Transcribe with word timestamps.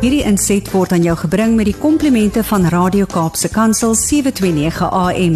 Hierdie 0.00 0.22
inset 0.24 0.64
word 0.72 0.94
aan 0.96 1.02
jou 1.04 1.12
gebring 1.26 1.58
met 1.58 1.66
die 1.68 1.76
komplimente 1.76 2.40
van 2.48 2.62
Radio 2.72 3.04
Kaapse 3.04 3.50
Kansel 3.52 3.92
729 3.92 4.86
AM. 4.88 5.34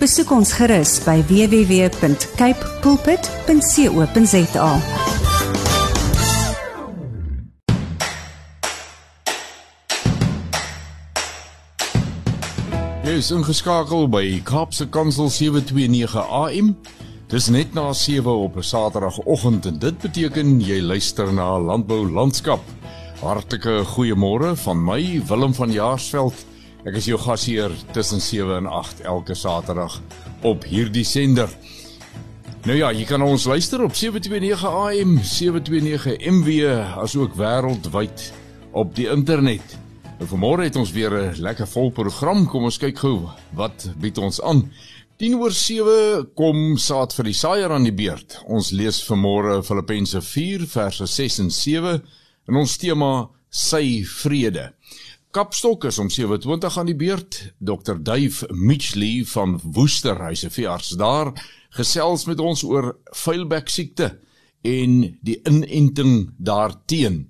Besoek 0.00 0.30
ons 0.32 0.54
gerus 0.56 0.94
by 1.04 1.18
www.cape 1.28 2.70
pulpit.co.za. 2.80 4.70
Jy 13.04 13.18
is 13.20 13.28
ingeskakel 13.36 14.08
by 14.08 14.24
Kaapse 14.48 14.88
Kansel 14.88 15.28
729 15.28 16.16
AM. 16.24 16.72
Dis 17.28 17.52
net 17.52 17.76
na 17.76 17.92
7 17.92 18.32
op 18.32 18.56
'n 18.56 18.64
Saterdagoggend 18.64 19.66
en 19.66 19.78
dit 19.78 19.98
beteken 19.98 20.60
jy 20.60 20.80
luister 20.80 21.32
na 21.32 21.60
Landbou 21.60 22.08
Landskap. 22.08 22.64
Hartlike 23.16 23.80
goeiemôre 23.94 24.50
van 24.60 24.80
my 24.84 25.00
Willem 25.24 25.54
van 25.56 25.70
Jaarsveld. 25.72 26.36
Ek 26.84 26.98
is 27.00 27.06
jou 27.08 27.16
gasheer 27.18 27.72
tussen 27.96 28.20
7 28.20 28.58
en 28.58 28.66
8 28.68 29.00
elke 29.08 29.34
Saterdag 29.34 29.96
op 30.44 30.66
hierdie 30.68 31.04
sender. 31.04 31.48
Nou 32.68 32.76
ja, 32.76 32.90
jy 32.92 33.06
kan 33.08 33.24
ons 33.24 33.46
luister 33.48 33.80
op 33.86 33.96
729 33.96 34.66
AM, 34.68 35.16
729 35.24 36.18
MW, 36.28 36.68
asook 37.00 37.38
wêreldwyd 37.40 38.26
op 38.76 38.92
die 38.98 39.08
internet. 39.08 39.78
Nou 40.18 40.28
vanmôre 40.34 40.68
het 40.68 40.76
ons 40.76 40.92
weer 40.92 41.16
'n 41.16 41.40
lekker 41.40 41.66
vol 41.66 41.90
program. 41.90 42.46
Kom 42.46 42.64
ons 42.64 42.78
kyk 42.78 42.98
gou 42.98 43.30
wat 43.54 43.88
bied 43.96 44.18
ons 44.18 44.42
aan. 44.42 44.70
10 45.16 45.34
oor 45.40 45.52
7 45.52 46.28
kom 46.34 46.76
saad 46.76 47.14
vir 47.14 47.24
die 47.24 47.34
saaier 47.34 47.72
aan 47.72 47.84
die 47.84 47.96
beurt. 47.96 48.42
Ons 48.46 48.70
lees 48.70 49.00
vanmôre 49.08 49.62
Filippense 49.64 50.20
4 50.20 50.66
verse 50.66 51.06
6 51.06 51.38
en 51.38 51.50
7 51.50 52.02
en 52.46 52.56
ons 52.56 52.76
tema 52.76 53.28
sy 53.50 54.04
vrede. 54.22 54.70
Kapstok 55.36 55.84
is 55.84 55.98
om 55.98 56.08
7:20 56.08 56.78
aan 56.78 56.86
die 56.86 56.96
beurt. 56.96 57.52
Dr. 57.58 57.98
Dave 58.00 58.48
Mitchley 58.54 59.24
van 59.24 59.60
Woester, 59.62 60.16
hy's 60.28 60.44
'n 60.44 60.50
veearts 60.50 60.96
daar, 60.96 61.32
gesels 61.70 62.24
met 62.24 62.40
ons 62.40 62.62
oor 62.62 62.96
vuilbek 63.12 63.68
siekte 63.68 64.18
en 64.62 65.18
die 65.22 65.40
inenting 65.44 66.32
daarteen. 66.38 67.28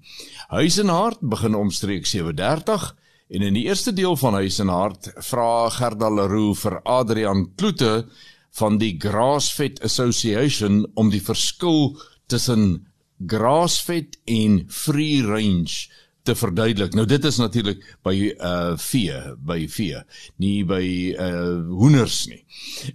Huis 0.48 0.78
en 0.78 0.88
hart 0.88 1.20
begin 1.20 1.54
omstreeks 1.54 2.10
7:30 2.10 2.94
en 3.28 3.42
in 3.42 3.54
die 3.54 3.66
eerste 3.66 3.92
deel 3.92 4.16
van 4.16 4.34
Huis 4.34 4.58
en 4.58 4.68
hart 4.68 5.10
vra 5.16 5.68
Gerda 5.68 6.10
Leroux 6.10 6.58
vir 6.58 6.80
Adrian 6.84 7.54
Kloete 7.56 8.06
van 8.50 8.78
die 8.78 8.94
Grassfed 8.98 9.82
Association 9.82 10.86
om 10.94 11.10
die 11.10 11.22
verskil 11.22 11.98
tussen 12.26 12.86
grassfed 13.24 14.18
en 14.24 14.64
free 14.68 15.22
range 15.24 15.86
te 16.26 16.34
verduidelik. 16.34 16.94
Nou 16.98 17.06
dit 17.08 17.24
is 17.24 17.38
natuurlik 17.40 17.82
by 18.06 18.14
uh 18.34 18.74
vee, 18.80 19.18
by 19.46 19.60
vee, 19.70 20.00
nie 20.42 20.64
by 20.66 20.82
uh 21.14 21.58
hoenders 21.70 22.24
nie. 22.30 22.42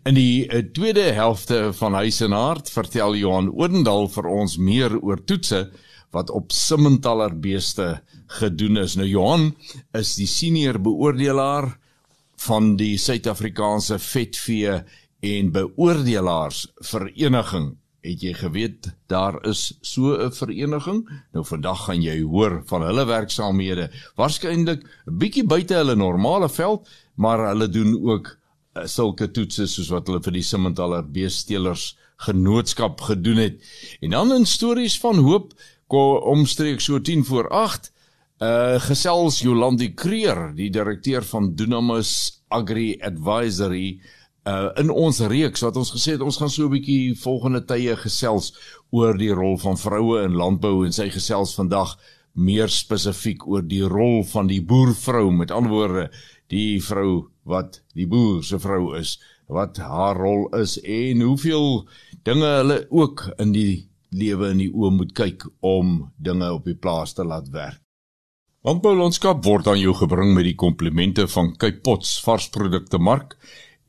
In 0.07 0.17
die 0.17 0.47
uh, 0.47 0.63
tweede 0.75 1.11
helfte 1.15 1.69
van 1.77 1.95
Huis 2.01 2.21
en 2.25 2.35
Hart 2.35 2.71
vertel 2.73 3.15
Johan 3.21 3.51
Odendaal 3.55 4.09
vir 4.11 4.29
ons 4.31 4.57
meer 4.59 4.97
oor 4.99 5.23
toetse 5.23 5.69
wat 6.11 6.31
op 6.35 6.51
Simmentaler 6.51 7.37
beeste 7.39 8.01
gedoen 8.39 8.81
is. 8.83 8.97
Nou 8.99 9.07
Johan 9.07 9.51
is 9.97 10.17
die 10.19 10.27
senior 10.27 10.81
beoordelaar 10.83 11.71
van 12.47 12.75
die 12.75 12.97
Suid-Afrikaanse 12.99 13.99
Vetvee 14.01 14.81
en 15.21 15.51
Beoordelaars 15.53 16.65
Vereniging 16.89 17.75
Het 18.01 18.21
jy 18.25 18.33
geweet 18.33 18.87
daar 19.07 19.37
is 19.45 19.77
so 19.81 20.17
'n 20.17 20.31
vereniging? 20.33 21.09
Nou 21.33 21.45
vandag 21.45 21.85
gaan 21.85 22.01
jy 22.01 22.21
hoor 22.21 22.61
van 22.65 22.81
hulle 22.81 23.05
werksaamhede. 23.05 23.91
Waarskynlik 24.15 24.81
'n 25.07 25.17
bietjie 25.17 25.45
buite 25.45 25.73
hulle 25.73 25.95
normale 25.95 26.49
veld, 26.49 26.89
maar 27.15 27.47
hulle 27.47 27.69
doen 27.69 28.01
ook 28.01 28.37
uh, 28.77 28.85
sulke 28.85 29.31
toetse 29.31 29.67
soos 29.67 29.89
wat 29.89 30.07
hulle 30.07 30.21
vir 30.21 30.33
die 30.33 30.41
Simmentaler 30.41 31.03
beestelers 31.11 31.97
genootskap 32.17 33.01
gedoen 33.01 33.37
het. 33.37 33.61
En 34.01 34.09
dan 34.09 34.33
in 34.33 34.45
stories 34.45 34.99
van 34.99 35.17
hoop 35.17 35.53
omstreeks 35.91 36.83
so 36.83 37.01
10 37.01 37.25
voor 37.25 37.49
8 37.49 37.91
uh 38.41 38.47
eh, 38.47 38.81
gesels 38.81 39.39
Jolandi 39.39 39.93
Kreer, 39.93 40.55
die 40.55 40.69
direkteur 40.69 41.21
van 41.23 41.51
Dunamis 41.55 42.41
Agri 42.49 42.97
Advisory 43.01 44.01
uh 44.49 44.69
in 44.81 44.89
ons 44.89 45.19
reeks 45.29 45.61
wat 45.61 45.77
ons 45.77 45.91
gesê 45.93 46.15
het 46.15 46.21
ons 46.25 46.37
gaan 46.37 46.49
so 46.49 46.65
'n 46.65 46.73
bietjie 46.73 47.15
volgende 47.15 47.61
tye 47.61 47.95
gesels 47.95 48.53
oor 48.91 49.17
die 49.17 49.33
rol 49.33 49.57
van 49.57 49.77
vroue 49.77 50.23
in 50.23 50.33
landbou 50.33 50.85
en 50.85 50.91
sy 50.91 51.09
gesels 51.09 51.53
vandag 51.55 51.97
meer 52.33 52.69
spesifiek 52.69 53.47
oor 53.47 53.61
die 53.61 53.83
rol 53.83 54.23
van 54.23 54.47
die 54.47 54.61
boervrou 54.61 55.31
met 55.31 55.51
ander 55.51 55.71
woorde 55.71 56.09
die 56.47 56.81
vrou 56.81 57.29
wat 57.43 57.81
die 57.93 58.07
boer 58.07 58.43
se 58.43 58.59
vrou 58.59 58.95
is 58.97 59.19
wat 59.47 59.77
haar 59.77 60.17
rol 60.17 60.47
is 60.57 60.77
en 60.81 61.21
hoeveel 61.21 61.87
dinge 62.23 62.45
hulle 62.45 62.85
ook 62.89 63.27
in 63.37 63.51
die 63.51 63.87
lewe 64.09 64.51
in 64.51 64.57
die 64.57 64.71
oë 64.71 64.91
moet 64.95 65.13
kyk 65.15 65.45
om 65.61 66.11
dinge 66.17 66.51
op 66.53 66.65
die 66.67 66.75
plaas 66.75 67.13
te 67.13 67.23
laat 67.23 67.49
werk. 67.51 67.79
Landbou 68.61 68.93
landskap 68.93 69.41
word 69.45 69.67
aan 69.67 69.79
jou 69.81 69.93
gebring 69.97 70.35
met 70.35 70.45
die 70.45 70.55
komplimente 70.55 71.25
van 71.27 71.55
Cape 71.57 71.81
Pots 71.81 72.19
varsprodukte 72.21 72.99
mark 73.01 73.37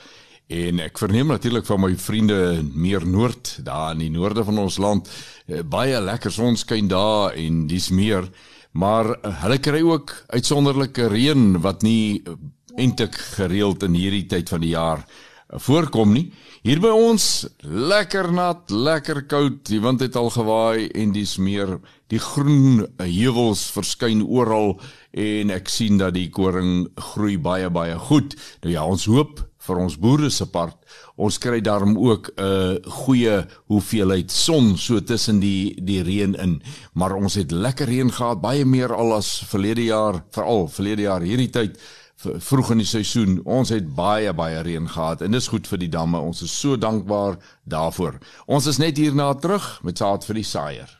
En 0.48 0.80
ek 0.80 1.00
verneem 1.00 1.28
natuurlik 1.32 1.66
van 1.68 1.82
my 1.82 1.90
vriende 2.00 2.38
meer 2.72 3.04
noord, 3.04 3.58
daar 3.64 3.92
in 3.92 4.06
die 4.06 4.12
noorde 4.12 4.44
van 4.48 4.60
ons 4.64 4.78
land, 4.80 5.08
eh, 5.46 5.60
baie 5.64 6.00
lekker 6.00 6.32
sonskyn 6.32 6.88
daar 6.88 7.36
en 7.36 7.66
dis 7.68 7.90
meer, 7.90 8.28
maar 8.72 9.12
eh, 9.12 9.32
hulle 9.42 9.58
kry 9.58 9.82
ook 9.84 10.14
uitsonderlike 10.28 11.08
reën 11.08 11.60
wat 11.64 11.82
nie 11.82 12.22
eh, 12.24 12.36
eintlik 12.76 13.16
gereeld 13.36 13.82
in 13.82 13.96
hierdie 13.96 14.26
tyd 14.26 14.48
van 14.48 14.64
die 14.64 14.72
jaar 14.72 15.04
voorkom 15.48 16.12
nie. 16.12 16.28
Hier 16.62 16.80
by 16.80 16.90
ons 16.92 17.46
lekker 17.64 18.32
nat, 18.32 18.68
lekker 18.70 19.22
koud, 19.30 19.62
die 19.68 19.80
wind 19.80 20.02
het 20.04 20.16
al 20.16 20.28
gewaai 20.34 20.88
en 20.92 21.12
dis 21.12 21.36
meer 21.40 21.78
die 22.12 22.20
groen 22.20 22.86
heuwels 23.00 23.68
verskyn 23.72 24.24
oral 24.24 24.78
en 25.18 25.50
ek 25.54 25.70
sien 25.72 25.98
dat 25.98 26.14
die 26.14 26.28
koring 26.30 26.86
groei 27.12 27.36
baie 27.42 27.70
baie 27.70 27.98
goed. 28.08 28.36
Nou 28.62 28.72
ja, 28.72 28.84
ons 28.86 29.08
hoop 29.10 29.42
vir 29.68 29.80
ons 29.82 29.96
boere 30.00 30.30
se 30.32 30.46
part, 30.48 30.76
ons 31.20 31.38
kry 31.42 31.58
daarom 31.60 31.96
ook 31.98 32.30
'n 32.30 32.42
uh, 32.42 32.92
goeie 33.04 33.46
hoeveelheid 33.68 34.30
son 34.30 34.76
so 34.78 35.00
tussen 35.00 35.40
die 35.40 35.74
die 35.82 36.02
reën 36.02 36.34
in. 36.34 36.62
Maar 36.94 37.14
ons 37.14 37.34
het 37.34 37.50
lekker 37.50 37.86
reën 37.86 38.12
gehad, 38.12 38.40
baie 38.40 38.64
meer 38.64 38.94
al 38.94 39.12
as 39.12 39.42
verlede 39.50 39.84
jaar, 39.84 40.24
veral 40.30 40.68
verlede 40.68 41.02
jaar 41.02 41.20
hierdie 41.20 41.50
tyd 41.50 41.78
vroeg 42.18 42.70
in 42.70 42.78
die 42.78 42.86
seisoen. 42.86 43.40
Ons 43.44 43.68
het 43.68 43.94
baie 43.94 44.32
baie 44.32 44.62
reën 44.62 44.88
gehad 44.88 45.22
en 45.22 45.30
dis 45.30 45.48
goed 45.48 45.66
vir 45.66 45.78
die 45.78 45.88
damme. 45.88 46.18
Ons 46.18 46.42
is 46.42 46.60
so 46.60 46.76
dankbaar 46.76 47.38
daarvoor. 47.64 48.18
Ons 48.46 48.66
is 48.66 48.78
net 48.78 48.96
hierna 48.96 49.34
terug 49.34 49.80
met 49.82 49.98
saad 49.98 50.24
vir 50.24 50.34
die 50.34 50.44
saaier. 50.44 50.98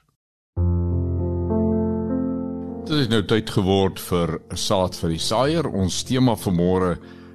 Dit 2.88 3.02
is 3.02 3.08
nou 3.12 3.20
tyd 3.28 3.50
geword 3.52 3.98
vir 4.00 4.30
saad 4.56 4.94
vir 4.96 5.10
die 5.12 5.20
saaier. 5.20 5.66
Ons 5.68 5.98
tema 6.08 6.32
vir 6.40 6.54
môre 6.56 6.94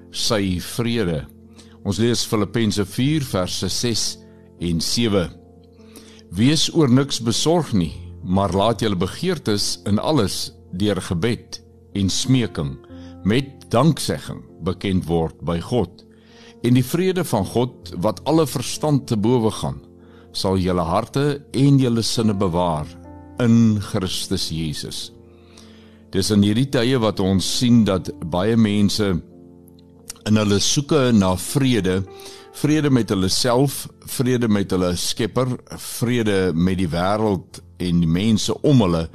sy 0.10 0.58
vrede. 0.66 1.20
Ons 1.86 2.00
lees 2.02 2.24
Filippense 2.26 2.82
4 2.90 3.28
verse 3.30 3.70
6 3.76 4.06
en 4.66 4.82
7. 4.82 5.22
Wees 6.34 6.66
oor 6.74 6.90
niks 6.90 7.22
besorg 7.22 7.70
nie, 7.78 7.92
maar 8.26 8.50
laat 8.50 8.82
julle 8.82 8.98
begeertes 8.98 9.78
in 9.86 10.02
alles 10.02 10.56
deur 10.74 10.98
gebed 11.12 11.62
en 11.94 12.10
smeking 12.10 12.74
met 13.22 13.70
danksegging 13.70 14.42
bekend 14.66 15.06
word 15.06 15.38
by 15.46 15.62
God. 15.62 16.02
En 16.66 16.82
die 16.82 16.88
vrede 16.96 17.22
van 17.30 17.46
God 17.46 17.94
wat 18.02 18.26
alle 18.26 18.50
verstand 18.50 19.06
te 19.06 19.22
bowe 19.22 19.54
gaan, 19.62 19.84
sal 20.34 20.58
julle 20.58 20.90
harte 20.90 21.44
en 21.54 21.78
julle 21.78 22.02
sinne 22.02 22.34
bewaar 22.34 22.90
in 23.38 23.78
Christus 23.94 24.50
Jesus. 24.50 25.12
Dis 26.14 26.30
in 26.30 26.44
hierdie 26.46 26.68
tye 26.70 27.00
wat 27.02 27.18
ons 27.26 27.46
sien 27.58 27.80
dat 27.88 28.12
baie 28.30 28.54
mense 28.54 29.08
in 30.30 30.38
hulle 30.38 30.60
soeke 30.62 31.08
na 31.16 31.32
vrede, 31.42 32.04
vrede 32.54 32.92
met 32.94 33.10
hulle 33.10 33.32
self, 33.34 33.88
vrede 34.06 34.46
met 34.46 34.70
hulle 34.76 34.92
Skepper, 34.94 35.56
vrede 35.74 36.52
met 36.54 36.78
die 36.78 36.90
wêreld 36.92 37.64
en 37.82 38.04
die 38.04 38.10
mense 38.20 38.54
om 38.62 38.84
hulle, 38.86 39.08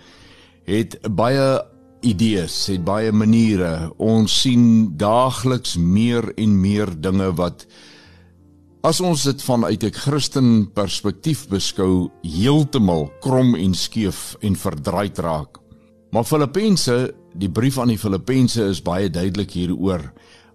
het 0.67 0.99
baie 1.06 1.61
idees, 2.03 2.56
het 2.73 2.83
baie 2.87 3.15
maniere. 3.15 3.93
Ons 4.03 4.35
sien 4.43 4.91
daagliks 4.99 5.77
meer 5.79 6.33
en 6.35 6.59
meer 6.59 6.91
dinge 6.99 7.31
wat 7.39 7.62
as 8.83 8.99
ons 9.05 9.23
dit 9.23 9.43
vanuit 9.43 9.85
'n 9.85 9.94
Christen 9.94 10.51
perspektief 10.75 11.47
beskou, 11.49 12.11
heeltemal 12.23 13.11
krom 13.21 13.55
en 13.55 13.75
skeef 13.75 14.35
en 14.43 14.56
verdraai 14.56 15.11
raak. 15.15 15.62
Maar 16.10 16.25
Filippense, 16.25 17.14
die 17.37 17.50
brief 17.50 17.78
aan 17.78 17.93
die 17.93 17.99
Filippense 18.00 18.64
is 18.70 18.81
baie 18.82 19.10
duidelik 19.10 19.52
hieroor. 19.52 20.06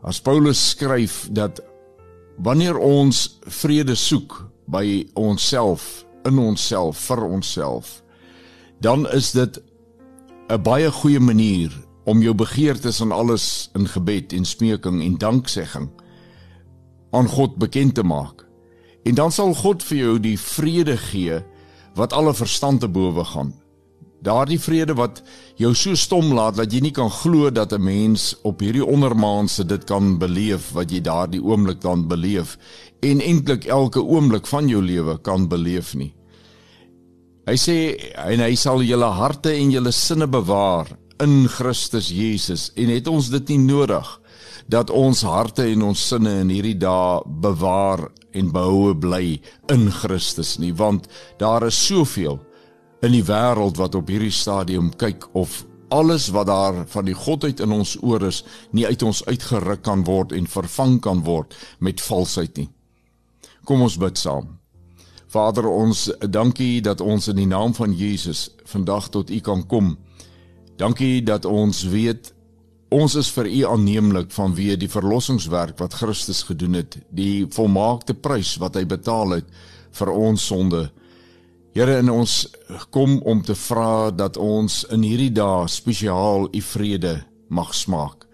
As 0.01 0.21
Paulus 0.21 0.61
skryf 0.73 1.27
dat 1.31 1.61
wanneer 2.41 2.77
ons 2.77 3.37
vrede 3.45 3.95
soek 3.95 4.39
by 4.65 5.05
onsself, 5.13 6.05
in 6.25 6.39
onsself, 6.39 6.97
vir 7.07 7.21
onsself, 7.27 8.01
dan 8.81 9.05
is 9.13 9.31
dit 9.31 9.61
'n 10.49 10.61
baie 10.61 10.91
goeie 10.91 11.19
manier 11.19 11.71
om 12.05 12.21
jou 12.21 12.33
begeertes 12.33 12.99
en 12.99 13.11
alles 13.11 13.69
in 13.75 13.87
gebed 13.87 14.33
en 14.33 14.45
smeking 14.45 15.01
en 15.01 15.17
danksegging 15.17 15.89
aan 17.11 17.27
God 17.27 17.55
bekend 17.55 17.95
te 17.95 18.03
maak. 18.03 18.45
En 19.03 19.15
dan 19.15 19.31
sal 19.31 19.53
God 19.53 19.83
vir 19.83 19.97
jou 19.97 20.19
die 20.19 20.39
vrede 20.39 20.97
gee 20.97 21.43
wat 21.95 22.13
alle 22.13 22.33
verstand 22.33 22.79
te 22.79 22.87
bowe 22.87 23.23
gaan. 23.23 23.53
Daardie 24.23 24.59
vrede 24.59 24.93
wat 24.95 25.19
jou 25.59 25.73
so 25.75 25.97
stom 25.99 26.31
laat 26.31 26.55
dat 26.55 26.71
jy 26.71 26.79
nie 26.85 26.93
kan 26.95 27.09
glo 27.11 27.49
dat 27.51 27.73
'n 27.73 27.83
mens 27.83 28.35
op 28.43 28.59
hierdie 28.59 28.85
ondermaanse 28.85 29.65
dit 29.65 29.83
kan 29.83 30.17
beleef 30.17 30.71
wat 30.71 30.91
jy 30.91 31.01
daardie 31.01 31.43
oomblik 31.43 31.81
dan 31.81 32.07
beleef 32.07 32.57
en 33.01 33.19
eintlik 33.19 33.65
elke 33.65 33.99
oomblik 33.99 34.47
van 34.47 34.67
jou 34.67 34.81
lewe 34.81 35.17
kan 35.21 35.47
beleef 35.47 35.93
nie. 35.95 36.13
Hy 37.45 37.55
sê 37.59 37.99
en 38.15 38.39
hy 38.39 38.55
sal 38.55 38.81
julle 38.81 39.11
harte 39.11 39.51
en 39.51 39.71
julle 39.71 39.91
sinne 39.91 40.27
bewaar 40.27 40.87
in 41.19 41.47
Christus 41.47 42.07
Jesus 42.09 42.71
en 42.75 42.89
het 42.89 43.07
ons 43.07 43.29
dit 43.29 43.49
nie 43.49 43.57
nodig 43.57 44.19
dat 44.67 44.89
ons 44.89 45.21
harte 45.21 45.65
en 45.67 45.81
ons 45.81 46.07
sinne 46.07 46.39
in 46.39 46.49
hierdie 46.49 46.77
dae 46.79 47.19
bewaar 47.27 48.07
en 48.31 48.51
behoue 48.51 48.95
bly 48.95 49.41
in 49.67 49.91
Christus 49.91 50.57
nie 50.59 50.71
want 50.71 51.07
daar 51.37 51.67
is 51.67 51.85
soveel 51.87 52.39
in 53.03 53.11
die 53.11 53.23
wêreld 53.27 53.77
wat 53.81 53.95
op 53.99 54.07
hierdie 54.07 54.31
stadium 54.31 54.93
kyk 54.95 55.27
of 55.35 55.63
alles 55.93 56.29
wat 56.33 56.47
daar 56.47 56.85
van 56.87 57.05
die 57.05 57.17
godheid 57.17 57.59
in 57.61 57.73
ons 57.75 57.97
oor 58.01 58.23
is 58.23 58.41
nie 58.71 58.85
uit 58.87 59.03
ons 59.03 59.25
uitgeruk 59.27 59.83
kan 59.83 60.05
word 60.07 60.31
en 60.33 60.47
vervang 60.49 60.99
kan 61.03 61.21
word 61.27 61.53
met 61.79 62.01
valsheid 62.01 62.57
nie. 62.57 62.69
Kom 63.67 63.83
ons 63.83 63.99
bid 63.99 64.17
saam. 64.17 64.55
Vader 65.27 65.67
ons 65.67 66.07
dankie 66.29 66.81
dat 66.85 67.01
ons 67.01 67.27
in 67.27 67.41
die 67.41 67.49
naam 67.49 67.75
van 67.75 67.93
Jesus 67.97 68.47
vandag 68.69 69.09
tot 69.11 69.29
U 69.29 69.39
kan 69.43 69.67
kom. 69.67 69.97
Dankie 70.77 71.21
dat 71.25 71.45
ons 71.45 71.83
weet 71.91 72.31
ons 72.93 73.15
is 73.17 73.29
vir 73.33 73.49
U 73.49 73.61
aanneemlik 73.73 74.31
vanweë 74.31 74.77
die 74.79 74.91
verlossingswerk 74.91 75.79
wat 75.81 75.99
Christus 75.99 76.43
gedoen 76.47 76.77
het, 76.77 76.99
die 77.09 77.45
volmaakte 77.51 78.13
prys 78.13 78.55
wat 78.61 78.77
hy 78.77 78.85
betaal 78.85 79.41
het 79.41 79.55
vir 79.97 80.11
ons 80.13 80.45
sonde. 80.45 80.87
Here 81.73 81.97
in 81.97 82.09
ons 82.13 82.45
kom 82.93 83.15
om 83.25 83.39
te 83.41 83.55
vra 83.57 84.11
dat 84.13 84.37
ons 84.37 84.83
in 84.93 85.01
hierdie 85.01 85.31
dae 85.33 85.65
spesiaal 85.65 86.45
U 86.53 86.61
vrede 86.61 87.15
mag 87.49 87.71
smaak. 87.73 88.27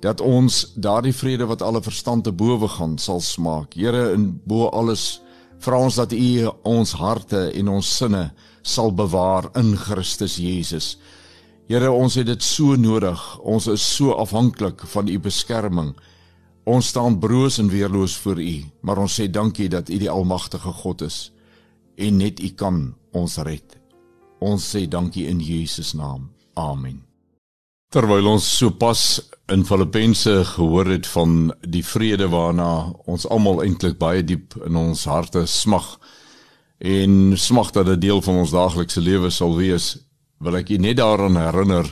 Dat 0.00 0.22
ons 0.24 0.62
daardie 0.80 1.12
vrede 1.12 1.44
wat 1.44 1.60
alle 1.60 1.82
verstand 1.84 2.24
te 2.24 2.32
bowe 2.32 2.68
gaan 2.78 2.96
sal 2.96 3.20
smaak. 3.20 3.76
Here 3.76 4.14
in 4.14 4.40
bo 4.48 4.70
alles 4.72 5.20
Vra 5.60 5.78
ons 5.80 5.96
dat 5.96 6.12
U 6.12 6.48
ons 6.68 6.90
harte 7.00 7.46
en 7.56 7.68
ons 7.72 7.92
sinne 7.98 8.26
sal 8.62 8.92
bewaar 8.92 9.48
in 9.56 9.72
Christus 9.76 10.36
Jesus. 10.36 10.96
Here, 11.66 11.88
ons 11.90 12.14
het 12.14 12.28
dit 12.28 12.42
so 12.44 12.76
nodig. 12.76 13.22
Ons 13.40 13.66
is 13.72 13.82
so 13.82 14.12
afhanklik 14.14 14.84
van 14.92 15.08
U 15.08 15.16
beskerming. 15.18 15.94
Ons 16.66 16.92
staan 16.92 17.16
broos 17.22 17.56
en 17.62 17.70
weerloos 17.72 18.16
voor 18.20 18.42
U, 18.42 18.58
maar 18.82 19.00
ons 19.00 19.16
sê 19.20 19.30
dankie 19.30 19.68
dat 19.72 19.88
U 19.88 19.98
die 19.98 20.10
almagtige 20.10 20.72
God 20.82 21.06
is 21.06 21.30
en 21.96 22.16
net 22.16 22.40
U 22.40 22.48
kan 22.54 22.94
ons 23.12 23.38
red. 23.38 23.76
Ons 24.40 24.64
sê 24.74 24.86
dankie 24.88 25.26
in 25.26 25.40
Jesus 25.40 25.94
naam. 25.94 26.30
Amen. 26.54 27.02
Terwyl 27.92 28.26
ons 28.26 28.44
sopas 28.58 29.00
in 29.52 29.62
Filippense 29.64 30.44
gehoor 30.44 30.90
het 30.90 31.06
van 31.06 31.52
die 31.62 31.84
vrede 31.86 32.26
waarna 32.28 32.92
ons 33.06 33.26
almal 33.30 33.62
eintlik 33.62 33.98
baie 33.98 34.24
diep 34.26 34.56
in 34.66 34.76
ons 34.76 35.04
harte 35.06 35.46
smag 35.46 35.94
en 36.78 37.36
smag 37.38 37.70
dat 37.72 37.86
dit 37.86 38.00
deel 38.08 38.20
van 38.22 38.42
ons 38.42 38.52
daaglikse 38.52 39.00
lewe 39.00 39.30
sal 39.30 39.54
wees, 39.56 39.94
wil 40.42 40.58
ek 40.58 40.74
u 40.74 40.80
net 40.82 40.98
daaraan 40.98 41.38
herinner 41.40 41.88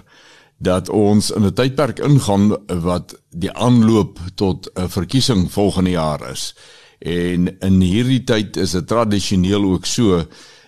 dat 0.59 0.89
ons 0.89 1.31
in 1.31 1.45
'n 1.47 1.55
tydperk 1.55 1.99
ingaan 1.99 2.57
wat 2.69 3.15
die 3.31 3.53
aanloop 3.53 4.19
tot 4.35 4.69
'n 4.75 4.89
verkiesing 4.89 5.53
volgende 5.53 5.91
jaar 5.91 6.31
is. 6.31 6.55
En 6.99 7.49
in 7.61 7.81
hierdie 7.81 8.25
tyd 8.25 8.57
is 8.57 8.77
dit 8.77 8.87
tradisioneel 8.87 9.65
ook 9.65 9.87
so 9.87 10.23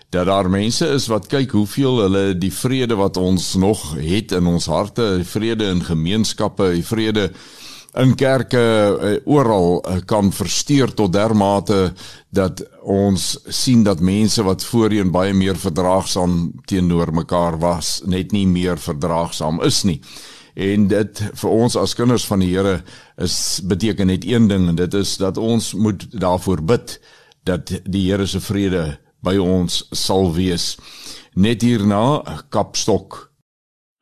dat 0.09 0.25
daar 0.25 0.49
mense 0.49 0.87
is 0.87 1.07
wat 1.11 1.27
kyk 1.27 1.51
hoeveel 1.51 2.01
hulle 2.05 2.25
die 2.39 2.53
vrede 2.53 2.95
wat 2.95 3.17
ons 3.17 3.55
nog 3.59 3.91
het 3.99 4.31
in 4.31 4.45
ons 4.47 4.69
harte, 4.71 5.17
die 5.19 5.27
vrede 5.27 5.67
in 5.73 5.83
gemeenskappe, 5.83 6.71
die 6.77 6.85
vrede 6.85 7.31
in 7.97 8.13
kerke 8.15 8.61
uh, 8.61 9.11
oral 9.25 9.81
uh, 9.81 9.97
kan 10.05 10.31
versteur 10.31 10.93
tot 10.93 11.13
dermate 11.13 11.93
dat 12.29 12.61
ons 12.83 13.25
sien 13.49 13.83
dat 13.83 14.03
mense 14.03 14.43
wat 14.45 14.63
voorheen 14.63 15.11
baie 15.11 15.33
meer 15.33 15.57
verdraagsaam 15.57 16.51
teenoor 16.69 17.11
mekaar 17.15 17.57
was, 17.59 18.01
net 18.05 18.31
nie 18.31 18.45
meer 18.47 18.77
verdraagsaam 18.79 19.61
is 19.65 19.83
nie. 19.87 19.99
En 20.57 20.87
dit 20.89 21.19
vir 21.37 21.51
ons 21.53 21.75
as 21.77 21.93
kinders 21.93 22.23
van 22.25 22.41
die 22.41 22.49
Here 22.49 22.79
is 23.21 23.61
beteken 23.69 24.09
net 24.09 24.25
een 24.25 24.47
ding 24.49 24.65
en 24.71 24.79
dit 24.79 24.93
is 24.97 25.17
dat 25.21 25.37
ons 25.37 25.73
moet 25.77 26.07
daarvoor 26.21 26.63
bid 26.65 26.95
dat 27.45 27.69
die 27.85 28.07
Here 28.07 28.25
se 28.25 28.41
vrede 28.41 28.97
by 29.21 29.35
ons 29.37 29.83
sal 29.93 30.31
wees. 30.33 30.73
Net 31.37 31.61
hierna 31.61 32.23
Kapstok. 32.49 33.27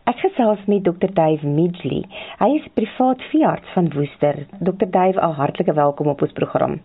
Ek 0.08 0.22
gesels 0.22 0.62
met 0.72 0.86
Dr. 0.86 1.12
Dave 1.18 1.44
Midgley. 1.44 2.06
Hy 2.40 2.50
is 2.62 2.72
privaat 2.78 3.20
veearts 3.34 3.76
van 3.76 3.92
Woester. 3.92 4.46
Dr. 4.62 4.88
Dave, 4.88 5.20
al 5.20 5.36
hartlike 5.36 5.74
welkom 5.76 6.08
op 6.14 6.22
ons 6.24 6.36
program. 6.40 6.80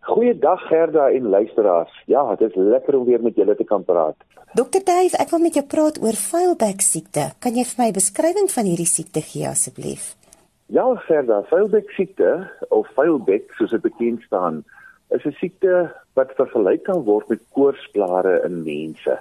Goeiedag 0.00 0.60
Gerda 0.68 1.10
en 1.10 1.28
luisteraars. 1.28 2.02
Ja, 2.06 2.34
dit 2.34 2.50
is 2.50 2.56
lekker 2.56 2.98
om 2.98 3.04
weer 3.04 3.22
met 3.22 3.36
julle 3.36 3.56
te 3.56 3.64
kan 3.64 3.84
praat. 3.84 4.16
Dr. 4.52 4.80
Dave, 4.84 5.16
ek 5.20 5.30
wil 5.30 5.42
met 5.44 5.54
jou 5.54 5.64
praat 5.66 6.00
oor 6.02 6.16
Feilbeck 6.16 6.80
siekte. 6.80 7.28
Kan 7.38 7.54
jy 7.54 7.64
vir 7.68 7.82
my 7.82 7.88
'n 7.90 7.98
beskrywing 8.00 8.48
van 8.50 8.64
hierdie 8.64 8.88
siekte 8.88 9.20
gee 9.20 9.46
asseblief? 9.48 10.16
Ja, 10.66 10.94
Gerda, 10.94 11.42
Feilbeck 11.42 11.90
siekte 11.90 12.50
of 12.70 12.88
Feilbeck 12.96 13.52
soos 13.58 13.70
dit 13.70 13.82
bekend 13.82 14.22
staan, 14.22 14.64
is 15.10 15.24
'n 15.24 15.36
siekte 15.38 15.92
wat 16.14 16.32
vergelyk 16.34 16.82
kan 16.82 17.04
word 17.04 17.28
met 17.28 17.40
koorsblare 17.52 18.42
in 18.44 18.62
mense. 18.62 19.20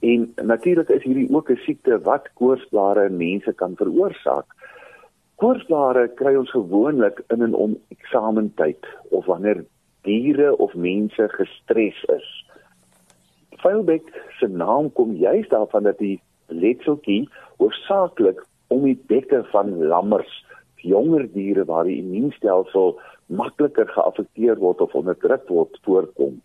En 0.00 0.32
natuurlik 0.42 0.88
is 0.88 1.02
hierdie 1.02 1.34
ook 1.34 1.50
'n 1.50 1.60
siekte 1.64 2.00
wat 2.02 2.28
koorsblare 2.34 3.06
in 3.06 3.16
mense 3.16 3.52
kan 3.52 3.76
veroorsaak. 3.76 4.46
Koorsblare 5.36 6.08
kry 6.14 6.34
ons 6.36 6.50
gewoonlik 6.50 7.22
in 7.28 7.42
en 7.42 7.54
om 7.54 7.76
eksamentyd 7.88 8.86
of 9.10 9.26
wanneer 9.26 9.64
diere 10.08 10.54
of 10.56 10.74
mense 10.74 11.28
gestres 11.36 12.00
is. 12.16 12.28
Feilbeck 13.60 14.08
se 14.38 14.48
naam 14.48 14.92
kom 14.96 15.14
juist 15.20 15.52
daarvan 15.52 15.88
dat 15.88 15.98
die 16.00 16.16
letseltjie 16.48 17.26
hoofsaaklik 17.60 18.40
om 18.72 18.84
die 18.86 18.96
bekke 19.10 19.42
van 19.52 19.74
lammers, 19.90 20.30
jonger 20.80 21.26
diere 21.34 21.64
waar 21.68 21.88
die 21.88 21.98
immuunstelsel 22.00 22.94
makliker 23.26 23.88
geaffekteer 23.92 24.60
word 24.62 24.80
of 24.84 24.94
onderdruk 24.96 25.48
word 25.52 25.80
voorkom. 25.84 26.38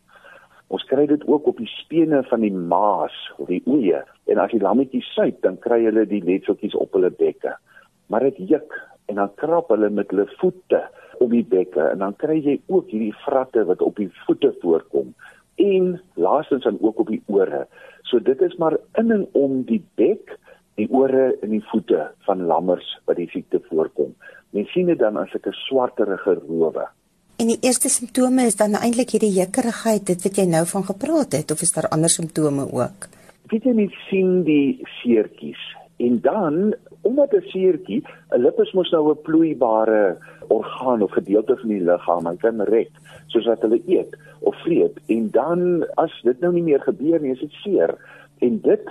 Ons 0.73 0.83
kry 0.89 1.05
dit 1.07 1.21
ook 1.29 1.47
op 1.47 1.59
die 1.61 1.69
spene 1.69 2.23
van 2.31 2.41
die 2.43 2.53
maas 2.53 3.15
of 3.37 3.51
die 3.51 3.61
oeye 3.69 4.01
en 4.31 4.41
as 4.41 4.51
die 4.51 4.63
lammetjies 4.63 5.07
suip 5.13 5.39
dan 5.45 5.59
kry 5.63 5.83
hulle 5.85 6.07
die 6.09 6.23
letseltjies 6.25 6.75
op 6.75 6.97
hulle 6.97 7.13
bekke. 7.19 7.53
Maar 8.09 8.25
dit 8.31 8.41
juk 8.55 8.75
en 9.05 9.15
dan 9.15 9.33
krap 9.35 9.69
hulle 9.69 9.89
met 9.89 10.09
hulle 10.11 10.27
voete 10.39 10.81
op 11.19 11.29
die 11.31 11.45
bekke 11.45 11.89
en 11.91 12.03
dan 12.03 12.15
kry 12.15 12.39
jy 12.43 12.59
ook 12.67 12.89
hierdie 12.91 13.15
vratte 13.25 13.65
wat 13.69 13.81
op 13.81 13.95
die 14.01 14.09
voete 14.25 14.53
voorkom 14.61 15.13
en 15.61 16.01
laastens 16.13 16.63
dan 16.63 16.77
ook 16.81 16.99
op 16.99 17.07
die 17.07 17.21
ore. 17.25 17.67
So 18.01 18.19
dit 18.19 18.41
is 18.41 18.55
maar 18.57 18.77
in 18.97 19.11
en 19.11 19.27
om 19.31 19.61
die 19.69 19.83
bek, 19.95 20.37
die 20.75 20.89
ore 20.89 21.37
en 21.41 21.53
die 21.53 21.63
voete 21.69 22.09
van 22.25 22.45
lammers 22.49 22.87
wat 23.05 23.19
die 23.21 23.29
siekte 23.29 23.61
voorkom. 23.69 24.15
Mens 24.49 24.71
sien 24.73 24.89
dit 24.89 24.99
dan 24.99 25.17
as 25.17 25.33
'n 25.33 25.51
swarterige 25.51 26.33
rowe. 26.47 26.87
En 27.37 27.47
die 27.47 27.57
eerste 27.61 27.89
simptome 27.89 28.45
is 28.45 28.55
dan 28.55 28.75
eintlik 28.77 29.09
hierdie 29.09 29.33
jekkerigheid, 29.33 30.05
dit 30.05 30.23
wat 30.23 30.35
jy 30.35 30.45
nou 30.45 30.65
van 30.65 30.83
gepraat 30.83 31.31
het 31.31 31.51
of 31.51 31.61
is 31.61 31.73
daar 31.73 31.89
ander 31.89 32.09
simptome 32.09 32.63
ook? 32.71 33.07
Weet 33.49 33.63
jy 33.63 33.73
nie 33.73 33.89
sien 34.09 34.43
die 34.43 34.79
seertjies 35.01 35.63
en 35.97 36.19
dan 36.21 36.75
omdat 37.03 37.33
'n 37.33 37.47
seertjie, 37.53 38.03
'n 38.31 38.41
lip 38.41 38.59
is 38.59 38.73
mos 38.73 38.91
nou 38.91 39.11
'n 39.11 39.23
vloeibare 39.23 40.17
orgaan 40.47 41.01
of 41.01 41.11
gedeelte 41.11 41.57
van 41.57 41.69
die 41.69 41.83
liggaam, 41.83 42.27
hy 42.27 42.35
kan 42.35 42.61
rek 42.61 42.91
soos 43.27 43.45
wat 43.45 43.61
hulle 43.61 43.81
eet 43.87 44.17
of 44.39 44.55
vreet 44.63 44.99
en 45.07 45.29
dan 45.31 45.85
as 45.95 46.13
dit 46.23 46.39
nou 46.39 46.53
nie 46.53 46.63
meer 46.63 46.81
gebeur 46.81 47.19
nie, 47.21 47.31
is 47.31 47.39
dit 47.39 47.51
seer 47.63 47.97
en 48.39 48.59
dit 48.61 48.87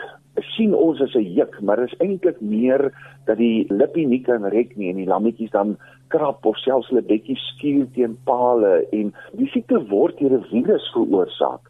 sien 0.57 0.75
ons 0.75 1.01
as 1.01 1.15
'n 1.15 1.35
juk, 1.35 1.61
maar 1.61 1.77
dit 1.77 1.93
is 1.93 1.99
eintlik 1.99 2.41
meer 2.41 2.93
dat 3.27 3.37
die 3.37 3.67
lippie 3.69 4.07
nie 4.07 4.23
kan 4.23 4.45
rek 4.45 4.77
nie 4.77 4.91
en 4.91 4.97
die 4.97 5.07
lammetjies 5.07 5.51
dan 5.51 5.77
krap 6.09 6.47
of 6.47 6.57
selfs 6.57 6.89
hulle 6.89 7.03
bekkies 7.03 7.43
skuur 7.55 7.87
teen 7.95 8.17
pale 8.25 8.87
en 8.93 9.13
die 9.33 9.49
siekte 9.53 9.81
word 9.89 10.19
deur 10.19 10.39
'n 10.39 10.45
virus 10.51 10.91
veroorsaak. 10.93 11.61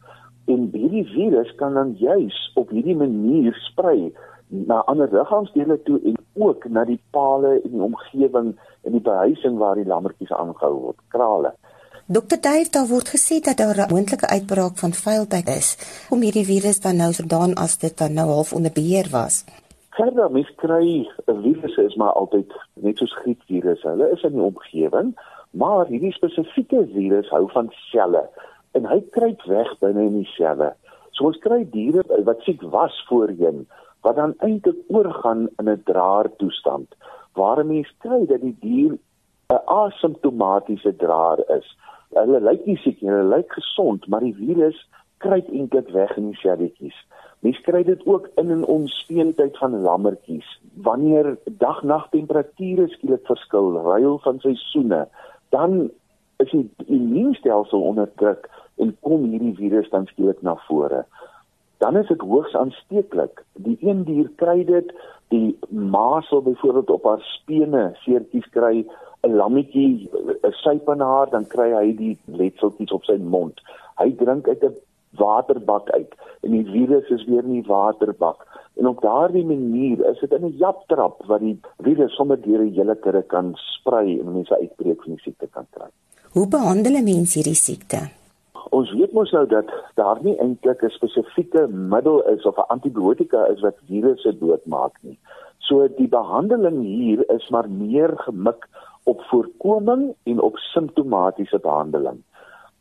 En 0.47 0.71
hierdie 0.73 1.07
virus 1.15 1.55
kan 1.57 1.75
dan 1.75 1.95
juis 1.99 2.53
op 2.55 2.71
hierdie 2.71 2.97
manier 2.97 3.55
sprei 3.55 4.13
na 4.53 4.83
ander 4.87 5.09
liggaamsdele 5.13 5.79
toe 5.83 6.01
en 6.05 6.17
ook 6.33 6.65
na 6.69 6.85
die 6.85 7.01
pale 7.11 7.61
en 7.65 7.71
die 7.71 7.83
omgewing 7.83 8.53
en 8.83 8.93
die 8.93 9.01
behuising 9.01 9.59
waar 9.59 9.79
die 9.81 9.89
lammetjies 9.89 10.33
aangehou 10.37 10.75
word, 10.81 10.99
krale. 11.09 11.55
Dokter 12.07 12.41
Dave, 12.41 12.69
daar 12.71 12.89
word 12.91 13.09
gesê 13.15 13.41
dat 13.41 13.57
daar 13.57 13.79
'n 13.87 13.93
moontlike 13.95 14.29
uitbraak 14.29 14.77
van 14.77 14.93
vuilheid 14.93 15.49
is. 15.49 15.69
Hoe 16.09 16.19
hierdie 16.25 16.45
virus 16.45 16.81
dan 16.81 16.97
nou 16.97 17.13
verdaan 17.13 17.55
as 17.55 17.79
dit 17.79 17.99
dan 17.99 18.13
nou 18.13 18.29
half 18.29 18.53
onder 18.53 18.73
beheer 18.73 19.09
was? 19.11 19.45
Verder 19.91 20.31
mens 20.31 20.53
kry 20.57 21.09
'n 21.27 21.43
virus 21.43 21.77
is 21.77 21.95
maar 21.95 22.13
altyd 22.13 22.53
net 22.75 22.97
soos 22.97 23.15
griepvirus. 23.15 23.83
Hulle 23.83 24.11
is 24.11 24.23
in 24.23 24.33
die 24.33 24.43
omgewing, 24.43 25.21
maar 25.51 25.87
hierdie 25.87 26.13
spesifieke 26.13 26.89
virus 26.93 27.29
hou 27.29 27.51
van 27.51 27.73
selle 27.91 28.29
en 28.73 28.87
hy 28.87 29.01
kruip 29.11 29.43
weg 29.43 29.79
binne 29.79 30.01
in 30.01 30.17
die 30.19 30.31
selle. 30.37 30.75
So 31.11 31.25
ons 31.25 31.39
kry 31.39 31.67
diere 31.71 32.03
wat 32.25 32.41
siek 32.41 32.63
was 32.63 33.05
voorheen 33.09 33.67
wat 34.03 34.17
dan 34.17 34.35
eintlik 34.39 34.79
oorgaan 34.89 35.49
in 35.59 35.69
'n 35.69 35.83
draer 35.85 36.31
toestand 36.37 36.89
waar 37.35 37.59
'n 37.61 37.69
mens 37.69 37.91
kry 37.99 38.27
dat 38.27 38.41
die 38.41 38.57
dier 38.61 38.93
'n 39.49 39.63
asymptomatiese 39.67 40.97
draer 40.97 41.41
is 41.59 41.77
hulle 42.17 42.41
lyk 42.45 42.67
nie 42.67 42.79
siek 42.83 43.01
nie, 43.01 43.11
hulle 43.11 43.29
lyk 43.37 43.53
gesond, 43.57 44.07
maar 44.09 44.25
die 44.25 44.35
virus 44.37 44.79
kruip 45.23 45.49
eintlik 45.55 45.91
weg 45.95 46.13
in 46.19 46.31
die 46.33 46.41
selletjies. 46.41 46.97
Mens 47.47 47.59
kry 47.67 47.83
dit 47.87 48.03
ook 48.07 48.29
in 48.41 48.51
en 48.55 48.65
om 48.71 48.87
speentyd 48.91 49.57
van 49.59 49.81
lammetjies. 49.85 50.47
Wanneer 50.87 51.37
dag-nag 51.63 52.09
temperature 52.15 52.89
skielik 52.95 53.25
verskil, 53.31 53.73
ruil 53.87 54.19
van 54.27 54.41
seisoene, 54.43 55.07
dan 55.55 55.91
is 56.43 56.51
die 56.51 56.67
immuunstelsel 56.87 57.83
onder 57.93 58.11
druk 58.19 58.49
en 58.83 58.95
kom 59.07 59.27
hierdie 59.31 59.55
virus 59.59 59.91
dan 59.91 60.09
skielik 60.11 60.43
na 60.43 60.57
vore. 60.69 61.05
Dan 61.83 61.97
is 61.97 62.07
dit 62.07 62.21
hoogs 62.21 62.55
aansteeklik. 62.55 63.43
Die 63.67 63.79
een 63.81 64.05
dier 64.07 64.29
kry 64.39 64.61
dit, 64.65 64.93
die 65.35 65.59
ma 65.69 66.21
sal 66.29 66.45
byvoorbeeld 66.47 66.91
op 66.95 67.09
haar 67.11 67.25
spene 67.27 67.89
seertjies 68.05 68.47
kry 68.55 68.85
'n 69.27 69.35
lammetjie 69.41 70.11
'n 70.47 70.55
syp 70.63 70.89
in 70.95 71.01
haar, 71.01 71.31
dan 71.31 71.47
kry 71.55 71.71
hy 71.73 71.89
die 71.97 72.15
letseltjies 72.27 72.95
op 72.99 73.05
sy 73.05 73.19
mond. 73.19 73.59
Hy 73.99 74.15
drink 74.23 74.49
uit 74.49 74.63
'n 74.63 74.79
waterbak 75.19 75.91
uit 75.91 76.15
en 76.43 76.51
die 76.51 76.65
virus 76.71 77.11
is 77.11 77.25
weer 77.25 77.45
in 77.45 77.59
die 77.59 77.67
waterbak. 77.67 78.47
En 78.79 78.87
op 78.87 79.01
daardie 79.01 79.45
manier 79.45 80.07
is 80.07 80.21
dit 80.21 80.33
'n 80.33 80.55
japtrap 80.57 81.27
wat 81.27 81.41
die 81.41 81.61
virus 81.83 82.15
sommer 82.15 82.41
deur 82.41 82.59
die 82.59 82.79
hele 82.79 82.95
kudde 82.95 83.23
kan 83.23 83.53
sprei 83.55 84.21
en 84.21 84.33
mense 84.33 84.59
uitbreek 84.59 85.03
van 85.03 85.13
die 85.13 85.23
siekte 85.23 85.47
kan 85.47 85.67
kry. 85.71 85.91
Hoe 86.33 86.49
behandel 86.49 86.93
'n 86.93 87.05
mens 87.05 87.35
hierdie 87.35 87.61
siekte? 87.67 88.22
Ons 88.73 88.89
weet 88.97 89.13
mos 89.13 89.31
nou 89.37 89.45
dat 89.49 89.69
daar 90.01 90.19
nie 90.25 90.39
eintlik 90.41 90.83
'n 90.83 90.95
spesifieke 90.95 91.67
middel 91.69 92.23
is 92.35 92.47
of 92.49 92.57
'n 92.57 92.71
antibiotika 92.75 93.45
is 93.47 93.61
wat 93.61 93.85
virusse 93.89 94.39
doodmaak 94.39 94.97
nie. 95.03 95.19
So 95.59 95.89
die 95.89 96.09
behandeling 96.09 96.81
hier 96.83 97.31
is 97.31 97.49
maar 97.51 97.69
meer 97.71 98.13
gemik 98.17 98.69
op 99.05 99.21
voorkoming 99.31 100.15
en 100.23 100.41
op 100.41 100.57
simptomatiese 100.57 101.59
behandeling. 101.59 102.23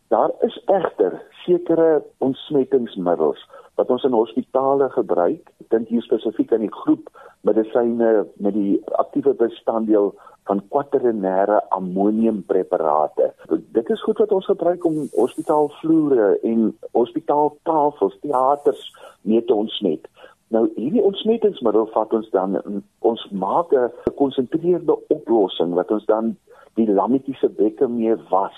Daar 0.07 0.31
is 0.39 0.61
egter 0.65 1.21
sekere 1.45 2.03
ontsmettingsmiddels 2.17 3.49
wat 3.75 3.89
ons 3.89 4.03
in 4.03 4.11
hospitale 4.11 4.89
gebruik. 4.89 5.51
Ek 5.59 5.69
dink 5.69 5.87
hier 5.87 6.01
spesifiek 6.01 6.53
aan 6.53 6.65
die 6.67 6.77
groep 6.83 7.09
medisyne 7.41 8.27
met 8.35 8.53
die 8.53 8.81
aktiewe 8.91 9.33
bestanddeel 9.33 10.13
van 10.49 10.61
kwaternêre 10.69 11.61
ammoniumpreparate. 11.69 13.33
Dit 13.77 13.89
is 13.89 14.03
goed 14.03 14.17
wat 14.17 14.31
ons 14.31 14.45
gebruik 14.45 14.85
om 14.85 15.07
hospitaalvloere 15.13 16.39
en 16.43 16.77
hospitaaltafels, 16.91 18.17
teaters 18.21 18.83
mee 19.21 19.45
te 19.45 19.53
ontsmet. 19.53 20.07
Nou 20.51 20.65
hierdie 20.75 21.03
ontsmettingsmiddel 21.03 21.87
vat 21.93 22.13
ons 22.13 22.29
dan 22.33 22.57
ons 22.99 23.27
maak 23.31 23.71
'n 23.73 23.91
gekonsentreerde 24.07 24.95
oplossing 25.07 25.73
wat 25.73 25.91
ons 25.91 26.05
dan 26.05 26.35
die 26.75 26.91
lammetjie 26.91 27.35
se 27.35 27.49
bekke 27.49 27.87
mee 27.87 28.15
was. 28.29 28.57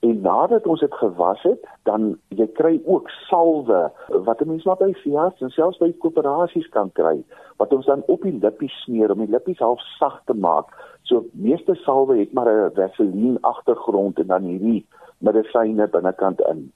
En 0.00 0.20
nadat 0.20 0.66
ons 0.66 0.80
dit 0.80 0.94
gewas 0.94 1.42
het, 1.42 1.66
dan 1.84 2.14
jy 2.28 2.46
kry 2.56 2.80
ook 2.84 3.10
salwe 3.28 3.90
wat 4.08 4.40
'n 4.40 4.48
mens 4.48 4.64
maar 4.64 4.80
by 4.80 4.92
fias 4.92 5.40
en 5.40 5.50
selfs 5.50 5.78
by 5.78 5.92
koöperasies 5.92 6.68
kan 6.68 6.92
kry 6.92 7.24
wat 7.56 7.72
ons 7.72 7.86
dan 7.86 8.02
op 8.06 8.22
die 8.22 8.38
lippies 8.42 8.72
smeer 8.84 9.12
om 9.12 9.18
die 9.18 9.30
lippies 9.30 9.58
half 9.58 9.80
sag 9.98 10.22
te 10.24 10.34
maak. 10.34 10.66
So 11.10 11.24
meeste 11.34 11.74
salwe 11.82 12.20
het 12.20 12.32
maar 12.32 12.48
'n 12.48 12.74
vaseline 12.74 13.38
agtergrond 13.40 14.18
en 14.18 14.26
dan 14.26 14.42
hierdie 14.42 14.86
medisyne 15.18 15.88
binnekant 15.88 16.40
in. 16.40 16.72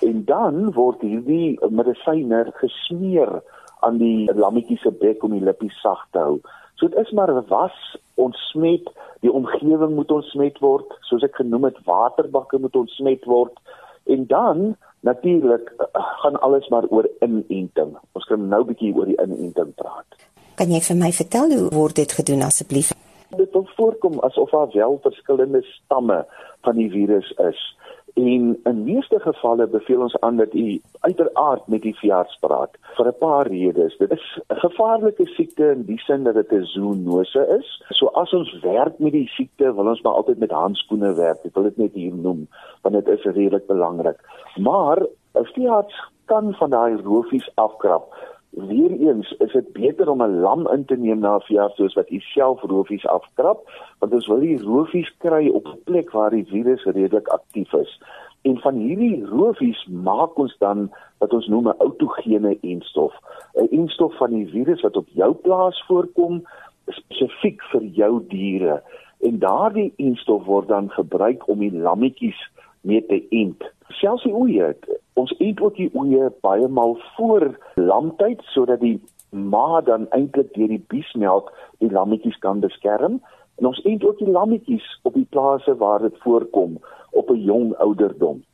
En 0.00 0.24
dan 0.24 0.72
word 0.72 1.00
hierdie 1.00 1.58
medisyne 1.70 2.52
gesmeer 2.54 3.42
aan 3.80 3.98
die 3.98 4.32
lammetjie 4.34 4.78
se 4.78 4.90
bek 4.90 5.22
om 5.22 5.30
die 5.30 5.44
lippies 5.44 5.80
sag 5.80 6.06
te 6.10 6.18
hou. 6.18 6.40
So 6.74 6.88
dit 6.88 6.98
is 6.98 7.10
maar 7.10 7.46
was 7.46 7.96
ontsmet, 8.14 8.90
die 9.20 9.32
omgewing 9.32 9.94
moet 9.94 10.10
ontsmet 10.10 10.58
word, 10.58 10.86
soos 11.00 11.22
ek 11.22 11.34
genoem 11.34 11.64
het, 11.64 11.78
waterbakke 11.84 12.58
moet 12.58 12.76
ontsmet 12.76 13.24
word 13.24 13.58
en 14.04 14.26
dan 14.26 14.76
natuurlik 15.00 15.74
gaan 16.22 16.40
alles 16.40 16.68
maar 16.68 16.86
oor 16.88 17.08
inenting. 17.20 17.96
Ons 18.12 18.24
kan 18.24 18.48
nou 18.48 18.62
'n 18.62 18.66
bietjie 18.66 18.94
oor 18.94 19.06
die 19.06 19.20
inenting 19.22 19.74
praat. 19.74 20.08
Kan 20.54 20.70
jy 20.70 20.80
vir 20.80 20.96
my 20.96 21.12
vertel 21.12 21.52
hoe 21.52 21.68
word 21.70 21.94
dit 21.94 22.12
gedoen 22.12 22.42
asseblief? 22.42 23.07
Dit 23.36 23.52
wil 23.52 23.68
voorkom 23.76 24.20
asof 24.20 24.50
daar 24.50 24.68
wel 24.72 24.98
verskillende 25.02 25.62
stamme 25.62 26.26
van 26.60 26.76
die 26.76 26.90
virus 26.90 27.30
is. 27.30 27.76
En 28.14 28.58
in 28.64 28.84
meeste 28.84 29.20
gevalle 29.20 29.66
beveel 29.66 30.00
ons 30.00 30.20
aan 30.20 30.36
dat 30.36 30.54
u 30.54 30.80
uiteraard 31.00 31.66
met 31.66 31.82
die 31.82 31.94
veearts 31.98 32.38
praat 32.40 32.70
vir 32.96 33.06
'n 33.06 33.18
paar 33.18 33.46
redes. 33.46 33.96
Dit 33.96 34.10
is 34.10 34.40
'n 34.48 34.54
gevaarlike 34.54 35.26
siekte 35.26 35.70
in 35.70 35.84
die 35.84 35.98
sin 35.98 36.22
dat 36.22 36.34
dit 36.34 36.52
'n 36.52 36.64
zoonose 36.64 37.46
is. 37.58 37.84
So 37.88 38.06
as 38.06 38.32
ons 38.32 38.60
werk 38.60 38.98
met 38.98 39.12
die 39.12 39.28
siekte, 39.28 39.74
wil 39.74 39.86
ons 39.86 40.02
maar 40.02 40.12
altyd 40.12 40.38
met 40.38 40.50
handskoene 40.50 41.14
werk. 41.14 41.44
Ek 41.44 41.54
wil 41.54 41.62
dit 41.62 41.76
net 41.76 41.92
hier 41.92 42.14
noem 42.14 42.48
want 42.82 42.94
dit 42.94 43.08
is 43.08 43.24
redelik 43.24 43.66
belangrik. 43.66 44.18
Maar 44.56 44.98
'n 45.34 45.44
veearts 45.44 46.10
kan 46.24 46.54
van 46.54 46.70
daai 46.70 46.96
rofies 47.04 47.50
afkrap 47.54 48.14
Weereens 48.50 49.32
is 49.38 49.52
dit 49.52 49.72
beter 49.72 50.08
om 50.10 50.22
'n 50.22 50.40
lam 50.40 50.66
in 50.68 50.84
te 50.84 50.96
neem 50.96 51.18
na 51.18 51.34
'n 51.36 51.40
veearts 51.40 51.76
soos 51.76 51.94
wat 51.94 52.10
u 52.10 52.20
self 52.20 52.62
rofies 52.62 53.06
afkrap, 53.06 53.58
want 53.98 54.12
ons 54.12 54.26
wil 54.26 54.40
die 54.40 54.62
rofies 54.62 55.10
kry 55.18 55.48
op 55.48 55.66
'n 55.66 55.82
plek 55.84 56.10
waar 56.10 56.30
die 56.30 56.46
virus 56.46 56.84
redelik 56.84 57.28
aktief 57.28 57.72
is. 57.72 58.00
En 58.42 58.58
van 58.58 58.74
hierdie 58.74 59.24
rofies 59.24 59.86
maak 59.86 60.38
ons 60.38 60.56
dan 60.58 60.90
wat 61.18 61.32
ons 61.32 61.46
noem 61.46 61.68
'n 61.68 61.78
autogene 61.78 62.58
enstof, 62.60 63.14
'n 63.54 63.68
enstof 63.70 64.16
van 64.16 64.30
die 64.30 64.46
virus 64.46 64.80
wat 64.80 64.96
op 64.96 65.08
jou 65.08 65.34
plaas 65.34 65.84
voorkom 65.86 66.42
spesifiek 66.86 67.62
vir 67.62 67.82
jou 67.82 68.24
diere. 68.28 68.82
En 69.20 69.38
daardie 69.38 69.92
enstof 69.96 70.44
word 70.44 70.68
dan 70.68 70.90
gebruik 70.90 71.48
om 71.48 71.58
die 71.58 71.72
lammetjies 71.72 72.50
mee 72.80 73.06
te 73.06 73.26
ent. 73.30 73.62
Selfs 73.88 74.22
die 74.22 74.34
oeye, 74.34 74.74
ons 75.14 75.32
eet 75.38 75.60
ook 75.60 75.76
die 75.76 75.90
oeye 75.94 76.28
baie 76.44 76.68
maal 76.68 76.98
voor 77.16 77.58
lamtyd 77.74 78.42
sodat 78.52 78.80
die 78.80 78.98
ma 79.30 79.80
dan 79.80 80.06
eintlik 80.16 80.52
deur 80.54 80.68
die 80.68 80.84
biesmelk 80.92 81.52
die 81.78 81.90
lammetjies 81.92 82.38
kan 82.44 82.60
beskerm. 82.60 83.20
En 83.58 83.66
ons 83.66 83.80
eet 83.84 84.04
ook 84.04 84.18
die 84.18 84.30
lammetjies 84.30 84.86
op 85.02 85.14
die 85.14 85.26
plase 85.30 85.74
waar 85.76 86.04
dit 86.04 86.18
voorkom 86.24 86.78
op 87.10 87.30
'n 87.30 87.42
jong 87.42 87.74
ouderdom. 87.76 88.44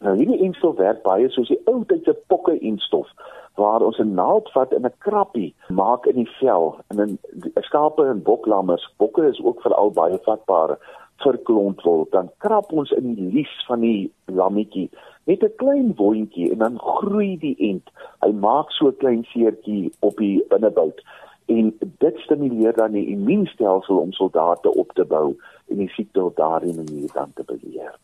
Nou 0.00 0.16
hierdie 0.16 0.42
enstof 0.44 0.76
werk 0.76 1.02
baie 1.02 1.28
soos 1.30 1.48
die 1.48 1.60
ou 1.70 1.84
tydse 1.84 2.16
pokke 2.28 2.58
enstof 2.58 3.08
waar 3.54 3.82
ons 3.82 3.98
'n 3.98 4.14
naald 4.14 4.50
vat 4.52 4.72
en 4.72 4.84
'n 4.86 4.98
krappie 4.98 5.54
maak 5.68 6.06
in 6.06 6.14
die 6.14 6.30
vel. 6.40 6.76
En 6.88 6.98
in 6.98 7.18
skape 7.54 8.04
en 8.04 8.22
boklammers, 8.22 8.94
bokke 8.96 9.26
is 9.28 9.42
ook 9.44 9.60
veral 9.62 9.90
baie 9.90 10.18
vatbaar 10.18 10.78
vir 11.22 11.38
klontwol, 11.48 12.06
dan 12.10 12.30
krap 12.38 12.72
ons 12.72 12.90
in 12.90 13.14
die 13.14 13.30
lies 13.38 13.52
van 13.68 13.80
die 13.80 14.10
lammetjie 14.26 14.90
net 15.26 15.42
'n 15.42 15.56
klein 15.56 15.94
wondjie 15.96 16.50
en 16.52 16.58
dan 16.58 16.78
groei 16.78 17.38
die 17.38 17.56
end. 17.58 17.90
Hy 18.20 18.32
maak 18.32 18.70
so 18.70 18.88
'n 18.88 18.96
klein 18.96 19.24
seertjie 19.32 19.92
op 20.00 20.16
die 20.16 20.44
binnebout 20.48 21.00
en 21.46 21.72
dit 21.98 22.16
stimuleer 22.24 22.72
dan 22.72 22.92
die 22.92 23.06
immuunstelsel 23.06 23.96
om 23.96 24.12
soldate 24.12 24.74
op 24.74 24.92
te 24.92 25.04
bou 25.04 25.36
en 25.68 25.76
die 25.76 25.88
siekte 25.88 26.24
op 26.24 26.36
daardie 26.36 26.74
manier 26.74 27.10
dan 27.12 27.32
te 27.34 27.44
beheer. 27.44 27.94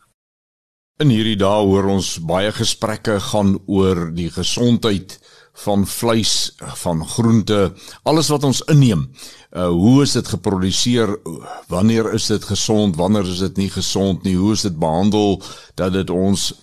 In 1.01 1.09
hierdie 1.09 1.37
dae 1.39 1.65
hoor 1.65 1.87
ons 1.89 2.19
baie 2.19 2.51
gesprekke 2.51 3.19
gaan 3.31 3.55
oor 3.65 4.11
die 4.13 4.29
gesondheid 4.29 5.17
van 5.53 5.87
vleis, 5.87 6.55
van 6.57 7.07
groente, 7.07 7.73
alles 8.03 8.27
wat 8.27 8.43
ons 8.43 8.61
inneem. 8.71 9.09
Uh 9.51 9.67
hoe 9.67 10.01
is 10.01 10.11
dit 10.11 10.27
geproduseer? 10.27 11.19
Wanneer 11.67 12.13
is 12.13 12.25
dit 12.25 12.43
gesond? 12.43 12.95
Wanneer 12.95 13.27
is 13.27 13.39
dit 13.39 13.57
nie 13.57 13.69
gesond 13.69 14.23
nie? 14.23 14.35
Hoe 14.35 14.53
is 14.53 14.61
dit 14.61 14.79
behandel 14.79 15.41
dat 15.75 15.93
dit 15.93 16.09
ons 16.09 16.53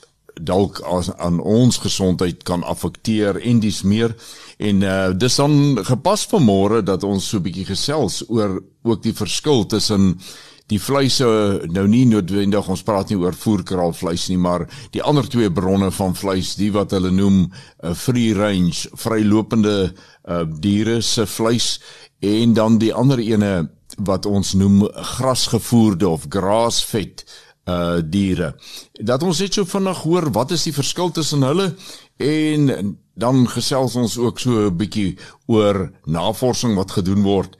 dalk 0.43 0.81
aan 1.17 1.41
ons 1.41 1.79
gesondheid 1.79 2.43
kan 2.43 2.63
affekteer 2.63 3.41
en 3.43 3.61
dis 3.61 3.83
meer 3.83 4.15
en 4.59 4.83
uh, 4.83 5.09
dis 5.15 5.35
dan 5.35 5.79
gepas 5.87 6.27
vanmôre 6.31 6.83
dat 6.83 7.03
ons 7.03 7.29
so 7.29 7.39
'n 7.39 7.43
bietjie 7.43 7.67
gesels 7.67 8.23
oor 8.29 8.63
ook 8.83 9.03
die 9.03 9.15
verskil 9.15 9.67
tussen 9.67 10.21
die 10.69 10.81
vleise 10.81 11.29
nou 11.73 11.87
nie 11.89 12.05
noodwendig 12.09 12.69
ons 12.69 12.85
praat 12.85 13.11
nie 13.11 13.19
oor 13.21 13.37
voerkraalvleis 13.37 14.29
nie 14.29 14.41
maar 14.41 14.67
die 14.93 15.03
ander 15.03 15.29
twee 15.29 15.51
bronne 15.51 15.91
van 15.95 16.15
vleis 16.19 16.55
die 16.61 16.71
wat 16.75 16.93
hulle 16.97 17.13
noem 17.15 17.47
uh, 17.47 17.95
free 17.95 18.35
range 18.37 18.91
vrylopende 19.01 19.77
uh, 19.89 20.45
diere 20.61 21.01
se 21.03 21.27
vleis 21.27 21.79
en 22.21 22.55
dan 22.55 22.79
die 22.79 22.93
ander 22.95 23.21
ene 23.23 23.69
wat 24.05 24.27
ons 24.27 24.55
noem 24.55 24.83
grasgevoerde 24.93 26.09
of 26.09 26.27
grass-fed 26.29 27.25
uh 27.69 28.01
diere. 28.01 28.55
Dat 28.93 29.23
ons 29.23 29.41
net 29.45 29.59
so 29.59 29.69
vinnig 29.69 29.99
hoor 30.07 30.31
wat 30.33 30.55
is 30.57 30.65
die 30.65 30.73
verskil 30.73 31.11
tussen 31.13 31.45
hulle 31.45 31.75
en 32.17 32.95
dan 33.19 33.43
gesels 33.53 33.97
ons 34.01 34.17
ook 34.19 34.41
so 34.41 34.71
'n 34.71 34.77
bietjie 34.77 35.19
oor 35.47 35.91
navorsing 36.07 36.77
wat 36.77 36.97
gedoen 36.97 37.23
word 37.23 37.59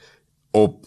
op 0.51 0.87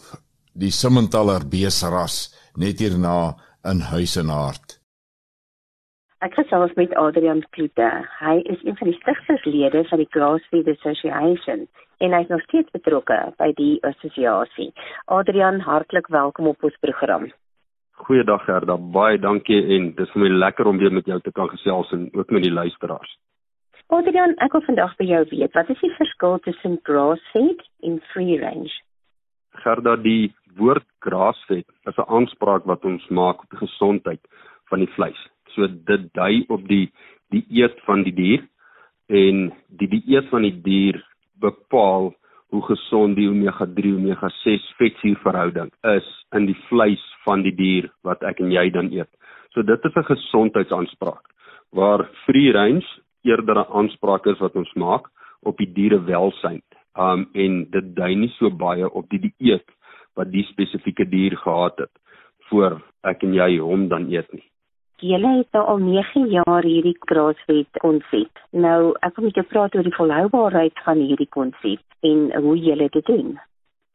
die 0.54 0.70
Simmentaler 0.70 1.44
beesras 1.48 2.28
net 2.56 2.80
hierna 2.84 3.34
in 3.64 3.80
Huisenaard. 3.88 4.78
Ek 6.22 6.36
gesels 6.38 6.74
met 6.78 6.92
Adrian 7.00 7.40
Kloete. 7.56 7.88
Hy 8.20 8.34
is 8.52 8.60
een 8.62 8.76
van 8.78 8.92
die 8.92 8.98
stigterslede 9.00 9.82
van 9.88 10.02
die 10.02 10.10
Grassfeed 10.14 10.68
Association 10.76 11.64
en 12.02 12.14
hy 12.14 12.20
is 12.24 12.30
nog 12.30 12.42
steeds 12.46 12.70
betrokke 12.74 13.16
by 13.38 13.48
die 13.58 13.78
assosiasie. 13.86 14.70
Adrian, 15.06 15.60
hartlik 15.62 16.10
welkom 16.10 16.50
op 16.50 16.62
ons 16.62 16.78
program. 16.84 17.28
Goeiedag 18.02 18.44
Gerda, 18.46 18.76
baie 18.76 19.18
dankie 19.22 19.60
en 19.76 19.92
dis 19.98 20.14
vir 20.14 20.24
my 20.24 20.30
lekker 20.44 20.66
om 20.66 20.78
weer 20.82 20.94
met 20.94 21.06
jou 21.06 21.20
te 21.22 21.32
kan 21.34 21.50
gesels 21.50 21.90
en 21.94 22.08
ook 22.18 22.30
met 22.34 22.42
die 22.46 22.54
luisteraars. 22.54 23.18
Adrian, 23.92 24.34
ek 24.42 24.54
wil 24.56 24.64
vandag 24.66 24.94
by 24.98 25.06
jou 25.10 25.24
weet, 25.30 25.52
wat 25.54 25.70
is 25.70 25.82
die 25.82 25.92
verskil 25.98 26.38
tussen 26.46 26.78
grass-fed 26.86 27.62
en 27.86 28.00
free 28.12 28.38
range? 28.40 28.72
Gerda, 29.62 29.96
die 30.00 30.32
woord 30.56 30.86
grass-fed 31.00 31.66
is 31.88 31.98
'n 31.98 32.10
aanspraak 32.16 32.64
wat 32.64 32.84
ons 32.84 33.06
maak 33.08 33.42
op 33.42 33.50
die 33.50 33.62
gesondheid 33.66 34.20
van 34.70 34.78
die 34.78 34.92
vleis. 34.96 35.20
So 35.54 35.66
dit 35.66 36.12
dui 36.14 36.44
op 36.48 36.68
die 36.68 36.92
die 37.30 37.44
eet 37.50 37.78
van 37.86 38.02
die 38.02 38.12
dier 38.12 38.42
en 39.08 39.52
die 39.68 39.88
die 39.88 40.02
eet 40.06 40.28
van 40.28 40.42
die 40.42 40.60
dier 40.62 41.02
bepaal 41.40 42.12
hoe 42.52 42.62
gesond 42.62 43.16
die 43.16 43.28
omega 43.28 43.66
3 43.66 43.94
omega 43.96 44.28
6 44.42 44.74
vetsuur 44.78 45.18
verhouding 45.24 45.70
is 45.96 46.08
in 46.36 46.46
die 46.46 46.58
vleis 46.68 47.04
van 47.24 47.42
die 47.42 47.54
dier 47.56 47.88
wat 48.04 48.22
ek 48.22 48.40
en 48.40 48.52
jy 48.52 48.70
dan 48.70 48.92
eet. 48.92 49.08
So 49.52 49.62
dit 49.62 49.84
is 49.84 49.96
'n 49.96 50.10
gesondheidsaanspraak 50.14 51.24
waar 51.72 52.08
free 52.24 52.52
range 52.52 52.86
eerder 53.24 53.56
'n 53.58 53.72
aanspraak 53.78 54.26
is 54.26 54.38
wat 54.38 54.56
ons 54.56 54.72
maak 54.74 55.08
op 55.42 55.56
die 55.56 55.72
diere 55.72 56.00
welsyn. 56.04 56.62
Um 56.96 57.26
en 57.32 57.70
dit 57.70 57.94
dui 57.96 58.14
nie 58.14 58.32
so 58.38 58.50
baie 58.50 58.90
op 58.90 59.08
die 59.08 59.18
dieet 59.18 59.68
wat 60.14 60.30
die 60.30 60.44
spesifieke 60.44 61.08
dier 61.08 61.36
gehad 61.36 61.78
het 61.78 61.92
voor 62.50 62.80
ek 63.08 63.22
en 63.22 63.34
jy 63.34 63.58
hom 63.58 63.88
dan 63.88 64.08
eet 64.12 64.32
nie. 64.32 64.44
Julle 65.02 65.30
het 65.40 65.56
nou 65.56 65.62
al 65.66 65.80
9 65.82 66.28
jaar 66.30 66.62
hierdie 66.62 66.96
grassfed 67.10 67.80
konsep. 67.82 68.42
Nou, 68.54 68.92
ek 69.02 69.16
wil 69.16 69.26
met 69.26 69.38
jou 69.40 69.46
praat 69.50 69.74
oor 69.74 69.86
die 69.88 69.96
volhoubaarheid 69.96 70.84
van 70.84 71.00
hierdie 71.02 71.30
konsep 71.30 71.82
en 72.06 72.28
hoe 72.44 72.54
julle 72.58 72.86
dit 72.94 73.08
doen. 73.10 73.32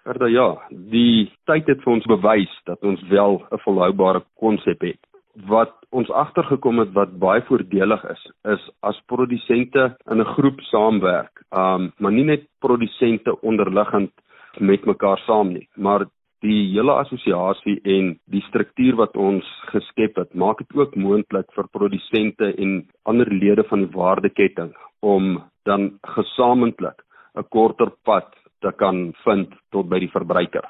Verder 0.07 0.31
ja, 0.31 0.47
die 0.91 1.29
tyd 1.47 1.67
het 1.71 1.81
vir 1.83 1.93
ons 1.93 2.09
bewys 2.11 2.51
dat 2.67 2.83
ons 2.83 3.01
wel 3.11 3.39
'n 3.51 3.59
volhoubare 3.63 4.23
konsep 4.35 4.81
het. 4.81 4.99
Wat 5.47 5.73
ons 5.91 6.11
agtergekom 6.11 6.79
het 6.79 6.91
wat 6.91 7.19
baie 7.19 7.41
voordelig 7.41 8.03
is, 8.11 8.31
is 8.43 8.69
as 8.81 9.01
produsente 9.05 9.95
in 10.11 10.19
'n 10.19 10.33
groep 10.35 10.59
saamwerk. 10.61 11.43
Um 11.51 11.91
maar 11.97 12.11
nie 12.11 12.23
net 12.23 12.47
produsente 12.59 13.41
onderliggend 13.41 14.11
met 14.59 14.85
mekaar 14.85 15.19
saam 15.25 15.53
nie, 15.53 15.67
maar 15.75 16.05
die 16.45 16.69
hele 16.73 16.93
assosiasie 17.01 17.79
en 17.83 18.13
die 18.29 18.43
struktuur 18.47 18.97
wat 18.99 19.17
ons 19.17 19.45
geskep 19.71 20.19
het, 20.21 20.33
maak 20.35 20.61
dit 20.61 20.75
ook 20.77 20.95
moontlik 20.95 21.49
vir 21.55 21.69
produsente 21.73 22.53
en 22.57 22.79
ander 23.09 23.29
lede 23.33 23.65
van 23.69 23.85
die 23.85 23.93
waardeketting 23.93 24.73
om 25.01 25.43
dan 25.65 25.97
gesamentlik 26.15 27.01
'n 27.35 27.45
korter 27.49 27.91
pad 28.03 28.33
te 28.61 28.71
kan 28.71 29.13
vind 29.23 29.53
tot 29.71 29.89
by 29.89 29.99
die 29.99 30.13
verbruiker. 30.13 30.65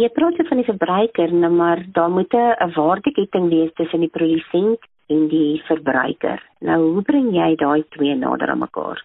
Jy 0.00 0.08
praat 0.08 0.40
van 0.48 0.56
die 0.56 0.70
verbruiker, 0.70 1.32
nou 1.32 1.52
maar 1.52 1.84
daar 1.92 2.10
moet 2.10 2.34
'n 2.34 2.72
waardeketting 2.74 3.48
wees 3.48 3.72
tussen 3.74 4.00
die 4.00 4.08
produsent 4.08 4.80
en 5.08 5.28
die 5.28 5.62
verbruiker. 5.66 6.42
Nou 6.60 6.78
hoe 6.92 7.02
bring 7.02 7.32
jy 7.34 7.56
daai 7.56 7.84
twee 7.88 8.14
nader 8.14 8.50
aan 8.50 8.58
mekaar? 8.58 9.04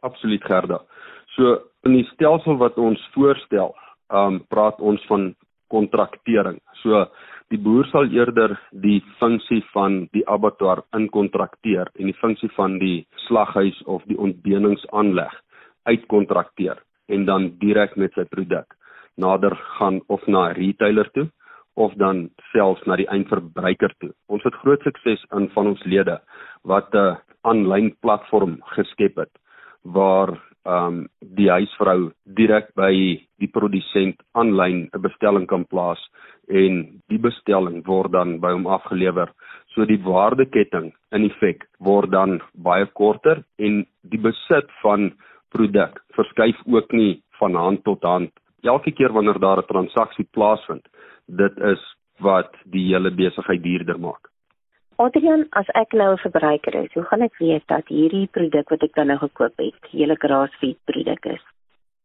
Absoluut 0.00 0.44
Gerda. 0.44 0.80
So 1.36 1.71
in 1.86 1.96
die 1.98 2.06
stelsel 2.12 2.58
wat 2.60 2.78
ons 2.78 3.00
voorstel, 3.14 3.74
um 4.12 4.40
praat 4.52 4.80
ons 4.80 5.02
van 5.10 5.32
kontraktering. 5.72 6.60
So 6.82 7.06
die 7.52 7.60
boer 7.60 7.88
sal 7.90 8.10
eerder 8.12 8.54
die 8.84 9.00
funksie 9.20 9.62
van 9.72 10.06
die 10.16 10.24
abattoir 10.30 10.84
inkontrakteer 10.96 11.90
en 11.98 12.10
die 12.10 12.18
funksie 12.20 12.50
van 12.56 12.78
die 12.80 13.06
slaghuis 13.26 13.78
of 13.84 14.04
die 14.08 14.18
ontbeningsaanleg 14.18 15.34
uitkontrakteer 15.88 16.80
en 17.12 17.26
dan 17.28 17.50
direk 17.60 17.96
met 18.00 18.14
sy 18.16 18.24
produk 18.30 18.76
nader 19.20 19.56
gaan 19.76 20.00
of 20.08 20.24
na 20.26 20.48
'n 20.48 20.56
retailer 20.56 21.10
toe 21.12 21.28
of 21.74 21.92
dan 21.96 22.30
selfs 22.52 22.84
na 22.86 22.96
die 22.96 23.08
eindverbruiker 23.08 23.92
toe. 24.00 24.12
Ons 24.28 24.44
het 24.44 24.54
groot 24.54 24.82
sukses 24.82 25.24
in 25.32 25.48
van 25.54 25.66
ons 25.66 25.84
lede 25.84 26.20
wat 26.64 26.94
'n 26.94 27.16
aanlyn 27.42 27.96
platform 28.00 28.60
geskep 28.76 29.16
het 29.16 29.32
waar 29.82 30.28
ehm 30.30 30.51
um, 30.64 31.06
die 31.20 31.48
huisvrou 31.50 32.12
direk 32.38 32.70
by 32.78 32.92
die 33.42 33.50
produsent 33.50 34.20
aanlyn 34.38 34.88
'n 34.92 35.02
bestelling 35.02 35.46
kan 35.46 35.64
plaas 35.64 36.00
en 36.48 37.00
die 37.08 37.18
bestelling 37.18 37.82
word 37.86 38.12
dan 38.12 38.38
by 38.40 38.52
hom 38.52 38.66
afgelewer. 38.66 39.30
So 39.74 39.84
die 39.84 40.00
waardeketting 40.02 40.92
in 41.12 41.24
effek 41.30 41.66
word 41.78 42.10
dan 42.10 42.40
baie 42.54 42.86
korter 42.86 43.44
en 43.58 43.86
die 44.02 44.18
besit 44.20 44.70
van 44.82 45.12
produk 45.50 46.00
verskuif 46.16 46.56
ook 46.66 46.92
nie 46.92 47.22
van 47.40 47.54
hand 47.54 47.84
tot 47.84 48.02
hand. 48.02 48.30
Elke 48.62 48.92
keer 48.92 49.12
wanneer 49.12 49.38
daar 49.38 49.58
'n 49.58 49.66
transaksie 49.66 50.28
plaasvind, 50.32 50.86
dit 51.26 51.58
is 51.58 51.82
wat 52.20 52.52
die 52.64 52.86
hele 52.92 53.10
besigheid 53.10 53.62
duurder 53.62 53.98
maak. 53.98 54.31
Adrian, 55.02 55.48
as 55.58 55.66
ek 55.74 55.94
nou 55.98 56.12
'n 56.14 56.22
verbruiker 56.22 56.74
is, 56.78 56.92
hoe 56.94 57.02
gaan 57.02 57.22
ek 57.22 57.38
weet 57.42 57.64
dat 57.66 57.88
hierdie 57.88 58.28
produk 58.36 58.68
wat 58.70 58.82
ek 58.86 58.94
dan 58.94 59.08
nou 59.10 59.18
gekoop 59.18 59.56
het, 59.58 59.78
hele 59.90 60.14
grassfeed 60.14 60.78
produk 60.86 61.26
is? 61.26 61.42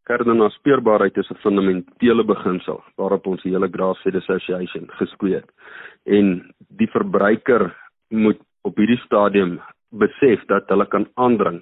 Kardinal 0.10 0.50
speurbaarheid 0.50 1.18
is 1.18 1.30
'n 1.30 1.42
fundamentele 1.44 2.24
beginsel 2.24 2.82
waarop 2.98 3.28
ons 3.28 3.44
die 3.44 3.52
hele 3.52 3.70
Grassfeed 3.70 4.16
Association 4.16 4.88
geskweet 5.00 5.42
het. 5.42 5.50
En 6.06 6.54
die 6.80 6.88
verbruiker 6.88 7.76
moet 8.10 8.40
op 8.64 8.76
hierdie 8.78 9.04
stadium 9.06 9.62
besef 9.92 10.46
dat 10.48 10.70
hulle 10.70 10.86
kan 10.86 11.06
aandring 11.16 11.62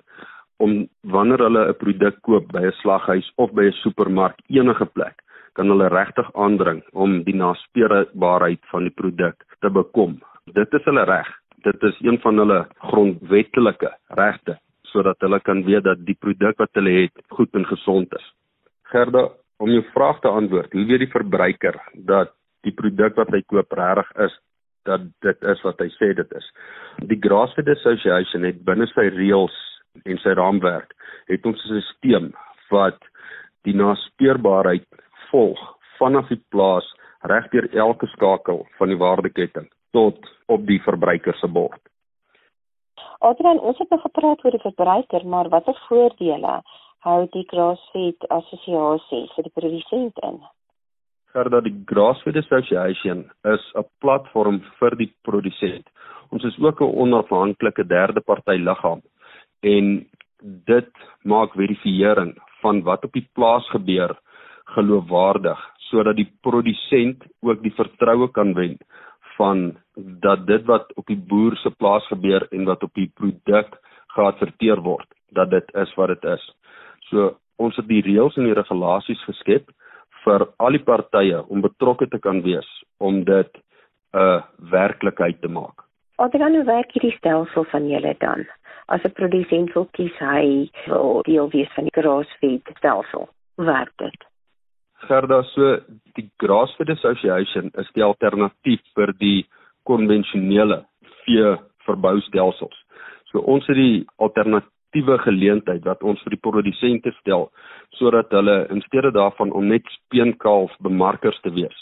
om 0.58 0.88
wanneer 1.02 1.40
hulle 1.40 1.68
'n 1.68 1.78
produk 1.84 2.22
koop 2.22 2.48
by 2.52 2.64
'n 2.64 2.80
slaghuis 2.82 3.32
of 3.36 3.52
by 3.52 3.66
'n 3.66 3.82
supermark 3.84 4.40
enige 4.48 4.86
plek 4.86 5.20
kan 5.54 5.68
hulle 5.68 5.90
regtig 5.90 6.32
aandring 6.34 6.84
om 6.94 7.24
die 7.24 7.36
naspeurbaarheid 7.36 8.64
van 8.72 8.84
die 8.84 8.96
produk 9.02 9.36
te 9.60 9.70
bekom 9.70 10.22
Dit 10.54 10.74
is 10.78 10.84
hulle 10.86 11.04
reg. 11.10 11.30
Dit 11.66 11.84
is 11.84 11.96
een 12.06 12.20
van 12.22 12.38
hulle 12.38 12.60
grondwetlike 12.78 13.90
regte 14.20 14.60
sodat 14.92 15.18
hulle 15.26 15.40
kan 15.42 15.64
weet 15.66 15.84
dat 15.84 16.04
die 16.06 16.16
produk 16.16 16.60
wat 16.62 16.78
hulle 16.78 16.92
het 16.94 17.24
goed 17.34 17.56
en 17.58 17.66
gesond 17.66 18.14
is. 18.16 18.28
Gerda, 18.94 19.24
om 19.58 19.72
jou 19.74 19.82
vraag 19.96 20.20
te 20.22 20.30
antwoord, 20.30 20.72
hoe 20.72 20.86
weet 20.86 21.02
die 21.02 21.10
verbruiker 21.12 21.80
dat 22.12 22.32
die 22.62 22.72
produk 22.72 23.18
wat 23.18 23.34
hy 23.34 23.42
koop 23.50 23.74
regtig 23.74 24.12
is 24.28 24.38
dat 24.86 25.10
dit 25.26 25.50
is 25.52 25.66
wat 25.66 25.82
hy 25.82 25.90
sê 25.98 26.14
dit 26.14 26.38
is? 26.38 26.48
Die 27.10 27.18
Grassfed 27.26 27.68
Association 27.74 28.46
het 28.46 28.62
binne 28.70 28.86
sy 28.94 29.10
reëls 29.18 29.58
en 30.06 30.22
sy 30.22 30.38
raamwerk 30.38 30.94
het 31.34 31.46
ons 31.50 31.66
'n 31.66 31.82
stelsel 31.90 32.30
wat 32.70 33.02
die 33.66 33.74
naspeurbaarheid 33.74 34.86
volg 35.32 35.60
vanaf 35.98 36.30
die 36.30 36.44
plaas 36.54 36.86
regdeur 37.26 37.68
elke 37.74 38.08
skakel 38.14 38.68
van 38.78 38.94
die 38.94 39.02
waardeketting 39.02 39.68
tot 39.96 40.32
op 40.52 40.66
die 40.68 40.82
verbruiker 40.84 41.38
se 41.40 41.48
bord. 41.48 41.82
Adrian, 43.26 43.60
ons 43.60 43.80
het 43.82 43.90
nog 43.90 44.04
gepraat 44.04 44.44
oor 44.46 44.54
die 44.54 44.66
verbruiker, 44.66 45.24
maar 45.26 45.50
watter 45.50 45.78
voordele 45.88 46.60
hou 47.06 47.22
die 47.34 47.46
Grassfed 47.50 48.28
Assosiasie 48.34 49.26
vir 49.36 49.48
die 49.48 49.54
produsent 49.54 50.22
in? 50.28 50.40
Gerda, 51.36 51.62
die 51.62 51.76
Grassfed 51.90 52.38
Association 52.42 53.26
is 53.54 53.64
'n 53.76 53.86
platform 54.02 54.62
vir 54.80 54.96
die 54.96 55.12
produsent. 55.24 55.88
Ons 56.32 56.44
is 56.44 56.60
ook 56.60 56.82
'n 56.82 56.96
onafhanklike 57.04 57.88
derde 57.88 58.22
party 58.22 58.58
liggaam 58.58 59.02
en 59.62 60.06
dit 60.66 60.92
maak 61.24 61.54
verifisering 61.54 62.36
van 62.62 62.84
wat 62.84 63.04
op 63.04 63.14
die 63.14 63.28
plaas 63.34 63.70
gebeur 63.70 64.18
geloofwaardig 64.76 65.60
sodat 65.90 66.16
die 66.16 66.32
produsent 66.42 67.24
ook 67.42 67.62
die 67.64 67.74
vertroue 67.78 68.28
kan 68.32 68.54
wen 68.54 68.78
van 69.38 69.78
dat 69.96 70.46
dit 70.48 70.66
wat 70.66 70.92
op 70.96 71.06
die 71.08 71.20
boer 71.30 71.56
se 71.58 71.72
plaas 71.72 72.08
gebeur 72.08 72.48
en 72.52 72.66
wat 72.66 72.84
op 72.84 72.94
die 72.94 73.12
produk 73.14 73.80
geadverteer 74.16 74.82
word, 74.82 75.08
dat 75.36 75.50
dit 75.50 75.74
is 75.76 75.94
wat 75.96 76.14
dit 76.14 76.24
is. 76.36 76.44
So 77.10 77.36
ons 77.56 77.76
het 77.76 77.88
die 77.88 78.04
reëls 78.04 78.38
en 78.38 78.48
die 78.50 78.58
regulasies 78.58 79.24
geskep 79.28 79.72
vir 80.26 80.48
al 80.58 80.76
die 80.76 80.84
partye 80.84 81.42
om 81.48 81.64
betrokke 81.64 82.08
te 82.12 82.20
kan 82.20 82.42
wees 82.44 82.68
om 82.98 83.24
dit 83.24 83.52
'n 84.16 84.20
uh, 84.20 84.42
werklikheid 84.72 85.42
te 85.42 85.48
maak. 85.48 85.84
Adrian, 86.18 86.56
hoe 86.56 86.64
werk 86.64 86.92
hierdie 86.96 87.18
stelsel 87.18 87.64
van 87.64 87.90
julle 87.90 88.16
dan? 88.20 88.46
As 88.88 89.04
'n 89.04 89.12
produsent 89.12 89.74
wil 89.74 89.88
kies 89.92 90.18
hy 90.20 90.70
wil 90.86 91.22
deel 91.22 91.50
wees 91.50 91.72
van 91.76 91.84
die 91.84 92.02
graasfeed 92.02 92.70
stelsel. 92.78 93.30
Werk 93.56 93.92
dit? 93.98 94.26
Gerda, 95.04 95.44
so 95.54 95.78
die 96.16 96.30
Grassfed 96.40 96.90
Association 96.90 97.72
is 97.78 97.90
die 97.96 98.04
alternatief 98.04 98.82
vir 98.96 99.12
die 99.20 99.46
konvensionele 99.86 100.84
vee 101.26 101.56
verboustelsels. 101.86 102.76
So 103.32 103.44
ons 103.44 103.68
het 103.70 103.78
die 103.78 104.06
alternatiewe 104.24 105.18
geleentheid 105.26 105.86
wat 105.86 106.04
ons 106.04 106.22
vir 106.24 106.38
die 106.38 106.44
produsente 106.48 107.14
stel 107.20 107.50
sodat 108.00 108.32
hulle 108.34 108.64
in 108.74 108.82
steede 108.88 109.12
daarvan 109.16 109.52
om 109.52 109.68
net 109.70 109.86
speenkalf 110.00 110.74
bemarkers 110.84 111.38
te 111.44 111.52
wees, 111.54 111.76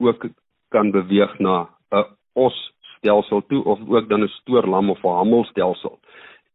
ook 0.00 0.28
kan 0.72 0.90
beweeg 0.94 1.38
na 1.40 1.68
'n 1.92 2.04
os 2.34 2.56
stelsel 2.96 3.42
toe 3.50 3.62
of 3.64 3.78
ook 3.88 4.08
dan 4.08 4.22
'n 4.22 4.34
stoorlam 4.40 4.90
of 4.90 5.04
'n 5.04 5.18
hammelstelsel. 5.18 5.98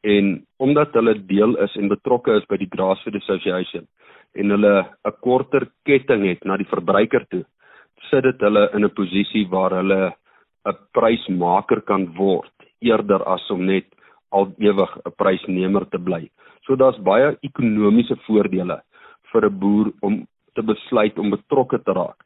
En 0.02 0.46
omdat 0.58 0.94
hulle 0.94 1.26
deel 1.26 1.58
is 1.58 1.76
en 1.76 1.88
betrokke 1.88 2.32
is 2.32 2.46
by 2.46 2.58
die 2.58 2.72
Grassfed 2.76 3.16
Association 3.16 3.88
en 4.38 4.50
hulle 4.56 4.76
'n 5.06 5.18
korter 5.22 5.68
ketting 5.86 6.26
het 6.28 6.46
na 6.46 6.58
die 6.58 6.72
verbruiker 6.74 7.26
toe, 7.30 7.44
sit 8.10 8.24
dit 8.24 8.42
hulle 8.42 8.70
in 8.74 8.86
'n 8.86 8.98
posisie 9.00 9.46
waar 9.50 9.72
hulle 9.72 10.14
'n 10.66 10.78
prysmaker 10.94 11.82
kan 11.82 12.14
word 12.18 12.54
eerder 12.82 13.24
as 13.28 13.52
om 13.52 13.66
net 13.66 13.86
al 14.32 14.54
ewig 14.60 14.92
'n 15.06 15.16
prysnemer 15.18 15.86
te 15.90 15.98
bly. 15.98 16.30
So 16.66 16.76
daar's 16.76 17.00
baie 17.00 17.38
ekonomiese 17.44 18.16
voordele 18.28 18.82
vir 19.32 19.46
'n 19.46 19.60
boer 19.60 19.92
om 20.02 20.28
te 20.56 20.62
besluit 20.62 21.18
om 21.20 21.30
betrokke 21.30 21.80
te 21.84 21.94
raak. 21.94 22.20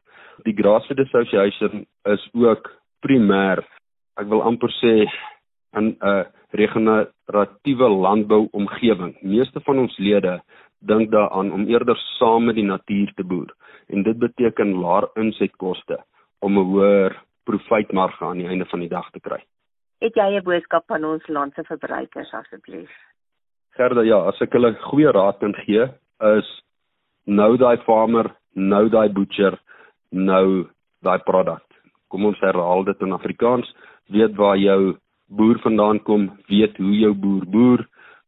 Die 0.44 0.56
Grassfed 0.56 0.98
Association 0.98 1.86
is 2.04 2.28
ook 2.34 2.70
primêr, 3.06 3.62
ek 4.16 4.26
wil 4.28 4.42
amper 4.42 4.72
sê, 4.80 5.06
'n 5.74 5.96
'n 6.00 6.24
regeneratiewe 6.52 7.88
landbou 7.88 8.48
omgewing. 8.52 9.16
Meeste 9.22 9.60
van 9.60 9.78
ons 9.78 9.98
lede 9.98 10.40
dink 10.86 11.10
daaraan 11.10 11.52
om 11.52 11.68
eerder 11.68 11.98
saam 12.18 12.44
met 12.44 12.58
die 12.58 12.66
natuur 12.66 13.12
te 13.14 13.24
boer 13.24 13.50
en 13.88 14.02
dit 14.02 14.18
beteken 14.18 14.74
laer 14.82 15.08
insetkoste 15.14 15.98
om 16.40 16.58
'n 16.58 16.68
hoër 16.70 17.16
profitmarge 17.44 18.24
aan 18.24 18.38
die 18.38 18.48
einde 18.48 18.64
van 18.64 18.80
die 18.80 18.88
dag 18.88 19.10
te 19.10 19.20
kry. 19.20 19.42
Het 20.00 20.14
jy 20.14 20.36
'n 20.36 20.44
boodskap 20.44 20.90
aan 20.90 21.04
ons 21.04 21.26
land 21.28 21.54
se 21.54 21.62
verbruikers 21.64 22.32
asseblief? 22.32 22.90
Gerda, 23.76 24.02
ja, 24.02 24.18
as 24.28 24.40
ek 24.40 24.52
hulle 24.52 24.74
goeie 24.74 25.12
raad 25.12 25.38
kan 25.38 25.54
gee, 25.54 25.88
is 26.20 26.48
nou 27.26 27.56
daai 27.56 27.76
farmer, 27.86 28.34
nou 28.54 28.88
daai 28.88 29.08
butcher, 29.08 29.58
nou 30.10 30.68
daai 31.02 31.18
produk. 31.18 31.62
Kom 32.08 32.26
ons 32.26 32.40
herhaal 32.40 32.84
dit 32.84 33.00
in 33.00 33.12
Afrikaans, 33.12 33.74
weet 34.08 34.36
waar 34.36 34.56
jou 34.56 34.96
boer 35.28 35.58
vandaan 35.58 36.02
kom, 36.02 36.30
weet 36.48 36.76
hoe 36.76 36.92
jou 36.98 37.14
boer 37.14 37.46
boer, 37.46 37.86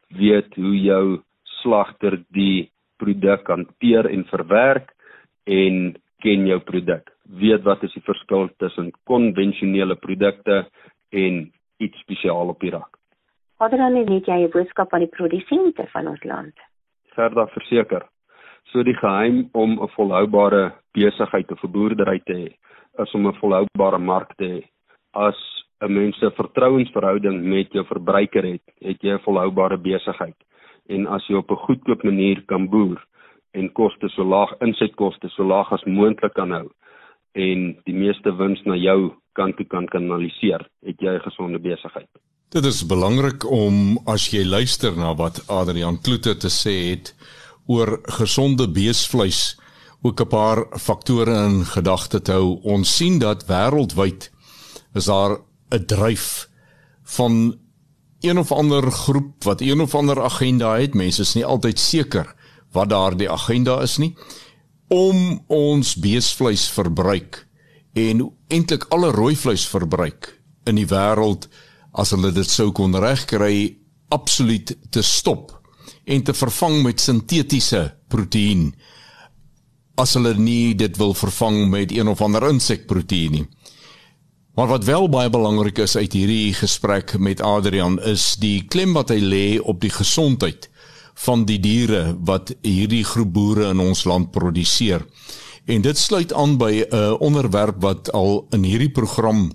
weet 0.08 0.54
hoe 0.54 0.76
jou 0.80 1.20
slagter 1.64 2.20
die 2.36 2.70
produk 3.00 3.48
hanteer 3.48 4.08
en 4.12 4.24
verwerk 4.30 4.92
en 5.50 5.96
ken 6.24 6.46
jou 6.48 6.60
produk. 6.64 7.10
Weet 7.40 7.64
wat 7.64 7.82
is 7.84 7.94
die 7.96 8.04
verskil 8.04 8.48
tussen 8.62 8.92
konvensionele 9.08 9.96
produkte 10.00 10.64
en 11.10 11.46
iets 11.82 11.98
spesiaal 12.04 12.52
op 12.52 12.60
die 12.60 12.72
rak. 12.74 12.98
Adrian, 13.62 13.96
het 13.96 14.26
jy 14.26 14.44
'n 14.44 14.50
boodskap 14.50 14.92
aan 14.92 15.06
die 15.06 15.16
produsente 15.16 15.86
van 15.92 16.08
ons 16.08 16.24
land? 16.24 16.54
Verder 17.14 17.48
verseker. 17.48 18.02
So 18.72 18.82
die 18.82 18.96
geheim 18.96 19.48
om 19.52 19.78
'n 19.80 19.88
volhoubare 19.96 20.72
besigheid 20.92 21.50
of 21.52 21.62
'n 21.64 21.72
boerdery 21.72 22.20
te 22.24 22.32
hê, 22.32 22.48
is 23.02 23.14
om 23.14 23.26
'n 23.26 23.38
volhoubare 23.40 23.98
mark 23.98 24.34
te 24.36 24.44
hê. 24.44 24.62
As 25.12 25.38
'n 25.80 25.92
mens 25.92 26.20
'n 26.22 26.30
vertrouensverhouding 26.30 27.42
met 27.42 27.72
jou 27.72 27.84
verbruiker 27.84 28.44
het, 28.44 28.62
het 28.80 29.02
jy 29.02 29.14
'n 29.14 29.24
volhoubare 29.26 29.78
besigheid. 29.78 30.36
En 30.88 31.06
as 31.06 31.26
jy 31.26 31.34
op 31.34 31.50
'n 31.50 31.64
goedkoop 31.66 32.02
manier 32.02 32.42
kan 32.46 32.68
boer, 32.68 33.00
en 33.54 33.70
koste 33.72 34.10
so 34.14 34.26
laag 34.26 34.54
insetkoste 34.64 35.30
so 35.34 35.46
laag 35.46 35.70
as 35.74 35.84
moontlik 35.86 36.34
kan 36.38 36.52
hou 36.54 36.66
en 37.34 37.72
die 37.86 37.94
meeste 37.94 38.30
wins 38.38 38.60
na 38.66 38.76
jou 38.78 39.14
kant 39.34 39.56
toe 39.58 39.66
kan 39.66 39.88
kanaliseer, 39.90 40.62
het 40.86 41.00
jy 41.02 41.14
'n 41.16 41.26
gesonde 41.26 41.58
besigheid. 41.58 42.10
Dit 42.50 42.64
is 42.64 42.86
belangrik 42.86 43.42
om 43.50 43.98
as 44.06 44.30
jy 44.30 44.44
luister 44.44 44.96
na 44.96 45.14
wat 45.14 45.42
Adrian 45.48 45.98
Kloete 45.98 46.36
te 46.36 46.48
sê 46.48 46.90
het 46.90 47.14
oor 47.66 47.98
gesonde 48.20 48.68
beesvleis 48.68 49.58
ook 50.02 50.20
'n 50.20 50.28
paar 50.28 50.78
faktore 50.78 51.34
in 51.46 51.64
gedagte 51.64 52.22
te 52.22 52.32
hou. 52.32 52.60
Ons 52.62 52.96
sien 52.96 53.18
dat 53.18 53.46
wêreldwyd 53.48 54.30
is 54.94 55.06
daar 55.06 55.38
'n 55.70 55.84
dryf 55.86 56.48
van 57.02 57.58
een 58.24 58.38
of 58.40 58.52
ander 58.52 58.90
groep 58.90 59.44
wat 59.44 59.60
een 59.60 59.80
of 59.80 59.94
ander 59.94 60.22
agenda 60.22 60.74
het. 60.80 60.94
Mense 60.94 61.22
is 61.22 61.34
nie 61.36 61.44
altyd 61.44 61.80
seker 61.80 62.34
wat 62.74 62.90
daardie 62.90 63.30
agenda 63.30 63.78
is 63.82 63.98
nie 64.02 64.14
om 64.92 65.40
ons 65.48 65.94
beesvleis 65.96 66.66
verbruik 66.74 67.40
en 67.98 68.24
eintlik 68.52 68.86
alle 68.94 69.10
rooi 69.14 69.34
vleis 69.38 69.64
verbruik 69.70 70.28
in 70.68 70.78
die 70.80 70.88
wêreld 70.90 71.48
as 72.02 72.12
hulle 72.14 72.32
dit 72.34 72.50
sou 72.50 72.70
kon 72.76 72.96
regkry 73.00 73.56
absoluut 74.14 74.74
te 74.92 75.02
stop 75.02 75.54
en 76.04 76.24
te 76.26 76.34
vervang 76.36 76.82
met 76.84 77.00
sintetiese 77.00 77.86
proteïen 78.12 78.68
as 80.00 80.16
hulle 80.18 80.34
nie 80.36 80.74
dit 80.78 80.98
wil 81.00 81.14
vervang 81.16 81.64
met 81.70 81.94
een 81.94 82.10
of 82.10 82.22
ander 82.24 82.48
insekproteïen 82.50 83.38
nie 83.38 83.46
Maar 84.54 84.66
wat 84.66 84.84
wel 84.84 85.08
baie 85.08 85.30
belangrik 85.30 85.78
is 85.78 85.96
uit 85.96 86.12
hierdie 86.12 86.54
gesprek 86.54 87.16
met 87.18 87.40
Adrian 87.42 87.96
is 88.02 88.36
die 88.38 88.62
klem 88.70 88.92
wat 88.94 89.10
hy 89.10 89.18
lê 89.18 89.46
op 89.58 89.80
die 89.82 89.90
gesondheid 89.90 90.68
van 91.26 91.42
die 91.48 91.58
diere 91.58 92.14
wat 92.22 92.52
hierdie 92.62 93.02
groep 93.04 93.32
boere 93.34 93.72
in 93.72 93.82
ons 93.82 94.04
land 94.06 94.30
produseer. 94.30 95.02
En 95.66 95.82
dit 95.82 95.98
sluit 95.98 96.32
aan 96.32 96.54
by 96.58 96.70
'n 96.70 96.94
uh, 96.94 97.18
onderwerp 97.18 97.82
wat 97.82 98.12
al 98.12 98.46
in 98.54 98.62
hierdie 98.62 98.92
program 98.94 99.50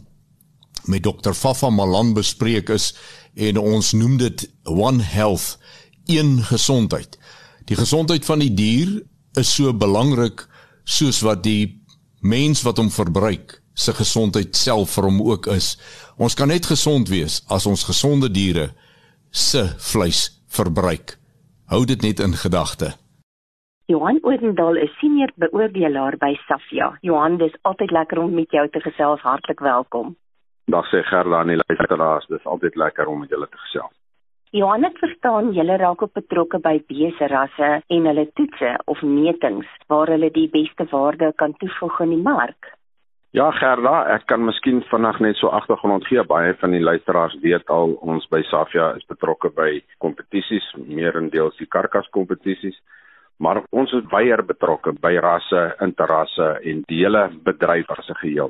met 0.83 1.03
Dr. 1.03 1.31
Fafa 1.31 1.69
Malan 1.69 2.13
bespreek 2.13 2.69
is 2.69 2.93
en 3.35 3.57
ons 3.57 3.93
noem 3.93 4.17
dit 4.17 4.49
One 4.63 5.03
Health, 5.03 5.57
een 6.05 6.43
gesondheid. 6.43 7.17
Die 7.65 7.75
gesondheid 7.75 8.25
van 8.25 8.39
die 8.39 8.53
dier 8.53 9.03
is 9.33 9.53
so 9.53 9.73
belangrik 9.73 10.47
soos 10.83 11.21
wat 11.21 11.43
die 11.43 11.83
mens 12.19 12.61
wat 12.61 12.77
hom 12.77 12.91
verbruik 12.91 13.58
se 13.79 13.95
gesondheid 13.95 14.55
self 14.55 14.97
vir 14.97 15.07
hom 15.07 15.21
ook 15.31 15.47
is. 15.55 15.73
Ons 16.19 16.35
kan 16.35 16.51
net 16.51 16.67
gesond 16.67 17.09
wees 17.09 17.39
as 17.55 17.67
ons 17.71 17.87
gesonde 17.87 18.29
diere 18.39 18.69
se 19.31 19.63
vleis 19.91 20.27
verbruik. 20.51 21.15
Hou 21.71 21.85
dit 21.85 22.01
net 22.01 22.19
in 22.19 22.33
gedagte. 22.33 22.95
Johan 23.89 24.19
Odendaal 24.21 24.77
is 24.77 24.91
senior 24.99 25.31
beoordelaar 25.41 26.17
by 26.21 26.35
Safia. 26.45 26.91
Johan, 27.01 27.37
dis 27.41 27.55
altyd 27.61 27.91
lekker 27.91 28.19
om 28.21 28.33
met 28.37 28.51
jou 28.51 28.67
te 28.69 28.81
gesels. 28.85 29.21
Hartlik 29.25 29.63
welkom. 29.65 30.15
Dag 30.69 30.85
sê 30.91 31.01
Gerda 31.07 31.39
aan 31.39 31.49
die 31.49 31.57
luisteraars, 31.57 32.27
dis 32.29 32.45
altyd 32.45 32.75
lekker 32.77 33.09
om 33.09 33.23
met 33.23 33.33
julle 33.33 33.47
te 33.49 33.57
gesels. 33.57 33.95
Johan, 34.53 34.85
ek 34.85 34.97
verstaan 35.01 35.51
julle 35.53 35.77
raak 35.77 36.01
op 36.05 36.13
betrokke 36.17 36.57
by 36.61 36.75
beesrasse 36.89 37.69
en 37.81 38.09
hulle 38.09 38.27
toetse 38.37 38.75
of 38.89 39.01
metings 39.05 39.69
waar 39.93 40.09
hulle 40.09 40.29
die 40.33 40.47
beste 40.53 40.85
waarde 40.93 41.31
kan 41.41 41.53
toevoeg 41.61 41.99
in 42.05 42.15
die 42.15 42.23
mark. 42.25 42.73
Ja 43.29 43.51
Gerda, 43.53 44.07
ek 44.09 44.23
kan 44.25 44.41
miskien 44.41 44.79
vinnig 44.89 45.19
net 45.21 45.37
so 45.37 45.51
agtergrond 45.53 46.07
gee. 46.09 46.21
Baie 46.25 46.55
van 46.57 46.71
die 46.73 46.81
luisteraars 46.81 47.35
weet 47.43 47.67
al 47.69 47.91
ons 48.01 48.23
by 48.33 48.39
Safia 48.49 48.87
is 48.97 49.05
betrokke 49.05 49.51
by 49.53 49.67
kompetisies, 50.01 50.65
meerendeels 50.81 51.59
die 51.61 51.67
karkas 51.69 52.09
kompetisies. 52.15 52.79
Maar 53.37 53.61
ons 53.69 53.93
is 53.93 54.07
baie 54.09 54.33
betrokke 54.47 54.95
by 54.97 55.11
rasse, 55.21 55.61
interrasse 55.85 56.47
en 56.71 56.81
die 56.89 57.03
hele 57.03 57.27
bedryf 57.45 57.91
as 57.93 58.09
'n 58.09 58.17
geheel. 58.23 58.49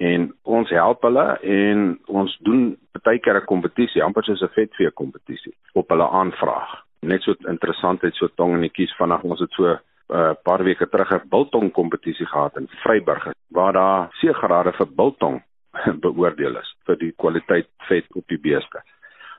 En 0.00 0.32
ons 0.44 0.70
help 0.70 1.02
hulle 1.02 1.26
en 1.42 1.98
ons 2.08 2.38
doen 2.40 2.76
baie 3.04 3.18
keer 3.18 3.36
'n 3.36 3.46
kompetisie, 3.52 4.02
amper 4.02 4.24
soos 4.24 4.42
'n 4.42 4.48
vetvee 4.48 4.90
kompetisie 4.90 5.52
op 5.74 5.90
hulle 5.90 6.08
aanvraag. 6.08 6.84
Net 7.02 7.22
so 7.22 7.34
interessant 7.48 8.00
het 8.00 8.14
so 8.14 8.28
tong 8.28 8.54
en 8.54 8.60
die 8.60 8.72
kies 8.72 8.96
vanaand 8.96 9.24
ons 9.24 9.40
het 9.40 9.52
so 9.52 9.76
uh, 10.08 10.34
paar 10.42 10.64
weke 10.64 10.88
terug 10.88 11.12
'n 11.12 11.28
biltong 11.28 11.72
kompetisie 11.72 12.26
gehad 12.26 12.56
in 12.56 12.68
Vryburg 12.82 13.32
waar 13.48 13.72
daar 13.72 14.08
seegrade 14.20 14.72
vir 14.72 14.86
biltong 14.96 15.42
beoordeel 16.04 16.56
is 16.56 16.74
vir 16.86 16.96
die 16.96 17.12
kwaliteit 17.16 17.68
vet 17.88 18.06
op 18.14 18.26
die 18.28 18.40
beeste. 18.40 18.82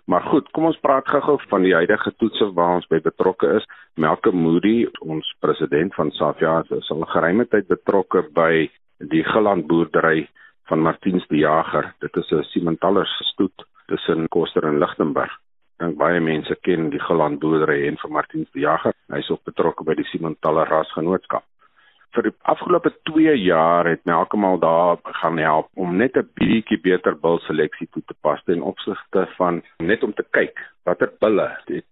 Maar 0.08 0.22
goed, 0.22 0.52
kom 0.56 0.66
ons 0.66 0.80
praat 0.80 1.08
gou-gou 1.08 1.36
van 1.52 1.66
die 1.68 1.74
huidige 1.76 2.14
toetse 2.16 2.54
waar 2.56 2.78
ons 2.78 2.88
by 2.88 3.02
betrokke 3.04 3.50
is. 3.58 3.66
Melke 3.96 4.32
Moody, 4.32 4.88
ons 5.04 5.36
president 5.44 5.96
van 5.96 6.12
Safia, 6.12 6.64
is 6.70 6.92
al 6.92 7.04
geruime 7.12 7.46
tyd 7.46 7.68
betrokke 7.68 8.24
by 8.32 8.70
die 9.12 9.24
Geland 9.24 9.68
boerdery 9.68 10.30
van 10.72 10.80
Martiens 10.80 11.28
die 11.28 11.44
Jager. 11.44 11.92
Dit 12.00 12.16
is 12.16 12.32
'n 12.32 12.44
Simmentaler 12.44 13.08
stoet 13.34 13.68
tussen 13.88 14.30
Koster 14.30 14.64
en 14.64 14.80
Lichtenburg. 14.80 15.32
Dink 15.80 15.98
baie 15.98 16.20
mense 16.20 16.56
ken 16.62 16.90
die 16.90 17.00
Geland 17.00 17.40
boerdery 17.40 17.88
en 17.88 17.98
vir 18.02 18.12
Martiens 18.12 18.50
die 18.54 18.66
Jager. 18.66 18.94
Hy's 19.14 19.30
ook 19.30 19.44
betrokke 19.44 19.84
by 19.84 19.96
die 19.96 20.08
Simmentaler 20.12 20.68
rasgenootskap 20.68 21.46
vir 22.18 22.32
die 22.32 22.36
afgelope 22.50 22.92
2 23.10 23.34
jaar 23.44 23.86
het 23.86 24.02
my 24.10 24.16
alkemal 24.18 24.58
daar 24.62 24.98
gaan 25.22 25.38
help 25.38 25.68
om 25.76 25.98
net 26.02 26.18
'n 26.18 26.30
bietjie 26.40 26.80
beter 26.82 27.16
bulseleksie 27.26 27.88
toe 27.92 28.02
te 28.08 28.16
pas 28.22 28.42
ten 28.46 28.62
opsigte 28.62 29.28
van 29.38 29.62
net 29.80 30.04
om 30.04 30.14
te 30.14 30.26
kyk 30.32 30.58
watter 30.86 31.12
bulle 31.20 31.48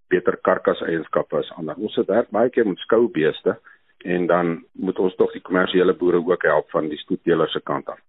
beter 0.09 0.37
karkas 0.41 0.81
eienskappe 0.81 1.37
as 1.37 1.51
ander. 1.57 1.75
Ons 1.77 1.95
het 1.95 2.07
werk 2.07 2.29
baie 2.29 2.49
keer 2.49 2.67
met 2.67 2.77
skoubeeste 2.77 3.59
en 4.05 4.27
dan 4.27 4.63
moet 4.73 4.99
ons 4.99 5.15
tog 5.15 5.31
die 5.33 5.41
kommersiële 5.41 5.93
boere 5.93 6.17
ook 6.17 6.43
help 6.43 6.69
van 6.69 6.89
die 6.89 6.97
stoetdeler 6.97 7.49
se 7.49 7.61
kant 7.61 7.89
af. 7.89 7.99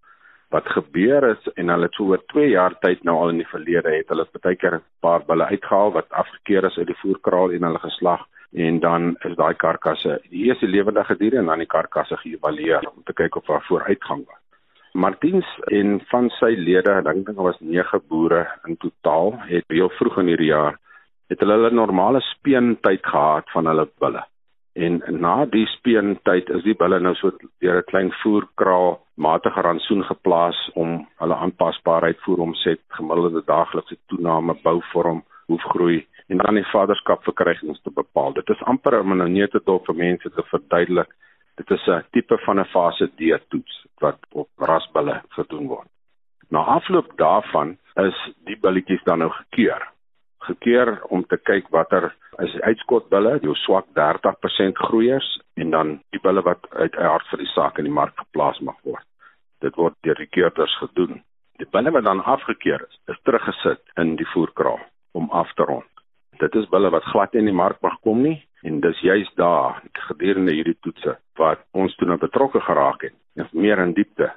Wat 0.56 0.68
gebeur 0.72 1.24
is 1.28 1.48
en 1.60 1.68
hulle 1.68 1.88
het 1.88 1.98
so 1.98 2.12
oor 2.12 2.22
2 2.32 2.48
jaar 2.48 2.74
tyd 2.80 3.02
nou 3.04 3.16
al 3.20 3.34
in 3.34 3.42
die 3.42 3.50
verlede 3.50 3.92
het 3.92 4.08
hulle 4.12 4.24
baie 4.38 4.56
keer 4.56 4.76
'n 4.76 4.84
paar 5.04 5.24
bulle 5.28 5.44
uitgehaal 5.52 5.92
wat 5.96 6.08
afgekeur 6.22 6.64
is 6.68 6.78
uit 6.78 6.86
die 6.92 7.00
voerkraal 7.02 7.52
en 7.52 7.66
hulle 7.68 7.82
geslag 7.82 8.22
en 8.66 8.80
dan 8.80 9.02
is 9.28 9.36
daai 9.36 9.54
karkasse 9.64 10.18
die 10.30 10.46
eerste 10.48 10.66
lewendige 10.66 11.16
diere 11.22 11.38
en 11.38 11.50
dan 11.52 11.64
die 11.64 11.72
karkasse 11.76 12.16
geëvalueer 12.22 12.88
om 12.88 13.02
te 13.04 13.12
kyk 13.12 13.36
of 13.36 13.44
daar 13.46 13.66
vooruitgang 13.68 14.24
was. 14.26 14.42
Martiens 14.92 15.48
en 15.80 16.00
van 16.10 16.30
sy 16.38 16.52
lede, 16.68 16.90
ek 16.98 17.04
dink 17.04 17.26
daar 17.26 17.48
was 17.50 17.60
9 17.60 18.00
boere 18.08 18.46
in 18.66 18.76
totaal, 18.76 19.36
het 19.52 19.64
heel 19.68 19.90
vroeg 19.98 20.18
in 20.18 20.32
hierdie 20.32 20.52
jaar 20.54 20.80
het 21.28 21.40
hulle 21.40 21.58
hulle 21.58 21.70
normale 21.74 22.20
speentyd 22.20 23.02
gehad 23.02 23.50
van 23.52 23.66
hulle 23.66 23.88
bulle. 23.98 24.22
En 24.76 24.98
na 25.08 25.46
die 25.48 25.64
speentyd 25.72 26.50
is 26.52 26.64
die 26.66 26.74
bulle 26.76 26.98
nou 27.00 27.14
so 27.16 27.30
deur 27.64 27.78
'n 27.80 27.90
klein 27.90 28.10
voerkraal 28.22 28.98
matige 29.14 29.60
rantsoen 29.64 30.04
geplaas 30.04 30.58
om 30.74 31.08
hulle 31.22 31.36
aanpasbaarheid 31.44 32.18
voer 32.24 32.42
omset, 32.44 32.82
gemiddelde 32.98 33.42
daaglikse 33.46 33.96
toename, 34.12 34.58
bouvorm, 34.62 35.24
hoefgroei 35.46 36.06
en 36.28 36.42
dan 36.42 36.54
die 36.54 36.70
vaderskap 36.72 37.24
verkrygings 37.24 37.80
te 37.82 37.90
bepaal. 37.90 38.32
Dit 38.32 38.48
is 38.48 38.62
amper 38.62 39.00
om 39.00 39.16
nou 39.16 39.28
net 39.28 39.56
tot 39.64 39.86
vir 39.86 39.94
mense 39.94 40.30
te 40.30 40.42
verduidelik. 40.52 41.10
Dit 41.56 41.70
is 41.70 41.86
'n 41.88 42.04
tipe 42.12 42.38
van 42.44 42.60
'n 42.60 42.72
fase 42.74 43.06
D 43.16 43.32
toets 43.48 43.86
wat 44.00 44.18
op 44.32 44.48
rasbulle 44.58 45.22
gedoen 45.28 45.66
word. 45.66 45.88
Na 46.50 46.58
afloop 46.58 47.16
daarvan 47.16 47.78
is 47.94 48.18
die 48.44 48.58
billetjies 48.60 49.04
dan 49.04 49.18
nou 49.18 49.30
gekeur. 49.30 49.95
Gekeur 50.38 51.02
om 51.08 51.24
te 51.24 51.36
kyk 51.36 51.68
watter 51.74 52.14
is 52.44 52.54
uitskotbulle, 52.60 53.38
jou 53.42 53.54
swak 53.54 53.86
30% 53.98 54.82
groeiers 54.88 55.28
en 55.56 55.70
dan 55.70 55.92
die 56.14 56.20
bulle 56.22 56.42
wat 56.44 56.66
uit 56.70 56.96
aard 56.96 57.26
vir 57.30 57.42
die 57.42 57.52
saak 57.54 57.78
in 57.78 57.88
die 57.88 57.96
mark 57.98 58.16
geplaas 58.20 58.60
mag 58.60 58.76
word. 58.84 59.06
Dit 59.64 59.76
word 59.80 59.96
deur 60.04 60.20
die 60.20 60.30
keurders 60.30 60.76
gedoen. 60.82 61.22
Die 61.56 61.68
bulle 61.72 61.90
wat 61.90 62.04
dan 62.04 62.20
afgekeur 62.20 62.84
is, 62.84 62.98
is 63.08 63.20
teruggesit 63.24 63.82
in 63.96 64.16
die 64.20 64.28
voerkraal 64.34 64.80
om 65.16 65.30
af 65.30 65.52
te 65.56 65.64
rond. 65.64 65.88
Dit 66.38 66.54
is 66.54 66.68
bulle 66.68 66.90
wat 66.92 67.06
glad 67.08 67.34
in 67.34 67.48
die 67.48 67.56
mark 67.56 67.80
mag 67.82 67.96
kom 68.04 68.20
nie 68.22 68.38
en 68.66 68.80
dis 68.84 69.00
juist 69.00 69.36
daar 69.40 69.80
gedurende 70.08 70.52
hierdie 70.52 70.76
toetse 70.84 71.16
wat 71.40 71.62
ons 71.72 71.94
toe 71.96 72.08
nou 72.08 72.18
betrokke 72.20 72.60
geraak 72.60 73.08
het, 73.08 73.14
meer 73.52 73.80
in 73.80 73.94
diepte 73.96 74.28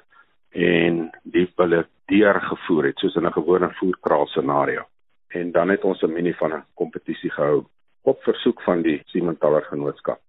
en 0.52 1.10
die 1.22 1.46
bulle 1.56 1.84
deurgevoer 2.10 2.90
het 2.90 2.98
soos 2.98 3.16
in 3.16 3.26
'n 3.26 3.36
gewone 3.36 3.70
voerkraal 3.78 4.26
scenario. 4.26 4.82
En 5.30 5.52
dan 5.52 5.68
het 5.68 5.84
ons 5.84 6.02
'n 6.02 6.12
mini 6.12 6.32
van 6.34 6.52
'n 6.52 6.64
kompetisie 6.74 7.30
gehou 7.30 7.64
op 8.02 8.22
versoek 8.22 8.62
van 8.62 8.82
die 8.82 9.02
Siementaler 9.04 9.62
Genootskap. 9.62 10.20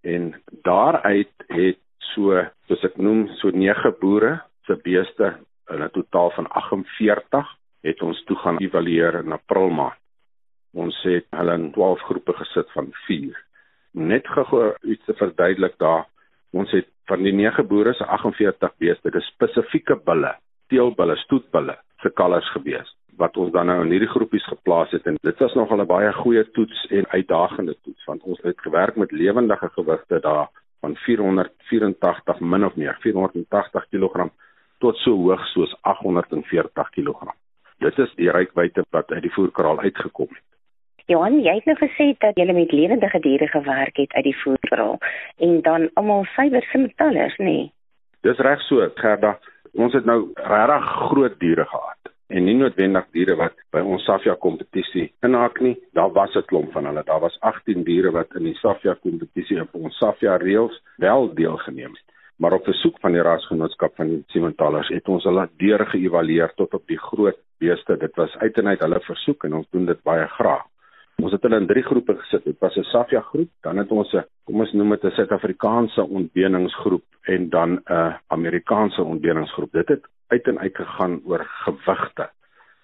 En 0.00 0.42
daaruit 0.62 1.32
het 1.46 1.78
so 1.98 2.42
soos 2.66 2.84
ek 2.84 2.96
noem 2.96 3.28
so 3.28 3.50
9 3.50 3.94
boere 4.00 4.42
se 4.66 4.76
beeste 4.82 5.36
in 5.70 5.82
'n 5.82 5.90
totaal 5.90 6.30
van 6.30 6.48
48 6.48 7.46
het 7.82 8.02
ons 8.02 8.24
toe 8.24 8.36
gaan 8.36 8.58
evalueer 8.58 9.14
in 9.14 9.32
April 9.32 9.68
maand. 9.68 10.00
Ons 10.72 11.02
het 11.02 11.26
hulle 11.30 11.54
in 11.54 11.72
12 11.72 12.00
groepe 12.00 12.32
gesit 12.32 12.70
van 12.72 12.88
4. 12.92 13.44
Net 13.92 14.28
gou 14.28 14.74
iets 14.82 15.04
te 15.04 15.14
verduidelik 15.14 15.78
daar. 15.78 16.06
Ons 16.50 16.70
het 16.70 16.88
van 17.04 17.22
die 17.22 17.32
9 17.32 17.66
boere 17.66 17.92
se 17.94 18.04
48 18.04 18.76
beeste, 18.76 19.10
dis 19.10 19.26
spesifieke 19.26 19.96
bulle, 19.96 20.36
teelbulle, 20.68 21.16
stoetbulle 21.16 21.78
se 22.00 22.10
kalvers 22.10 22.50
gewees 22.50 22.96
wat 23.16 23.36
ons 23.36 23.52
dan 23.52 23.66
nou 23.66 23.82
in 23.84 23.90
hierdie 23.90 24.10
groepies 24.10 24.46
geplaas 24.48 24.90
het 24.90 25.06
en 25.06 25.18
dit 25.20 25.38
was 25.38 25.54
nogal 25.54 25.80
'n 25.80 25.86
baie 25.86 26.12
goeie 26.12 26.44
toets 26.50 26.86
en 26.90 27.08
uitdagende 27.08 27.76
toets 27.82 28.04
want 28.04 28.22
ons 28.22 28.40
het 28.42 28.60
gewerk 28.60 28.96
met 28.96 29.12
lewendige 29.12 29.68
gewigte 29.68 30.20
daar 30.20 30.48
van 30.80 30.96
484 30.96 32.40
min 32.40 32.64
of 32.64 32.74
meer 32.76 32.96
480 33.00 33.86
kg 33.90 34.30
tot 34.78 34.96
so 34.96 35.14
hoog 35.16 35.46
soos 35.46 35.76
840 35.80 36.90
kg. 36.90 37.20
Dit 37.78 37.98
is 37.98 38.14
die 38.14 38.30
rykwyte 38.30 38.84
wat 38.90 39.10
uit 39.10 39.22
die 39.22 39.32
voerkraal 39.32 39.80
uitgekom 39.80 40.26
het. 40.30 40.42
Johan, 41.06 41.40
jy 41.42 41.54
het 41.54 41.64
nou 41.64 41.76
gesê 41.78 42.12
dat 42.18 42.36
jy 42.38 42.46
met 42.52 42.72
lewendige 42.72 43.18
diere 43.18 43.46
gewerk 43.46 43.96
het 43.96 44.12
uit 44.12 44.24
die 44.24 44.36
voerkraal 44.42 44.98
en 45.36 45.60
dan 45.62 45.90
almal 45.94 46.24
suiwer 46.34 46.62
simmetallers, 46.62 47.38
nê? 47.38 47.44
Nee. 47.44 47.72
Dis 48.22 48.38
reg 48.38 48.60
so, 48.60 48.86
Gerda. 48.94 49.38
Ons 49.72 49.92
het 49.92 50.04
nou 50.04 50.30
regtig 50.34 50.84
groot 51.08 51.38
diere 51.38 51.64
gehad 51.64 52.01
en 52.32 52.46
nie 52.48 52.54
noodwendig 52.56 53.08
diere 53.16 53.36
wat 53.36 53.58
by 53.74 53.82
ons 53.84 54.04
Safia 54.08 54.34
kompetisie 54.40 55.10
inhak 55.26 55.60
nie. 55.60 55.74
Daar 55.96 56.12
was 56.12 56.34
'n 56.36 56.48
klomp 56.48 56.72
van 56.72 56.86
hulle. 56.86 57.02
Daar 57.04 57.20
was 57.20 57.36
18 57.40 57.84
diere 57.84 58.10
wat 58.10 58.34
in 58.34 58.44
die 58.44 58.54
Safia 58.54 58.94
kompetisie 58.94 59.60
op 59.60 59.74
ons 59.74 59.96
Safia 59.96 60.36
reëls 60.36 60.80
wel 60.96 61.34
deelgeneem 61.34 61.92
het. 61.92 62.06
Maar 62.36 62.52
op 62.52 62.64
versoek 62.64 63.00
van 63.00 63.12
die 63.12 63.22
rasgenootskap 63.22 63.94
van 63.96 64.08
die 64.08 64.24
Simmentalers 64.26 64.88
het 64.88 65.08
ons 65.08 65.24
hulle 65.24 65.48
deur 65.56 65.86
geëvalueer 65.86 66.52
tot 66.56 66.74
op 66.74 66.86
die 66.86 66.98
groot 66.98 67.38
beeste. 67.58 67.96
Dit 67.96 68.16
was 68.16 68.36
uit 68.36 68.58
en 68.58 68.66
uit 68.66 68.80
hulle 68.80 69.00
versoek 69.00 69.44
en 69.44 69.54
ons 69.54 69.70
doen 69.70 69.86
dit 69.86 70.02
baie 70.02 70.26
graag. 70.26 70.71
Ons 71.22 71.36
het 71.36 71.44
hulle 71.46 71.60
in 71.62 71.68
drie 71.70 71.84
groepe 71.86 72.16
gesit. 72.18 72.44
Dit 72.44 72.58
was 72.58 72.76
'n 72.76 72.82
Safia 72.90 73.20
groep, 73.20 73.50
dan 73.62 73.76
het 73.78 73.90
ons 73.90 74.12
'n 74.12 74.24
kom 74.44 74.60
ons 74.60 74.72
noem 74.72 74.90
dit 74.90 75.04
'n 75.04 75.10
Suid-Afrikaanse 75.10 76.02
ontbeningsgroep 76.02 77.04
en 77.22 77.48
dan 77.48 77.80
'n 77.86 78.18
Amerikaanse 78.26 79.02
ontbeningsgroep. 79.02 79.72
Dit 79.72 79.88
het 79.88 80.02
uit 80.28 80.46
en 80.46 80.58
uit 80.58 80.76
gegaan 80.76 81.20
oor 81.24 81.44
gewigte. 81.44 82.30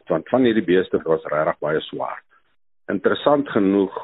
Want 0.06 0.28
van 0.28 0.42
hierdie 0.42 0.64
beeste 0.64 1.00
was 1.04 1.24
regtig 1.24 1.58
baie 1.58 1.80
swaar. 1.80 2.22
Interessant 2.86 3.48
genoeg 3.48 3.94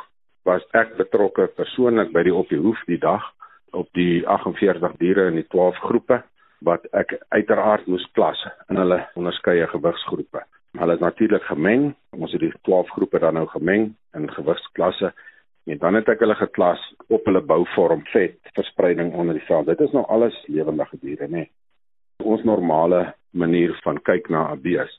was 0.42 0.62
ek 0.72 0.96
betrokke 0.96 1.46
persoonlik 1.46 2.12
by 2.12 2.22
die 2.22 2.34
op 2.34 2.48
die 2.48 2.58
hoef 2.58 2.84
die 2.86 2.98
dag 2.98 3.32
op 3.70 3.88
die 3.92 4.26
48 4.28 4.96
diere 4.98 5.26
in 5.26 5.34
die 5.34 5.48
12 5.48 5.76
groepe 5.76 6.22
wat 6.60 6.84
ek 6.92 7.18
uiteraard 7.28 7.86
moes 7.86 8.06
klas 8.12 8.46
in 8.68 8.76
hulle 8.76 9.06
onderskeie 9.14 9.66
gewigsgroepe. 9.66 10.44
Hulle 10.78 10.94
is 10.94 11.00
natuurlik 11.00 11.42
gemeng. 11.42 11.92
Ons 12.10 12.32
het 12.34 12.40
die 12.42 12.52
12 12.66 12.88
groepe 12.90 13.18
dan 13.18 13.36
nou 13.38 13.46
gemeng 13.46 13.92
in 14.18 14.30
gewigsklasse 14.30 15.12
en 15.64 15.78
dan 15.78 15.94
het 15.94 16.08
ek 16.12 16.20
hulle 16.20 16.34
geklas 16.36 16.80
op 17.08 17.24
hulle 17.24 17.40
bouvorm, 17.40 18.02
vet, 18.12 18.36
verspreiding 18.58 19.14
onder 19.14 19.38
die 19.38 19.44
vel. 19.46 19.62
Dit 19.64 19.80
is 19.80 19.94
nou 19.96 20.02
alles 20.12 20.34
lewendige 20.50 20.98
diere, 21.00 21.28
nê. 21.30 21.46
Ons 22.20 22.42
normale 22.44 23.14
manier 23.30 23.72
van 23.86 24.02
kyk 24.02 24.28
na 24.28 24.50
'n 24.52 24.60
bees. 24.60 24.90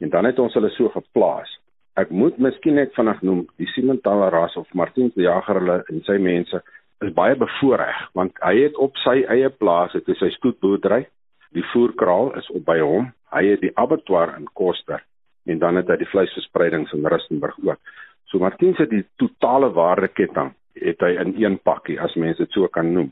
En 0.00 0.08
dan 0.08 0.24
het 0.24 0.38
ons 0.38 0.54
hulle 0.54 0.70
so 0.70 0.88
geplaas. 0.88 1.50
Ek 1.96 2.10
moet 2.10 2.38
miskien 2.38 2.74
net 2.74 2.94
vinnig 2.94 3.22
noem, 3.22 3.46
die 3.56 3.66
Simmentaler 3.74 4.30
ras 4.30 4.56
of 4.56 4.74
Martin 4.74 5.10
die 5.14 5.26
Jager 5.26 5.58
hulle 5.58 5.84
en 5.88 6.02
sy 6.02 6.18
mense 6.18 6.62
is 7.00 7.12
baie 7.12 7.36
bevoordeel 7.36 8.08
want 8.14 8.32
hy 8.42 8.62
het 8.62 8.76
op 8.76 8.96
sy 8.96 9.24
eie 9.28 9.50
plaas, 9.50 9.92
dit 9.92 10.08
is 10.08 10.18
sy 10.18 10.30
stoetboerdery. 10.30 11.06
Die 11.52 11.64
voerkraal 11.72 12.36
is 12.36 12.50
op 12.50 12.64
by 12.64 12.78
hom 12.78 13.12
Hy 13.28 13.44
het 13.44 13.60
die 13.60 13.74
abattoir 13.76 14.30
in 14.38 14.46
Koster 14.56 15.02
en 15.48 15.58
dan 15.58 15.80
het 15.80 15.88
hy 15.88 15.96
die 16.00 16.10
vleisverspreidings 16.10 16.92
in 16.96 17.06
Rustenburg 17.06 17.56
ook. 17.64 17.80
So 18.28 18.40
Martiens 18.42 18.78
het 18.78 18.90
die 18.92 19.04
totale 19.20 19.70
waardeketting 19.72 20.52
het 20.78 21.00
hy 21.02 21.14
in 21.18 21.32
een 21.40 21.56
pakkie 21.64 21.98
as 22.00 22.14
mense 22.14 22.44
dit 22.44 22.54
so 22.54 22.68
kan 22.72 22.92
noem. 22.92 23.08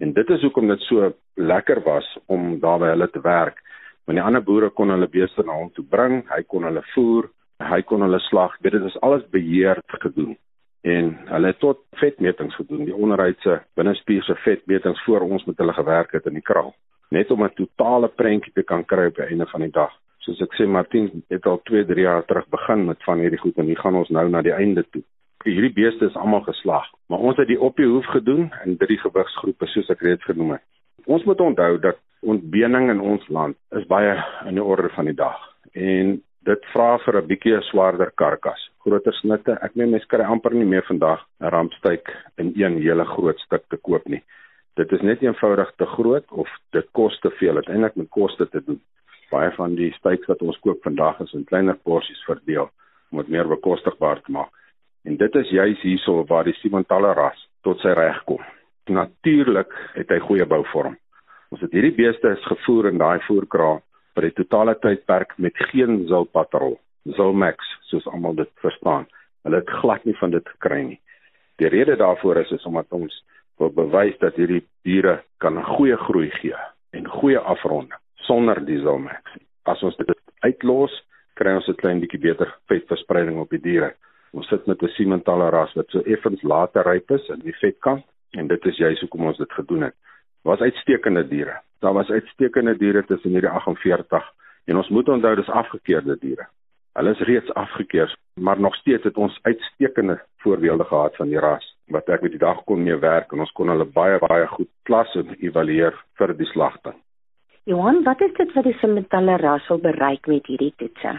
En 0.00 0.14
dit 0.16 0.30
is 0.30 0.42
hoekom 0.46 0.70
dit 0.70 0.86
so 0.86 1.10
lekker 1.36 1.82
was 1.84 2.06
om 2.26 2.58
daar 2.62 2.78
by 2.82 2.92
hulle 2.94 3.08
te 3.10 3.22
werk. 3.22 3.58
Want 4.06 4.18
die 4.18 4.24
ander 4.24 4.42
boere 4.42 4.70
kon 4.70 4.90
hulle 4.90 5.10
beeste 5.10 5.44
na 5.46 5.58
hom 5.58 5.70
toe 5.74 5.84
bring, 5.84 6.22
hy 6.30 6.42
kon 6.46 6.64
hulle 6.66 6.82
voer, 6.94 7.28
hy 7.62 7.82
kon 7.86 8.02
hulle 8.02 8.18
slag. 8.28 8.56
Dit 8.64 8.74
is 8.78 8.98
alles 9.02 9.26
beheerd 9.34 9.98
gedoen. 10.06 10.36
En 10.82 11.12
hulle 11.28 11.52
het 11.52 11.60
tot 11.62 11.84
vetmetings 12.00 12.56
gedoen, 12.58 12.86
die 12.88 12.96
onderhuidse 12.96 13.60
binnespierse 13.78 14.34
vetmetings 14.42 15.04
voor 15.06 15.28
ons 15.28 15.44
met 15.46 15.58
hulle 15.62 15.74
gewerk 15.76 16.16
het 16.16 16.26
in 16.26 16.40
die 16.40 16.46
kraal 16.46 16.72
net 17.12 17.30
om 17.30 17.44
'n 17.44 17.54
totale 17.54 18.08
prentjie 18.08 18.52
te 18.52 18.62
kan 18.62 18.84
kry 18.84 19.06
op 19.06 19.16
die 19.16 19.24
einde 19.24 19.46
van 19.46 19.60
die 19.60 19.70
dag. 19.70 19.92
Soos 20.22 20.40
ek 20.44 20.52
sê 20.54 20.68
Martin 20.70 21.08
het 21.32 21.46
al 21.50 21.58
2, 21.66 21.84
3 21.88 22.04
jaar 22.04 22.24
terug 22.28 22.46
begin 22.54 22.84
met 22.86 23.02
van 23.06 23.22
hierdie 23.22 23.40
goed 23.42 23.56
en 23.58 23.66
hier 23.66 23.80
gaan 23.82 23.98
ons 23.98 24.10
nou 24.14 24.28
na 24.30 24.42
die 24.46 24.54
einde 24.54 24.84
toe. 24.94 25.02
Hierdie 25.42 25.72
beeste 25.74 26.06
is 26.06 26.18
almal 26.18 26.44
geslag, 26.46 26.84
maar 27.10 27.24
ons 27.26 27.40
het 27.42 27.48
die 27.50 27.58
op 27.58 27.74
die 27.76 27.88
hoef 27.90 28.06
gedoen 28.14 28.52
in 28.64 28.76
drie 28.78 28.98
gewigsgroepe 29.02 29.66
soos 29.72 29.90
ek 29.90 30.04
reeds 30.06 30.28
genoem 30.28 30.54
het. 30.54 30.64
Ons 31.10 31.26
moet 31.26 31.42
onthou 31.42 31.72
dat 31.82 31.98
ontbening 32.22 32.92
in 32.92 33.02
ons 33.02 33.24
land 33.34 33.58
is 33.74 33.88
baie 33.90 34.14
in 34.46 34.60
die 34.60 34.62
orde 34.62 34.92
van 34.94 35.10
die 35.10 35.18
dag 35.18 35.40
en 35.74 36.20
dit 36.46 36.68
vra 36.74 36.98
vir 37.02 37.18
'n 37.18 37.26
bietjie 37.26 37.56
'n 37.56 37.66
swaarder 37.70 38.12
karkas, 38.14 38.62
groter 38.86 39.14
snitte. 39.14 39.58
Ek 39.62 39.74
meen 39.74 39.90
mense 39.90 40.06
kry 40.06 40.22
amper 40.22 40.54
nie 40.54 40.66
meer 40.66 40.86
vandag 40.86 41.26
'n 41.40 41.50
rampstyk 41.50 42.14
in 42.38 42.52
een 42.54 42.78
hele 42.78 43.04
groot 43.04 43.38
stuk 43.38 43.66
te 43.68 43.76
koop 43.76 44.06
nie 44.08 44.22
dit 44.80 44.92
is 44.92 45.04
net 45.04 45.22
eenvoudig 45.22 45.72
te 45.76 45.86
groot 45.86 46.24
of 46.30 46.48
dit 46.76 46.86
kos 46.96 47.18
te 47.20 47.30
veel 47.40 47.60
uiteindelik 47.60 47.96
met 48.00 48.08
koste 48.08 48.48
te 48.48 48.62
doen 48.64 48.80
Baie 49.32 49.52
van 49.56 49.72
die 49.78 49.88
steaks 49.96 50.28
wat 50.28 50.42
ons 50.44 50.58
koop 50.60 50.82
vandag 50.84 51.20
is 51.24 51.30
in 51.32 51.46
kleiner 51.48 51.78
porsies 51.88 52.20
verdeel 52.28 52.66
om 53.12 53.20
dit 53.22 53.30
meer 53.32 53.48
bekostigbaar 53.48 54.20
te 54.20 54.32
maak. 54.34 54.50
En 55.08 55.16
dit 55.16 55.38
is 55.40 55.52
juis 55.56 55.80
hierso 55.80 56.24
waar 56.28 56.44
die 56.44 56.56
Simontaler 56.58 57.16
ras 57.16 57.38
tot 57.64 57.80
sy 57.80 57.94
reg 57.96 58.18
kom. 58.28 58.42
Natuurlik 58.92 59.72
het 59.94 60.12
hy 60.12 60.18
goeie 60.26 60.46
bouvorm. 60.48 60.98
Ons 61.52 61.64
het 61.64 61.72
hierdie 61.72 61.94
beeste 61.96 62.34
is 62.36 62.44
gevoer 62.50 62.90
in 62.90 63.00
daai 63.00 63.24
voerkraal 63.24 63.80
vir 64.12 64.28
die 64.28 64.36
totale 64.42 64.76
tydperk 64.84 65.32
met 65.40 65.56
geen 65.72 66.02
zulpatrol, 66.12 66.76
zulmax 67.16 67.72
soos 67.88 68.06
almal 68.12 68.36
dit 68.36 68.52
verstaan. 68.60 69.08
Hulle 69.46 69.62
het 69.62 69.74
glad 69.80 70.04
nie 70.04 70.16
van 70.20 70.36
dit 70.36 70.54
gekry 70.56 70.82
nie. 70.90 71.00
Die 71.56 71.72
rede 71.72 71.96
daarvoor 71.96 72.44
is 72.44 72.52
is 72.52 72.68
omdat 72.68 72.92
ons 72.92 73.16
wil 73.60 73.72
bewys 73.80 74.20
dat 74.20 74.36
hierdie 74.36 74.64
diere 74.84 75.22
kan 75.40 75.56
goeie 75.72 75.96
groei 76.04 76.28
gee 76.36 76.64
en 76.92 77.08
goeie 77.08 77.40
afronding 77.40 78.01
sonder 78.26 78.60
diesel 78.64 78.98
max. 78.98 79.36
As 79.64 79.82
ons 79.82 79.96
dit 79.96 80.12
uitlos, 80.46 80.94
kry 81.38 81.54
ons 81.54 81.68
'n 81.68 81.80
klein 81.80 82.00
bietjie 82.00 82.20
beter 82.20 82.54
vetverspreiding 82.68 83.38
op 83.38 83.50
die 83.50 83.60
diere. 83.60 83.94
Ons 84.32 84.48
sit 84.48 84.66
met 84.66 84.82
'n 84.82 84.88
Siementaler 84.88 85.50
ras 85.50 85.74
wat 85.74 85.90
so 85.90 86.00
effens 86.00 86.42
later 86.42 86.84
ryp 86.84 87.10
is 87.10 87.28
in 87.28 87.40
die 87.40 87.56
vetkant 87.60 88.04
en 88.32 88.46
dit 88.48 88.66
is 88.66 88.76
juist 88.76 89.00
hoekom 89.00 89.26
ons 89.26 89.38
dit 89.38 89.52
gedoen 89.52 89.82
het. 89.82 89.94
Was 90.44 90.60
uitstekende 90.60 91.28
diere. 91.28 91.60
Daar 91.80 91.94
was 91.94 92.10
uitstekende 92.10 92.76
diere 92.76 93.04
tussen 93.04 93.30
hierdie 93.30 93.50
48 93.50 94.24
en 94.66 94.76
ons 94.76 94.88
moet 94.88 95.08
onthou 95.08 95.34
dis 95.36 95.48
afgekeerde 95.48 96.16
diere. 96.20 96.46
Hulle 96.92 97.10
is 97.10 97.20
reeds 97.20 97.54
afgekeur, 97.54 98.14
maar 98.34 98.60
nog 98.60 98.74
steeds 98.74 99.04
het 99.04 99.16
ons 99.16 99.38
uitstekende 99.42 100.20
voorbeelde 100.36 100.84
gehad 100.84 101.16
van 101.16 101.28
die 101.28 101.38
ras 101.38 101.76
wat 101.92 102.08
ek 102.08 102.22
met 102.22 102.30
die 102.30 102.40
dag 102.40 102.64
kon 102.64 102.82
mee 102.82 102.96
werk 102.96 103.32
en 103.32 103.40
ons 103.44 103.52
kon 103.52 103.68
hulle 103.68 103.84
baie 103.84 104.18
baie 104.18 104.46
goed 104.46 104.68
klas 104.88 105.14
en 105.14 105.34
evalueer 105.40 105.96
vir 106.18 106.34
die 106.36 106.48
slagting. 106.52 106.96
Johan, 107.64 108.02
wat 108.02 108.20
is 108.20 108.32
dit 108.34 108.52
wat 108.56 108.64
die 108.66 108.74
Simmentaler 108.80 109.38
ras 109.38 109.66
wil 109.70 109.78
bereik 109.78 110.26
met 110.26 110.48
hierdie 110.50 110.72
toetse? 110.82 111.12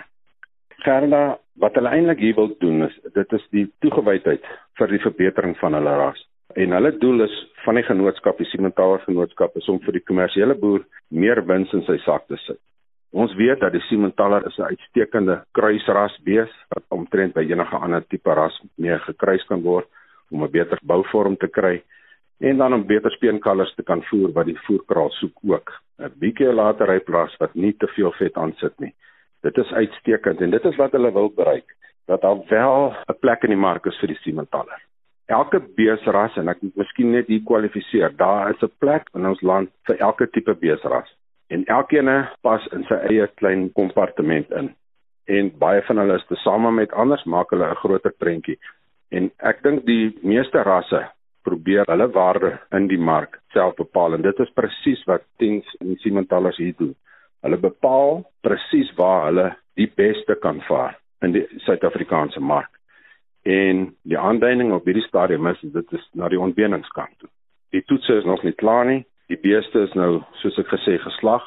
Gerda, 0.83 1.37
wat 1.63 1.77
hulle 1.79 1.93
eintlik 1.95 2.19
hier 2.19 2.35
wil 2.35 2.49
doen 2.59 2.83
is 2.89 2.97
dit 3.15 3.35
is 3.37 3.45
die 3.55 3.63
toegewydheid 3.85 4.43
vir 4.79 4.91
die 4.91 4.99
verbetering 5.05 5.55
van 5.61 5.77
hulle 5.77 5.93
ras. 6.01 6.19
En 6.59 6.75
hulle 6.75 6.91
doel 6.99 7.23
is 7.23 7.37
van 7.63 7.79
die 7.79 7.85
genootskap, 7.87 8.41
die 8.41 8.49
Simmentaler 8.51 8.99
genootskap 9.05 9.55
is 9.55 9.69
om 9.71 9.79
vir 9.85 9.95
die 9.95 10.03
kommersiële 10.03 10.57
boer 10.59 10.83
meer 11.15 11.39
wins 11.47 11.71
in 11.71 11.85
sy 11.87 11.95
sak 12.03 12.27
te 12.27 12.41
sit. 12.43 12.59
Ons 13.15 13.31
weet 13.39 13.63
dat 13.63 13.71
die 13.71 13.85
Simmentaler 13.87 14.43
is 14.49 14.59
'n 14.59 14.67
uitstekende 14.73 15.43
kruisras 15.53 16.19
bees 16.27 16.51
wat 16.75 16.83
omtrent 16.89 17.33
by 17.33 17.47
enige 17.47 17.77
ander 17.77 18.03
tipe 18.09 18.33
ras 18.33 18.59
mee 18.75 18.99
gekruis 19.07 19.47
kan 19.47 19.63
word 19.63 19.87
om 20.31 20.43
'n 20.43 20.51
beter 20.51 20.79
bouvorm 20.83 21.37
te 21.37 21.47
kry 21.47 21.81
en 22.43 22.57
dan 22.57 22.73
om 22.73 22.85
beter 22.85 23.11
speenkalvers 23.11 23.75
te 23.75 23.83
kan 23.83 24.01
voer 24.03 24.31
wat 24.35 24.49
die 24.49 24.59
voerkraal 24.65 25.11
soek 25.19 25.37
ook. 25.47 25.71
'n 25.99 26.11
Bietjie 26.19 26.51
later 26.53 26.91
hy 26.91 26.99
plaas 26.99 27.35
wat 27.39 27.53
nie 27.55 27.73
te 27.77 27.87
veel 27.95 28.11
vet 28.19 28.37
aansit 28.37 28.73
nie. 28.79 28.93
Dit 29.41 29.57
is 29.57 29.71
uitstekend 29.71 30.41
en 30.41 30.51
dit 30.51 30.65
is 30.65 30.75
wat 30.75 30.91
hulle 30.91 31.11
wil 31.11 31.29
bereik 31.29 31.69
dat 32.07 32.21
daar 32.21 32.41
wel 32.49 32.95
'n 33.07 33.19
plek 33.19 33.43
in 33.43 33.55
die 33.55 33.63
mark 33.67 33.85
is 33.85 33.99
vir 33.99 34.07
die 34.07 34.19
Siementaler. 34.23 34.81
Elke 35.27 35.59
beesras 35.75 36.37
en 36.37 36.49
ek 36.49 36.61
moet 36.61 36.75
miskien 36.75 37.11
net 37.11 37.27
hier 37.27 37.43
kwalifiseer, 37.45 38.11
daar 38.17 38.49
is 38.49 38.61
'n 38.63 38.71
plek 38.79 39.07
in 39.13 39.25
ons 39.25 39.41
land 39.41 39.69
vir 39.87 39.97
elke 39.97 40.27
tipe 40.27 40.53
beesras 40.53 41.09
en 41.47 41.65
elkeen 41.65 42.27
pas 42.41 42.67
in 42.71 42.83
sy 42.83 42.99
eie 43.09 43.27
klein 43.27 43.71
kompartement 43.71 44.51
in. 44.51 44.75
En 45.27 45.57
baie 45.57 45.81
van 45.81 45.97
hulle 45.97 46.15
is 46.15 46.25
tesame 46.27 46.71
met 46.71 46.91
anders 46.91 47.23
maak 47.23 47.49
hulle 47.49 47.69
'n 47.69 47.75
groter 47.75 48.13
prentjie. 48.17 48.59
En 49.11 49.31
ek 49.37 49.63
dink 49.63 49.85
die 49.85 50.17
meeste 50.21 50.63
rasse 50.63 51.12
probeer 51.43 51.87
hulle 51.91 52.07
waarde 52.15 52.53
in 52.75 52.87
die 52.87 52.99
mark 52.99 53.39
self 53.55 53.75
bepaal 53.79 54.17
en 54.17 54.25
dit 54.25 54.39
is 54.39 54.53
presies 54.57 55.03
wat 55.09 55.25
Tings 55.41 55.67
en 55.81 55.95
Siementalis 56.03 56.57
hier 56.57 56.75
doen. 56.79 56.95
Hulle 57.43 57.59
bepaal 57.59 58.23
presies 58.45 58.91
waar 58.97 59.27
hulle 59.27 59.47
die 59.79 59.89
beste 59.95 60.35
kan 60.41 60.61
vaar 60.67 60.97
in 61.23 61.35
die 61.35 61.43
Suid-Afrikaanse 61.65 62.39
mark. 62.39 62.71
En 63.43 63.89
die 64.07 64.19
aanduiding 64.19 64.71
op 64.71 64.85
hierdie 64.87 65.05
stadium 65.07 65.47
is 65.51 65.59
dit 65.61 65.97
is 65.97 66.05
na 66.13 66.29
die 66.31 66.39
ontbindingskant 66.39 67.17
toe. 67.19 67.29
Die 67.75 67.83
toetse 67.89 68.19
is 68.21 68.27
nog 68.29 68.43
nie 68.43 68.55
klaar 68.55 68.85
nie. 68.87 69.03
Die 69.31 69.39
beeste 69.39 69.83
is 69.87 69.93
nou 69.99 70.21
soos 70.41 70.59
ek 70.61 70.71
gesê 70.71 70.97
geslag. 71.03 71.43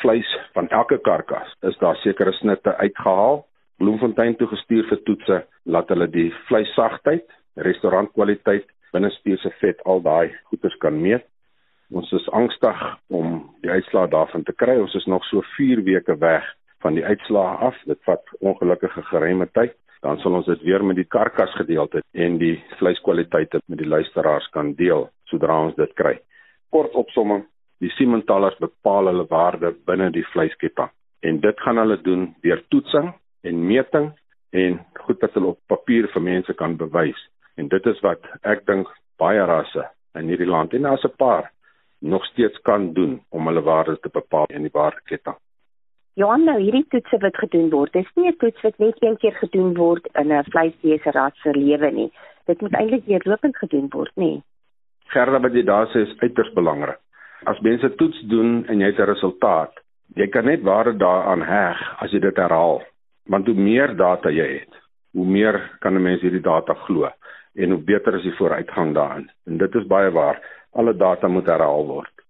Vleis 0.00 0.28
van 0.54 0.68
elke 0.70 1.00
karkas 1.02 1.50
is 1.66 1.78
daar 1.82 1.98
sekere 2.04 2.32
snitte 2.38 2.76
uitgehaal. 2.78 3.42
Bloemfontein 3.82 4.36
toe 4.38 4.46
gestuur 4.50 4.86
vir 4.90 5.00
toetse 5.06 5.38
laat 5.64 5.88
hulle 5.90 6.06
die 6.12 6.28
vleissagtheid, 6.48 7.26
restaurantkwaliteit 7.56 8.68
binnespese 8.94 9.52
vet 9.60 9.82
al 9.84 10.02
daai 10.02 10.32
goeders 10.50 10.76
kan 10.82 10.96
meet. 11.02 11.26
Ons 11.90 12.12
is 12.14 12.28
angstig 12.36 12.82
om 13.08 13.40
die 13.64 13.70
uitslae 13.70 14.08
daarvan 14.10 14.44
te 14.46 14.54
kry. 14.54 14.76
Ons 14.78 14.94
is 14.94 15.06
nog 15.10 15.24
so 15.26 15.42
4 15.56 15.82
weke 15.86 16.16
weg 16.18 16.46
van 16.84 16.94
die 16.94 17.04
uitslae 17.04 17.56
af. 17.68 17.78
Dit 17.90 17.98
vat 18.06 18.34
ongelukkige 18.38 19.02
geruime 19.10 19.48
tyd. 19.58 19.74
Dan 20.00 20.20
sal 20.22 20.38
ons 20.38 20.46
dit 20.46 20.62
weer 20.64 20.84
met 20.84 20.96
die 20.96 21.08
karkas 21.08 21.52
gedeelte 21.58 22.00
en 22.12 22.38
die 22.40 22.54
vleiskwaliteite 22.78 23.60
met 23.66 23.82
die 23.82 23.88
luisteraars 23.88 24.46
kan 24.54 24.72
deel 24.78 25.10
sodra 25.28 25.58
ons 25.66 25.76
dit 25.76 25.92
kry. 25.98 26.14
Kort 26.72 26.94
opsomming, 26.96 27.42
die 27.84 27.90
Siementalis 27.96 28.56
bepaal 28.62 29.10
hulle 29.10 29.26
waarde 29.28 29.74
binne 29.88 30.08
die 30.14 30.24
vleisketting 30.32 30.88
en 31.26 31.40
dit 31.44 31.60
gaan 31.60 31.80
hulle 31.82 31.98
doen 32.04 32.30
deur 32.44 32.62
toetsing 32.72 33.10
en 33.44 33.66
meting 33.66 34.08
en 34.56 34.80
goed 35.04 35.20
wat 35.20 35.36
hulle 35.36 35.52
op 35.52 35.60
papier 35.68 36.08
vir 36.14 36.24
mense 36.24 36.54
kan 36.56 36.78
bewys 36.80 37.20
En 37.60 37.68
dit 37.68 37.86
is 37.86 37.98
wat 38.00 38.24
ek 38.48 38.62
dink 38.68 38.88
baie 39.20 39.44
rasse 39.44 39.82
in 40.16 40.30
hierdie 40.32 40.48
land 40.48 40.72
en 40.76 40.86
daar's 40.88 41.04
'n 41.04 41.16
paar 41.16 41.50
nog 42.00 42.24
steeds 42.24 42.58
kan 42.68 42.92
doen 42.92 43.20
om 43.28 43.46
hulle 43.46 43.62
waarde 43.62 43.98
te 44.00 44.08
bepaal 44.12 44.46
in 44.48 44.62
die 44.62 44.72
waardeketting. 44.72 45.36
Johan, 46.14 46.44
nou 46.44 46.58
hierdie 46.60 46.86
toetse 46.88 47.18
wat 47.18 47.36
gedoen 47.36 47.68
word, 47.70 47.94
is 47.94 48.10
nie 48.16 48.28
'n 48.28 48.36
toets 48.36 48.62
wat 48.62 48.78
net 48.78 48.96
een 49.02 49.16
keer 49.16 49.36
gedoen 49.42 49.74
word 49.74 50.08
in 50.12 50.32
'n 50.32 50.44
vleisbeeste 50.44 51.10
ras 51.10 51.36
se 51.42 51.52
lewe 51.52 51.90
nie. 51.90 52.10
Dit 52.46 52.60
moet 52.60 52.74
eintlik 52.74 53.04
deurlopend 53.06 53.56
gedoen 53.56 53.88
word, 53.90 54.12
nê? 54.16 54.42
Gerda 55.06 55.40
wat 55.40 55.52
jy 55.52 55.62
daar 55.62 55.86
sê 55.86 56.00
is 56.00 56.18
uiters 56.18 56.52
belangrik. 56.52 56.98
As 57.44 57.60
mense 57.60 57.94
toets 57.94 58.20
doen 58.20 58.66
en 58.66 58.80
jy 58.80 58.86
het 58.86 58.98
'n 58.98 59.12
resultaat, 59.12 59.72
jy 60.14 60.26
kan 60.26 60.44
net 60.44 60.62
waarde 60.62 60.96
daaraan 60.96 61.42
heg 61.42 62.02
as 62.02 62.10
jy 62.10 62.18
dit 62.18 62.36
herhaal. 62.36 62.82
Want 63.26 63.46
hoe 63.46 63.54
meer 63.56 63.96
data 63.96 64.30
jy 64.30 64.48
het, 64.58 64.74
hoe 65.12 65.26
meer 65.26 65.70
kan 65.80 65.94
'n 65.94 66.02
mens 66.02 66.20
hierdie 66.20 66.42
data 66.42 66.74
glo 66.74 67.10
en 67.54 67.70
hoe 67.70 67.82
beter 67.92 68.14
is 68.14 68.22
die 68.22 68.36
vooruitgang 68.38 68.94
daarin. 68.94 69.30
En 69.46 69.58
dit 69.58 69.74
is 69.74 69.86
baie 69.86 70.10
waar. 70.10 70.40
Alle 70.72 70.94
data 70.96 71.28
moet 71.28 71.46
herhaal 71.46 71.86
word. 71.86 72.20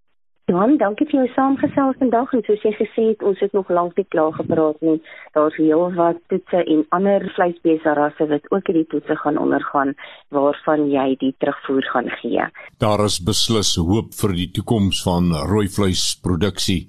Johan, 0.50 0.80
dankie 0.80 1.06
vir 1.06 1.20
jou 1.20 1.26
saamgesels 1.36 1.98
vandag 2.00 2.32
en 2.34 2.40
soos 2.42 2.62
jy 2.66 2.72
gesê 2.74 3.02
het, 3.12 3.20
ons 3.22 3.38
het 3.38 3.52
nog 3.54 3.68
lank 3.70 3.94
nie 4.00 4.06
klaar 4.10 4.32
gepraat 4.34 4.80
nie. 4.82 4.96
Daar's 5.36 5.54
heel 5.60 5.84
wat 5.94 6.18
toetse 6.32 6.64
en 6.64 6.80
ander 6.96 7.26
vleisbeesrasse 7.36 8.26
wat 8.32 8.48
ook 8.50 8.66
hierdie 8.66 8.88
toetse 8.90 9.14
gaan 9.20 9.38
ondergaan 9.38 9.94
waarvan 10.34 10.88
jy 10.90 11.06
die 11.20 11.30
terugvoer 11.38 11.86
gaan 11.92 12.10
gee. 12.18 12.48
Daar 12.82 13.04
is 13.04 13.20
beslis 13.22 13.76
hoop 13.78 14.10
vir 14.18 14.34
die 14.40 14.48
toekoms 14.58 15.04
van 15.06 15.30
rooi 15.52 15.68
vleisproduksie 15.70 16.80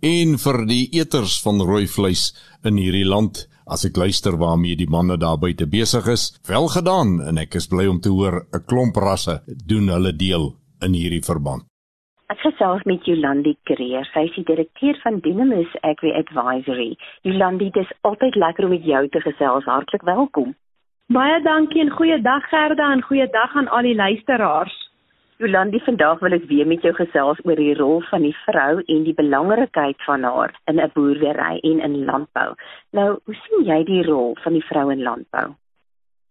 en 0.00 0.38
vir 0.40 0.62
die 0.70 0.86
eters 1.02 1.36
van 1.44 1.60
rooi 1.60 1.84
vleis 1.92 2.30
in 2.64 2.80
hierdie 2.80 3.04
land 3.04 3.44
as 3.70 3.86
ek 3.86 3.96
luister 3.96 4.36
waarmee 4.36 4.76
die 4.76 4.90
manne 4.90 5.16
daar 5.16 5.38
buite 5.38 5.66
besig 5.70 6.06
is. 6.10 6.30
Wel 6.48 6.68
gedaan 6.76 7.20
en 7.22 7.38
ek 7.38 7.54
is 7.54 7.70
bly 7.70 7.86
om 7.86 8.00
te 8.00 8.10
hoor 8.10 8.42
'n 8.52 8.64
klomp 8.66 8.96
rasse 8.96 9.40
doen 9.66 9.88
hulle 9.88 10.12
deel 10.12 10.54
in 10.82 10.92
hierdie 10.92 11.24
verband. 11.24 11.70
Ek 12.30 12.38
gesels 12.38 12.82
met 12.86 13.04
Jolandi 13.04 13.56
Kreer. 13.66 14.04
Sy 14.14 14.28
is 14.28 14.34
die 14.36 14.44
direkteur 14.44 14.98
van 15.02 15.18
Dynamis 15.20 15.72
Agri 15.82 16.12
Advisory. 16.14 16.96
Jolandi, 17.22 17.70
dit 17.70 17.82
is 17.82 17.96
altyd 18.02 18.34
lekker 18.34 18.64
om 18.64 18.70
met 18.70 18.84
jou 18.84 19.08
te 19.08 19.20
gesels. 19.20 19.64
Hartlik 19.64 20.02
welkom. 20.02 20.54
Baie 21.10 21.40
dankie 21.42 21.80
en 21.82 21.90
goeiedag 21.90 22.46
Gerda 22.52 22.92
en 22.92 23.02
goeiedag 23.02 23.56
aan 23.56 23.68
al 23.68 23.82
die 23.82 23.94
luisteraars. 23.94 24.89
Jolandi, 25.40 25.78
vandag 25.80 26.18
wil 26.20 26.34
ek 26.36 26.42
weer 26.50 26.66
met 26.68 26.82
jou 26.84 26.90
gesels 26.98 27.38
oor 27.48 27.56
die 27.56 27.72
rol 27.78 28.02
van 28.10 28.26
die 28.26 28.34
vrou 28.42 28.82
en 28.82 29.06
die 29.06 29.14
belangrikheid 29.16 29.96
van 30.04 30.26
haar 30.28 30.52
in 30.68 30.76
'n 30.76 30.90
boerdery 30.92 31.54
en 31.70 31.80
in 31.86 32.04
landbou. 32.04 32.50
Nou, 32.92 33.08
hoe 33.24 33.36
sien 33.44 33.64
jy 33.64 33.80
die 33.84 34.02
rol 34.04 34.36
van 34.44 34.52
die 34.52 34.66
vrou 34.68 34.90
in 34.92 35.02
landbou? 35.02 35.46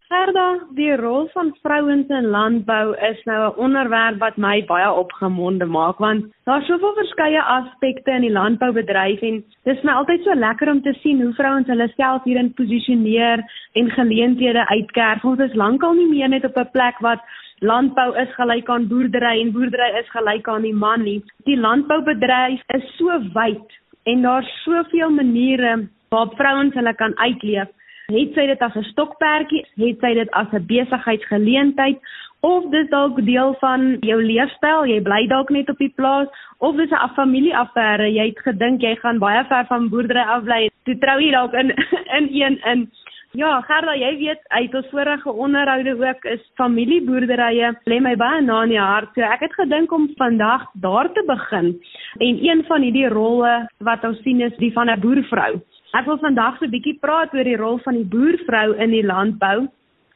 Gerda, 0.10 0.60
die 0.74 0.96
rol 0.98 1.28
van 1.34 1.52
vrouens 1.62 2.08
in 2.10 2.30
landbou 2.34 2.96
is 3.10 3.20
nou 3.26 3.40
'n 3.48 3.58
onderwerp 3.66 4.20
wat 4.20 4.38
my 4.38 4.66
baie 4.66 4.92
opgemonde 4.92 5.66
maak 5.66 5.98
want 5.98 6.26
daar's 6.46 6.66
soveel 6.66 6.94
verskeie 6.94 7.42
aspekte 7.42 8.12
in 8.12 8.22
die 8.22 8.32
landboubedryf 8.32 9.22
en 9.22 9.44
dis 9.64 9.84
my 9.84 9.92
altyd 9.92 10.24
so 10.24 10.34
lekker 10.34 10.70
om 10.70 10.82
te 10.82 10.94
sien 11.02 11.22
hoe 11.22 11.34
vrouens 11.34 11.68
hulle 11.68 11.92
self 11.96 12.24
hierin 12.24 12.54
posisioneer 12.54 13.44
en 13.74 13.90
geleenthede 13.90 14.68
uitkerf. 14.68 15.24
Ons 15.24 15.40
is 15.40 15.54
lankal 15.54 15.94
nie 15.94 16.10
meer 16.10 16.30
net 16.30 16.46
op 16.46 16.58
'n 16.58 16.72
plek 16.72 17.00
wat 17.00 17.22
landbou 17.60 18.14
is 18.22 18.32
gelyk 18.36 18.70
aan 18.70 18.88
boerdery 18.88 19.42
en 19.42 19.52
boerdery 19.52 19.90
is 20.00 20.10
gelyk 20.14 20.48
aan 20.48 20.68
die 20.68 20.74
man 20.74 21.04
nie. 21.04 21.20
Die 21.46 21.58
landboubedryf 21.58 22.62
is 22.76 22.86
so 22.98 23.20
wyd 23.36 23.78
en 24.10 24.22
daar's 24.22 24.50
soveel 24.64 25.12
maniere 25.12 25.90
waarop 26.10 26.36
vrouens 26.36 26.74
hulle 26.74 26.94
kan 26.94 27.18
uitleef. 27.18 27.70
Het 28.10 28.34
sy 28.34 28.46
dit 28.50 28.62
as 28.66 28.76
'n 28.76 28.90
stokperdjie, 28.92 29.66
het 29.78 30.00
sy 30.02 30.14
dit 30.14 30.32
as 30.32 30.48
'n 30.54 30.66
besigheidsgeleentheid 30.66 32.00
of 32.42 32.64
dis 32.72 32.90
dalk 32.90 33.20
deel 33.26 33.56
van 33.60 33.98
jou 34.02 34.22
leefstyl, 34.24 34.86
jy 34.88 35.02
bly 35.04 35.28
dalk 35.28 35.50
net 35.50 35.70
op 35.70 35.78
die 35.78 35.94
plaas 35.96 36.28
of 36.60 36.76
dis 36.76 36.92
'n 36.92 37.14
familieaffære, 37.16 38.08
jy 38.08 38.26
het 38.28 38.40
gedink 38.40 38.82
jy 38.82 38.96
gaan 38.96 39.20
baie 39.20 39.44
ver 39.46 39.66
van 39.66 39.90
boerdery 39.90 40.26
af 40.26 40.44
bly. 40.44 40.70
Toe 40.86 40.98
trou 40.98 41.20
jy 41.20 41.32
dalk 41.32 41.54
in 41.54 41.74
in 42.18 42.30
een 42.32 42.60
in 42.66 42.90
Ja, 43.38 43.60
Gerda, 43.62 43.94
jy 43.94 44.10
weet 44.18 44.40
uit 44.58 44.74
ons 44.74 44.88
vorige 44.90 45.30
onderhoude 45.30 45.92
ook 46.02 46.24
is 46.32 46.42
familieboerderye 46.58 47.68
lê 47.86 48.00
my 48.02 48.16
baie 48.18 48.42
na 48.42 48.64
in 48.66 48.72
die 48.74 48.80
hart. 48.82 49.12
So 49.14 49.22
ek 49.22 49.44
het 49.46 49.54
gedink 49.54 49.92
om 49.94 50.08
vandag 50.18 50.64
daar 50.82 51.12
te 51.14 51.22
begin. 51.28 51.76
En 52.18 52.40
een 52.42 52.64
van 52.66 52.82
hierdie 52.82 53.06
rolle 53.14 53.68
wat 53.86 54.08
ons 54.10 54.18
sien 54.26 54.42
is 54.42 54.56
die 54.58 54.72
van 54.74 54.90
'n 54.90 55.00
boervrou. 55.00 55.62
Ek 55.94 56.06
wil 56.06 56.18
vandag 56.18 56.58
so 56.58 56.66
'n 56.66 56.74
bietjie 56.74 56.98
praat 57.02 57.34
oor 57.34 57.44
die 57.44 57.58
rol 57.58 57.78
van 57.86 57.94
die 57.94 58.10
boervrou 58.10 58.74
in 58.78 58.90
die 58.90 59.06
landbou. 59.06 59.70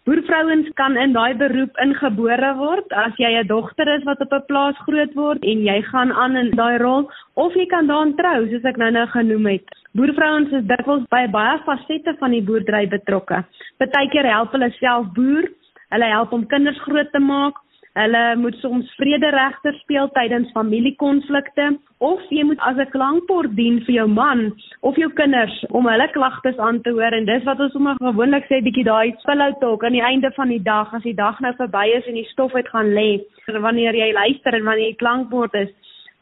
Boervrouens 0.03 0.67
kan 0.75 0.97
in 0.99 1.13
daai 1.15 1.31
beroep 1.39 1.77
ingebore 1.79 2.49
word 2.57 2.95
as 3.01 3.13
jy 3.23 3.29
'n 3.39 3.47
dogter 3.47 3.87
is 3.87 4.03
wat 4.03 4.19
op 4.25 4.33
'n 4.35 4.45
plaas 4.49 4.75
groot 4.87 5.13
word 5.15 5.45
en 5.51 5.63
jy 5.63 5.79
gaan 5.91 6.11
aan 6.11 6.35
in 6.35 6.49
daai 6.59 6.77
rol 6.77 7.07
of 7.43 7.55
jy 7.55 7.65
kan 7.71 7.87
daarin 7.87 8.11
trou 8.17 8.39
soos 8.49 8.67
ek 8.71 8.77
nou-nou 8.81 9.05
genoem 9.15 9.45
het. 9.45 9.65
Boervrouens 9.95 10.51
is 10.51 10.67
dikwels 10.67 11.07
by 11.07 11.23
baie 11.31 11.57
fasette 11.63 12.15
van 12.19 12.31
die 12.35 12.43
boerdery 12.43 12.85
betrokke. 12.89 13.45
Partykeer 13.79 14.27
help 14.27 14.51
hulle 14.51 14.71
self 14.79 15.07
boer, 15.15 15.47
hulle 15.95 16.09
help 16.17 16.33
om 16.33 16.47
kinders 16.47 16.83
groot 16.83 17.11
te 17.11 17.19
maak, 17.19 17.62
Hulle 17.93 18.35
moet 18.41 18.55
soms 18.57 18.89
vrederegter 18.97 19.75
speel 19.83 20.07
tydens 20.15 20.49
familiekonflikte 20.55 21.67
of 22.01 22.23
jy 22.33 22.41
moet 22.43 22.61
as 22.65 22.77
'n 22.77 22.89
klankbord 22.89 23.53
dien 23.55 23.77
vir 23.85 23.95
jou 23.95 24.07
man 24.07 24.41
of 24.81 24.95
jou 24.97 25.09
kinders 25.13 25.53
om 25.69 25.85
hulle 25.85 26.07
klagtes 26.11 26.57
aan 26.57 26.81
te 26.81 26.89
hoor. 26.89 27.13
En 27.13 27.25
dis 27.25 27.43
wat 27.43 27.59
ons 27.59 27.71
sommer 27.71 27.95
gewoonlik 28.01 28.45
sê 28.49 28.63
bietjie 28.63 28.83
daai 28.83 29.13
pillow 29.25 29.53
talk 29.59 29.83
aan 29.83 29.97
die 29.99 30.07
einde 30.11 30.31
van 30.31 30.49
die 30.49 30.63
dag. 30.63 30.93
As 30.93 31.03
die 31.03 31.13
dag 31.13 31.39
nou 31.39 31.53
verby 31.53 31.85
is 31.97 32.07
en 32.07 32.15
die 32.15 32.31
stof 32.33 32.55
uit 32.55 32.67
gaan 32.67 32.93
lê 32.93 33.21
wanneer 33.45 33.93
jy 33.93 34.11
luister 34.13 34.53
en 34.53 34.63
wanneer 34.63 34.87
jy 34.87 34.95
klankbord 34.95 35.53
is 35.53 35.69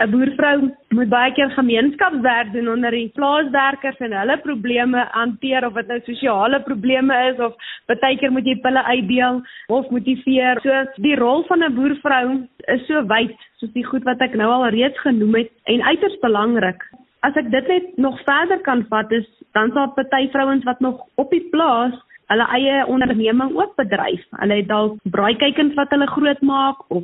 'n 0.02 0.10
boervrou 0.12 0.72
moet 0.98 1.10
baie 1.10 1.34
keer 1.34 1.52
gemeenskapswerk 1.54 2.52
doen 2.54 2.70
onder 2.70 2.92
die 2.92 3.12
plaaswerkers 3.16 4.00
en 4.00 4.14
hulle 4.18 4.38
probleme 4.42 5.06
hanteer 5.12 5.66
of 5.68 5.74
dit 5.74 5.88
nou 5.88 6.00
sosiale 6.06 6.62
probleme 6.66 7.18
is 7.32 7.40
of 7.40 7.54
baie 7.88 8.18
keer 8.18 8.32
moet 8.32 8.46
jy 8.46 8.58
pille 8.64 8.84
uitdeel 8.84 9.42
of 9.68 9.90
motiveer. 9.90 10.62
So 10.66 11.02
die 11.02 11.16
rol 11.16 11.46
van 11.50 11.64
'n 11.64 11.76
boervrou 11.76 12.48
is 12.76 12.86
so 12.88 13.06
wyd 13.06 13.36
soos 13.60 13.74
die 13.74 13.86
goed 13.86 14.04
wat 14.04 14.22
ek 14.22 14.36
nou 14.36 14.50
al 14.50 14.70
reeds 14.70 15.00
genoem 15.00 15.36
het 15.36 15.52
en 15.66 15.82
uiters 15.82 16.20
belangrik. 16.22 16.82
As 17.22 17.36
ek 17.36 17.52
dit 17.52 17.68
net 17.68 17.98
nog 17.98 18.18
verder 18.26 18.60
kan 18.62 18.86
vat 18.90 19.12
is 19.12 19.28
dan 19.54 19.72
sal 19.72 19.92
party 19.96 20.30
vrouens 20.32 20.64
wat 20.64 20.80
nog 20.80 21.02
op 21.16 21.30
die 21.30 21.48
plaas 21.52 21.94
hulle 22.32 22.48
eie 22.56 22.86
onderneming 22.88 23.56
ook 23.58 23.76
bedryf. 23.80 24.24
Hulle 24.40 24.60
het 24.62 24.70
dalk 24.70 24.96
braaikuikens 25.16 25.76
wat 25.80 25.92
hulle 25.94 26.08
groot 26.08 26.42
maak 26.42 26.86
of 26.88 27.04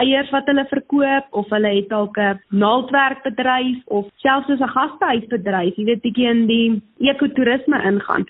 eiers 0.00 0.30
wat 0.34 0.48
hulle 0.50 0.66
verkoop 0.72 1.40
of 1.40 1.48
hulle 1.54 1.72
het 1.78 1.88
dalk 1.88 2.18
'n 2.18 2.40
naaldwerkbedryf 2.64 3.78
of 3.86 4.06
selfs 4.24 4.48
'n 4.48 4.74
gastehuisbedryf, 4.76 5.76
jy 5.76 5.84
weet 5.84 6.02
bietjie 6.02 6.28
in 6.28 6.46
die 6.46 6.82
ekotourisme 7.00 7.82
ingaan. 7.82 8.26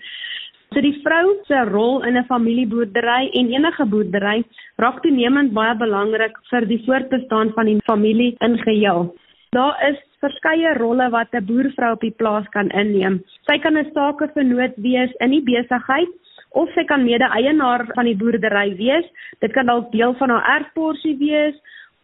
So 0.73 0.81
die 0.81 0.99
vrou 1.03 1.35
se 1.47 1.59
rol 1.69 2.03
in 2.03 2.17
'n 2.17 2.25
familieboerdery 2.25 3.29
en 3.39 3.53
enige 3.53 3.85
boerdery 3.85 4.43
raak 4.77 5.01
toenemend 5.01 5.53
baie 5.53 5.75
belangrik 5.75 6.35
vir 6.49 6.65
die 6.65 6.83
voortbestaan 6.85 7.53
van 7.55 7.65
die 7.65 7.79
familie 7.85 8.35
in 8.39 8.57
geheel. 8.57 9.15
Daar 9.51 9.75
is 9.89 9.97
verskeie 10.19 10.73
rolle 10.77 11.09
wat 11.09 11.33
'n 11.33 11.45
boervrou 11.45 11.91
op 11.93 12.01
die 12.01 12.17
plaas 12.21 12.47
kan 12.49 12.69
inneem. 12.69 13.23
Sy 13.47 13.57
kan 13.59 13.77
'n 13.77 13.91
sakevernoot 13.93 14.75
wees 14.75 15.11
in 15.19 15.31
die 15.31 15.43
besigheid 15.43 16.09
of 16.51 16.69
sy 16.73 16.83
kan 16.89 17.03
mede-eienaar 17.03 17.85
van 17.95 18.05
die 18.05 18.15
boerdery 18.15 18.75
wees. 18.77 19.05
Dit 19.39 19.53
kan 19.53 19.65
dalk 19.65 19.91
deel 19.91 20.13
van 20.19 20.29
haar 20.29 20.61
erfporsie 20.61 21.17
wees 21.19 21.55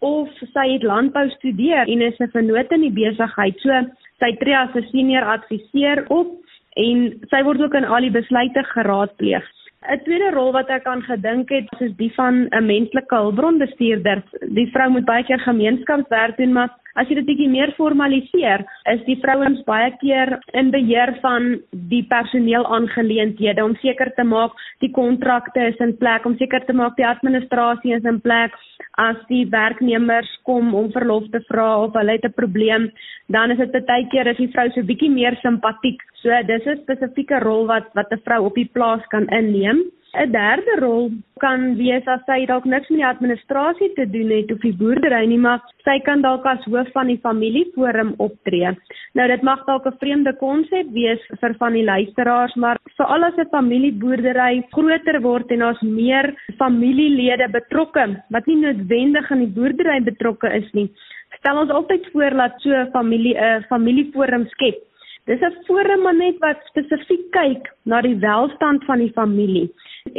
of 0.03 0.29
sy 0.51 0.65
het 0.73 0.83
landbou 0.83 1.29
studeer 1.37 1.87
en 1.87 2.01
is 2.01 2.19
'n 2.19 2.31
vernoot 2.35 2.71
in 2.71 2.81
die 2.81 2.97
besigheid. 3.03 3.59
So 3.59 3.71
sy 4.19 4.35
tree 4.39 4.57
as 4.57 4.75
'n 4.75 4.87
senior 4.91 5.23
adviseur 5.23 6.05
op 6.09 6.39
en 6.75 7.19
sy 7.29 7.43
word 7.43 7.61
ook 7.61 7.73
in 7.73 7.85
al 7.85 8.01
die 8.01 8.17
besluite 8.19 8.63
geraadpleeg. 8.63 9.45
'n 9.89 9.99
Tweede 10.03 10.31
rol 10.31 10.51
wat 10.51 10.69
ek 10.69 10.85
aan 10.87 11.01
gedink 11.03 11.49
het, 11.49 11.67
is 11.79 11.91
die 11.97 12.11
van 12.15 12.47
'n 12.51 12.65
menslike 12.65 13.15
hulpbronbestuurder. 13.15 14.23
Die 14.59 14.69
vrou 14.71 14.89
moet 14.89 15.05
baie 15.05 15.23
keer 15.23 15.39
gemeenskapswerk 15.39 16.37
doen, 16.37 16.53
maar 16.53 16.69
as 16.99 17.09
jy 17.09 17.17
dit 17.19 17.25
bietjie 17.25 17.49
meer 17.49 17.73
formaliseer, 17.77 18.63
is 18.91 19.01
die 19.07 19.17
vrouens 19.21 19.61
baie 19.67 19.91
keer 20.01 20.35
in 20.59 20.71
beheer 20.73 21.13
van 21.23 21.55
die 21.91 22.03
personeelaangeleenthede 22.11 23.63
om 23.63 23.75
seker 23.81 24.11
te 24.17 24.25
maak 24.27 24.53
die 24.83 24.91
kontrakte 24.93 25.69
is 25.71 25.79
in 25.83 25.95
plek, 25.97 26.25
om 26.25 26.37
seker 26.37 26.65
te 26.67 26.75
maak 26.77 26.97
die 26.97 27.07
administrasie 27.07 27.95
is 27.97 28.05
in 28.09 28.21
plek. 28.21 28.53
As 29.01 29.17
die 29.29 29.45
werknemers 29.49 30.29
kom 30.45 30.73
om 30.77 30.91
verlof 30.93 31.25
te 31.33 31.41
vra 31.49 31.69
of 31.85 31.97
hulle 31.97 32.17
het 32.17 32.25
'n 32.25 32.37
probleem, 32.37 32.91
dan 33.27 33.51
is 33.51 33.57
dit 33.57 33.85
baie 33.85 34.07
keer 34.11 34.27
as 34.27 34.37
die 34.37 34.51
vrou 34.53 34.69
so 34.69 34.81
bietjie 34.81 35.09
meer 35.09 35.35
simpatiek. 35.41 35.99
So 36.21 36.29
dis 36.45 36.65
'n 36.65 36.77
spesifieke 36.83 37.39
rol 37.39 37.65
wat 37.67 37.89
wat 37.95 38.11
'n 38.11 38.21
vrou 38.25 38.45
op 38.45 38.55
die 38.55 38.69
plaas 38.73 39.01
kan 39.09 39.27
inneem. 39.27 39.81
'n 40.14 40.32
Derde 40.32 40.76
rol 40.78 41.09
kan 41.41 41.74
wees 41.76 42.05
as 42.05 42.22
sy 42.28 42.45
dalk 42.45 42.66
niks 42.70 42.89
met 42.93 42.99
die 42.99 43.07
administrasie 43.07 43.89
te 43.97 44.05
doen 44.05 44.30
het 44.30 44.51
of 44.53 44.59
die 44.61 44.76
boerdery 44.78 45.24
nie, 45.26 45.39
maar 45.41 45.64
sy 45.88 45.95
kan 46.05 46.22
dalk 46.22 46.45
as 46.45 46.68
hoof 46.70 46.91
van 46.93 47.09
die 47.09 47.18
familieforum 47.24 48.14
optree. 48.22 48.76
Nou 49.18 49.28
dit 49.28 49.41
mag 49.41 49.66
dalk 49.66 49.88
'n 49.89 49.97
vreemde 50.03 50.34
konsep 50.38 50.93
wees 50.93 51.22
vir 51.41 51.55
van 51.57 51.74
die 51.74 51.84
luisteraars, 51.84 52.53
maar 52.55 52.78
veral 52.97 53.24
as 53.24 53.38
'n 53.38 53.49
familieboerdery 53.49 54.64
groter 54.72 55.20
word 55.22 55.51
en 55.51 55.59
daar's 55.59 55.82
meer 55.82 56.34
familielede 56.61 57.49
betrokke 57.49 58.05
wat 58.30 58.45
nie 58.45 58.61
noodwendig 58.61 59.32
aan 59.32 59.45
die 59.45 59.55
boerdery 59.57 59.99
betrokke 60.03 60.53
is 60.61 60.70
nie, 60.74 60.89
stel 61.39 61.57
ons 61.57 61.72
altyd 61.72 62.05
voor 62.14 62.30
dat 62.30 62.53
so 62.61 62.70
'n 62.70 62.91
familie 62.91 63.36
'n 63.36 63.66
familieforum 63.70 64.45
skep 64.45 64.78
Dis 65.26 65.41
'n 65.41 65.53
forum 65.67 66.03
net 66.17 66.39
wat 66.43 66.59
spesifiek 66.69 67.32
kyk 67.32 67.67
na 67.86 68.01
die 68.01 68.15
welstand 68.19 68.84
van 68.84 68.99
die 68.99 69.13
familie. 69.15 69.69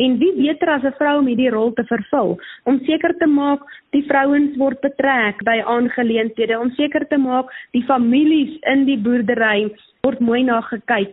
En 0.00 0.16
wie 0.18 0.32
beter 0.32 0.70
as 0.74 0.84
'n 0.84 0.96
vrou 1.00 1.18
om 1.18 1.26
hierdie 1.26 1.50
rol 1.50 1.72
te 1.72 1.84
vervul 1.84 2.38
om 2.64 2.80
seker 2.86 3.12
te 3.18 3.26
maak 3.26 3.60
die 3.92 4.04
vrouens 4.08 4.56
word 4.56 4.80
betrek 4.80 5.44
by 5.44 5.60
aangeleenthede, 5.60 6.58
om 6.58 6.70
seker 6.70 7.04
te 7.08 7.18
maak 7.18 7.52
die 7.72 7.84
families 7.84 8.56
in 8.72 8.86
die 8.86 8.96
boerdery 8.96 9.68
word 10.04 10.20
mooi 10.20 10.42
na 10.42 10.60
gekyk. 10.60 11.12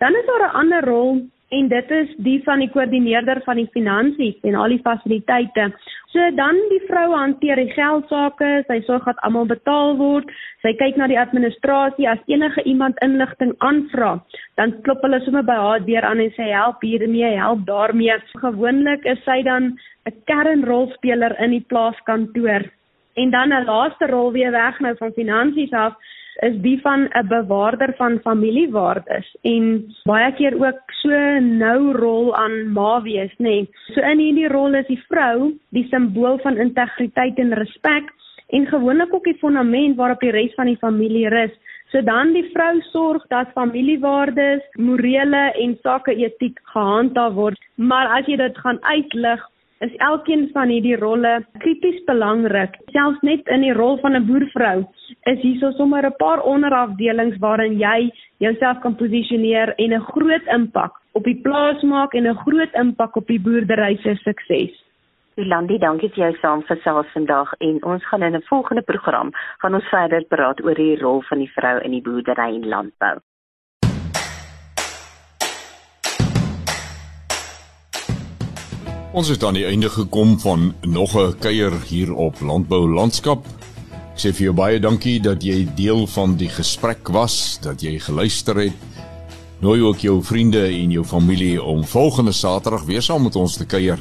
Dan 0.00 0.14
is 0.14 0.26
daar 0.26 0.48
'n 0.48 0.56
ander 0.62 0.84
rol 0.84 1.22
en 1.50 1.68
dit 1.68 1.90
is 1.90 2.10
die 2.22 2.38
van 2.46 2.62
die 2.62 2.68
koördineerder 2.70 3.40
van 3.46 3.58
die 3.58 3.68
finansies 3.74 4.38
en 4.46 4.54
al 4.54 4.70
die 4.74 4.82
fasiliteite. 4.84 5.70
So 6.10 6.30
dan 6.34 6.58
die 6.70 6.80
vrou 6.86 7.08
hanteer 7.14 7.58
die 7.58 7.72
geldsaake, 7.74 8.50
sy 8.68 8.78
sorg 8.86 9.06
dat 9.06 9.18
almal 9.26 9.48
betaal 9.50 9.96
word, 9.98 10.30
sy 10.62 10.72
kyk 10.78 10.98
na 10.98 11.08
die 11.10 11.18
administrasie 11.18 12.08
as 12.10 12.22
enige 12.30 12.62
iemand 12.70 12.98
inligting 13.06 13.52
aanvra, 13.66 14.16
dan 14.58 14.76
klop 14.86 15.02
hulle 15.06 15.20
sommer 15.24 15.46
by 15.46 15.58
haar 15.58 15.86
deur 15.86 16.06
aan 16.06 16.22
en 16.22 16.32
sê 16.38 16.50
help 16.50 16.82
hiermee, 16.86 17.34
help 17.38 17.66
daarmee. 17.66 18.18
Gewoonlik 18.42 19.06
is 19.06 19.22
sy 19.26 19.42
dan 19.42 19.74
'n 20.06 20.14
kernrolspeler 20.26 21.34
in 21.40 21.50
die 21.50 21.66
plaaskantoor. 21.66 22.70
En 23.16 23.30
dan 23.30 23.52
'n 23.52 23.66
laaste 23.66 24.06
rol 24.06 24.32
weer 24.32 24.50
weg 24.50 24.80
nou 24.80 24.94
van 24.96 25.12
finansies 25.12 25.72
af 25.72 25.94
is 26.46 26.56
die 26.64 26.78
van 26.80 27.08
'n 27.08 27.26
bewaarder 27.28 27.94
van 27.96 28.20
familiewaardes 28.24 29.36
en 29.42 29.64
baie 30.04 30.32
keer 30.32 30.54
ook 30.66 30.80
so 31.02 31.10
nou 31.40 31.92
rol 31.92 32.36
aan 32.36 32.72
ma 32.72 33.02
wees 33.02 33.34
nê. 33.38 33.44
Nee. 33.44 33.68
So 33.94 34.00
in 34.00 34.18
hierdie 34.18 34.48
rol 34.48 34.74
is 34.74 34.86
die 34.86 35.02
vrou 35.08 35.52
die 35.68 35.86
simbool 35.90 36.38
van 36.38 36.56
integriteit 36.56 37.38
en 37.38 37.52
respek 37.52 38.12
en 38.48 38.66
gewoonlik 38.66 39.14
ook 39.14 39.24
die 39.24 39.38
fondament 39.38 39.96
waarop 39.96 40.20
die 40.20 40.30
res 40.30 40.54
van 40.54 40.66
die 40.66 40.80
familie 40.80 41.28
rus. 41.28 41.52
So 41.90 42.02
dan 42.02 42.32
die 42.32 42.50
vrou 42.54 42.80
sorg 42.92 43.26
dat 43.28 43.52
familiewaardes, 43.54 44.62
morele 44.78 45.52
en 45.58 45.78
sake 45.82 46.14
etiek 46.14 46.60
gehandhaaf 46.72 47.32
word. 47.34 47.58
Maar 47.74 48.06
as 48.18 48.26
jy 48.26 48.36
dit 48.36 48.58
gaan 48.58 48.78
uitlig 48.80 49.48
is 49.80 49.94
elkeen 49.96 50.48
van 50.52 50.68
hierdie 50.68 50.96
rolle 51.00 51.32
krities 51.64 52.00
belangrik. 52.08 52.76
Selfs 52.92 53.22
net 53.26 53.48
in 53.48 53.64
die 53.64 53.72
rol 53.76 53.96
van 54.02 54.16
'n 54.16 54.26
boervrou 54.26 54.84
is 55.32 55.40
hier 55.40 55.72
sommer 55.76 56.04
'n 56.06 56.16
paar 56.18 56.42
onderafdelings 56.42 57.38
waarin 57.38 57.78
jy 57.78 58.10
jouself 58.38 58.80
kan 58.80 58.96
posisioneer 58.96 59.74
en 59.78 59.94
'n 59.94 60.06
groot 60.12 60.46
impak 60.46 60.92
op 61.12 61.24
die 61.24 61.40
plaas 61.42 61.82
maak 61.82 62.14
en 62.14 62.26
'n 62.26 62.42
groot 62.44 62.74
impak 62.74 63.16
op 63.16 63.26
die 63.26 63.40
boerdery 63.40 63.96
se 64.02 64.14
sukses. 64.14 64.72
Jolandi, 65.36 65.78
dankie 65.78 66.08
vir 66.08 66.24
jou 66.24 66.36
saamgesels 66.40 67.12
vandag 67.12 67.52
en 67.58 67.84
ons 67.84 68.04
gaan 68.04 68.22
in 68.22 68.36
'n 68.36 68.48
volgende 68.48 68.82
program 68.82 69.30
gaan 69.58 69.74
ons 69.74 69.88
verder 69.88 70.24
praat 70.24 70.64
oor 70.64 70.74
die 70.74 70.98
rol 70.98 71.22
van 71.22 71.38
die 71.38 71.52
vrou 71.56 71.78
in 71.80 71.90
die 71.90 72.02
boerdery 72.02 72.54
en 72.54 72.68
landbou. 72.68 73.16
Ons 79.10 79.26
het 79.26 79.42
aan 79.42 79.56
die 79.58 79.64
einde 79.66 79.88
gekom 79.90 80.36
van 80.38 80.74
nog 80.86 81.16
'n 81.18 81.34
kuier 81.38 81.72
hier 81.88 82.14
op 82.14 82.40
Landbou 82.40 82.88
Landskap. 82.94 83.46
Ek 84.14 84.18
sê 84.18 84.30
vir 84.32 84.44
jou 84.44 84.54
baie 84.54 84.80
dankie 84.80 85.20
dat 85.20 85.42
jy 85.42 85.68
deel 85.74 86.06
van 86.06 86.36
die 86.36 86.48
gesprek 86.48 87.08
was, 87.08 87.58
dat 87.60 87.82
jy 87.82 87.98
geluister 87.98 88.56
het. 88.56 88.72
Nooi 89.58 89.80
ook 89.82 89.98
jou 89.98 90.22
vriende 90.22 90.62
en 90.66 90.90
jou 90.90 91.04
familie 91.04 91.62
om 91.62 91.84
volgende 91.84 92.32
Saterdag 92.32 92.84
weer 92.84 93.02
saam 93.02 93.22
met 93.22 93.36
ons 93.36 93.56
te 93.56 93.64
kuier. 93.64 93.98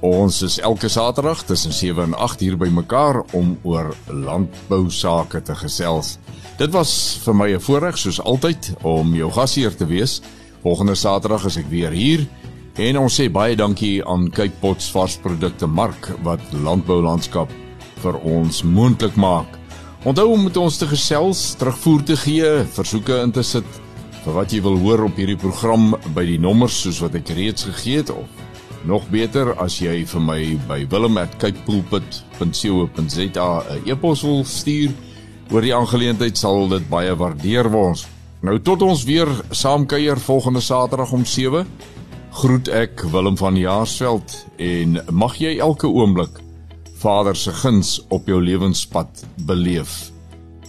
Ons 0.00 0.42
is 0.42 0.58
elke 0.58 0.88
Saterdag 0.88 1.42
tussen 1.42 1.72
7 1.72 2.02
en 2.02 2.14
8 2.14 2.40
hier 2.40 2.56
by 2.56 2.68
mekaar 2.68 3.22
om 3.32 3.58
oor 3.62 3.94
landbou 4.06 4.90
sake 4.90 5.42
te 5.42 5.54
gesels. 5.54 6.18
Dit 6.56 6.70
was 6.70 7.20
vir 7.24 7.34
my 7.34 7.54
'n 7.54 7.60
voorreg 7.60 7.98
soos 7.98 8.20
altyd 8.20 8.74
om 8.82 9.14
jou 9.14 9.30
gasheer 9.30 9.76
te 9.76 9.86
wees. 9.86 10.22
Volgende 10.62 10.94
Saterdag 10.94 11.44
is 11.44 11.56
ek 11.56 11.68
weer 11.68 11.90
hier 11.90 12.26
en 12.76 12.98
ons 12.98 13.20
sê 13.20 13.28
baie 13.30 13.56
dankie 13.56 14.02
aan 14.06 14.30
Cape 14.34 14.58
Pots 14.60 14.90
varsprodukte 14.90 15.66
mark 15.70 16.10
wat 16.26 16.40
landboulandskap 16.52 17.50
vir 18.02 18.18
ons 18.26 18.62
moontlik 18.66 19.16
maak. 19.16 19.46
Onthou 20.04 20.32
om 20.34 20.42
met 20.44 20.56
ons 20.60 20.78
te 20.78 20.86
gesels, 20.90 21.54
terugvoer 21.60 22.02
te 22.04 22.16
gee, 22.18 22.64
versoeke 22.74 23.22
in 23.22 23.32
te 23.32 23.42
sit 23.46 23.64
vir 24.24 24.34
wat 24.34 24.52
jy 24.52 24.60
wil 24.64 24.78
hoor 24.82 25.04
op 25.06 25.16
hierdie 25.20 25.40
program 25.40 25.94
by 26.16 26.24
die 26.26 26.38
nommers 26.40 26.82
soos 26.82 27.00
wat 27.04 27.14
ek 27.20 27.28
reeds 27.36 27.64
gegee 27.68 27.98
het 28.02 28.10
of 28.12 28.28
nog 28.84 29.06
beter 29.12 29.54
as 29.62 29.78
jy 29.80 30.04
vir 30.04 30.20
my 30.20 30.58
by 30.68 30.86
wilhelm@capepulpit.co.za 30.92 33.64
'n 33.70 33.82
e-pos 33.88 34.22
wil 34.22 34.44
stuur 34.44 34.90
oor 35.52 35.62
die 35.62 35.74
aangeleentheid 35.74 36.38
sal 36.38 36.68
dit 36.68 36.88
baie 36.88 37.16
waardeer 37.16 37.70
word. 37.70 38.06
Nou 38.42 38.60
tot 38.60 38.82
ons 38.82 39.04
weer 39.04 39.28
saam 39.50 39.86
kuier 39.86 40.20
volgende 40.20 40.60
Saterdag 40.60 41.12
om 41.12 41.24
7. 41.24 41.66
Groet 42.34 42.66
ek 42.68 43.04
Willem 43.12 43.36
van 43.38 43.54
Jaarsveld 43.54 44.32
en 44.58 44.96
mag 45.14 45.36
jy 45.38 45.52
elke 45.62 45.86
oomblik 45.86 46.40
Vader 46.98 47.36
se 47.38 47.52
guns 47.54 48.00
op 48.10 48.26
jou 48.26 48.40
lewenspad 48.42 49.22
beleef. 49.46 49.92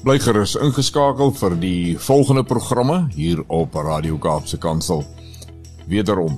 Bly 0.05 0.19
gerus 0.21 0.53
ingeskakel 0.61 1.33
vir 1.33 1.55
die 1.57 1.95
volgende 1.97 2.43
programme 2.45 2.99
hier 3.15 3.41
op 3.49 3.73
Radio 3.81 4.19
Kaapse 4.21 4.61
Kansel. 4.61 5.01
Wederom 5.89 6.37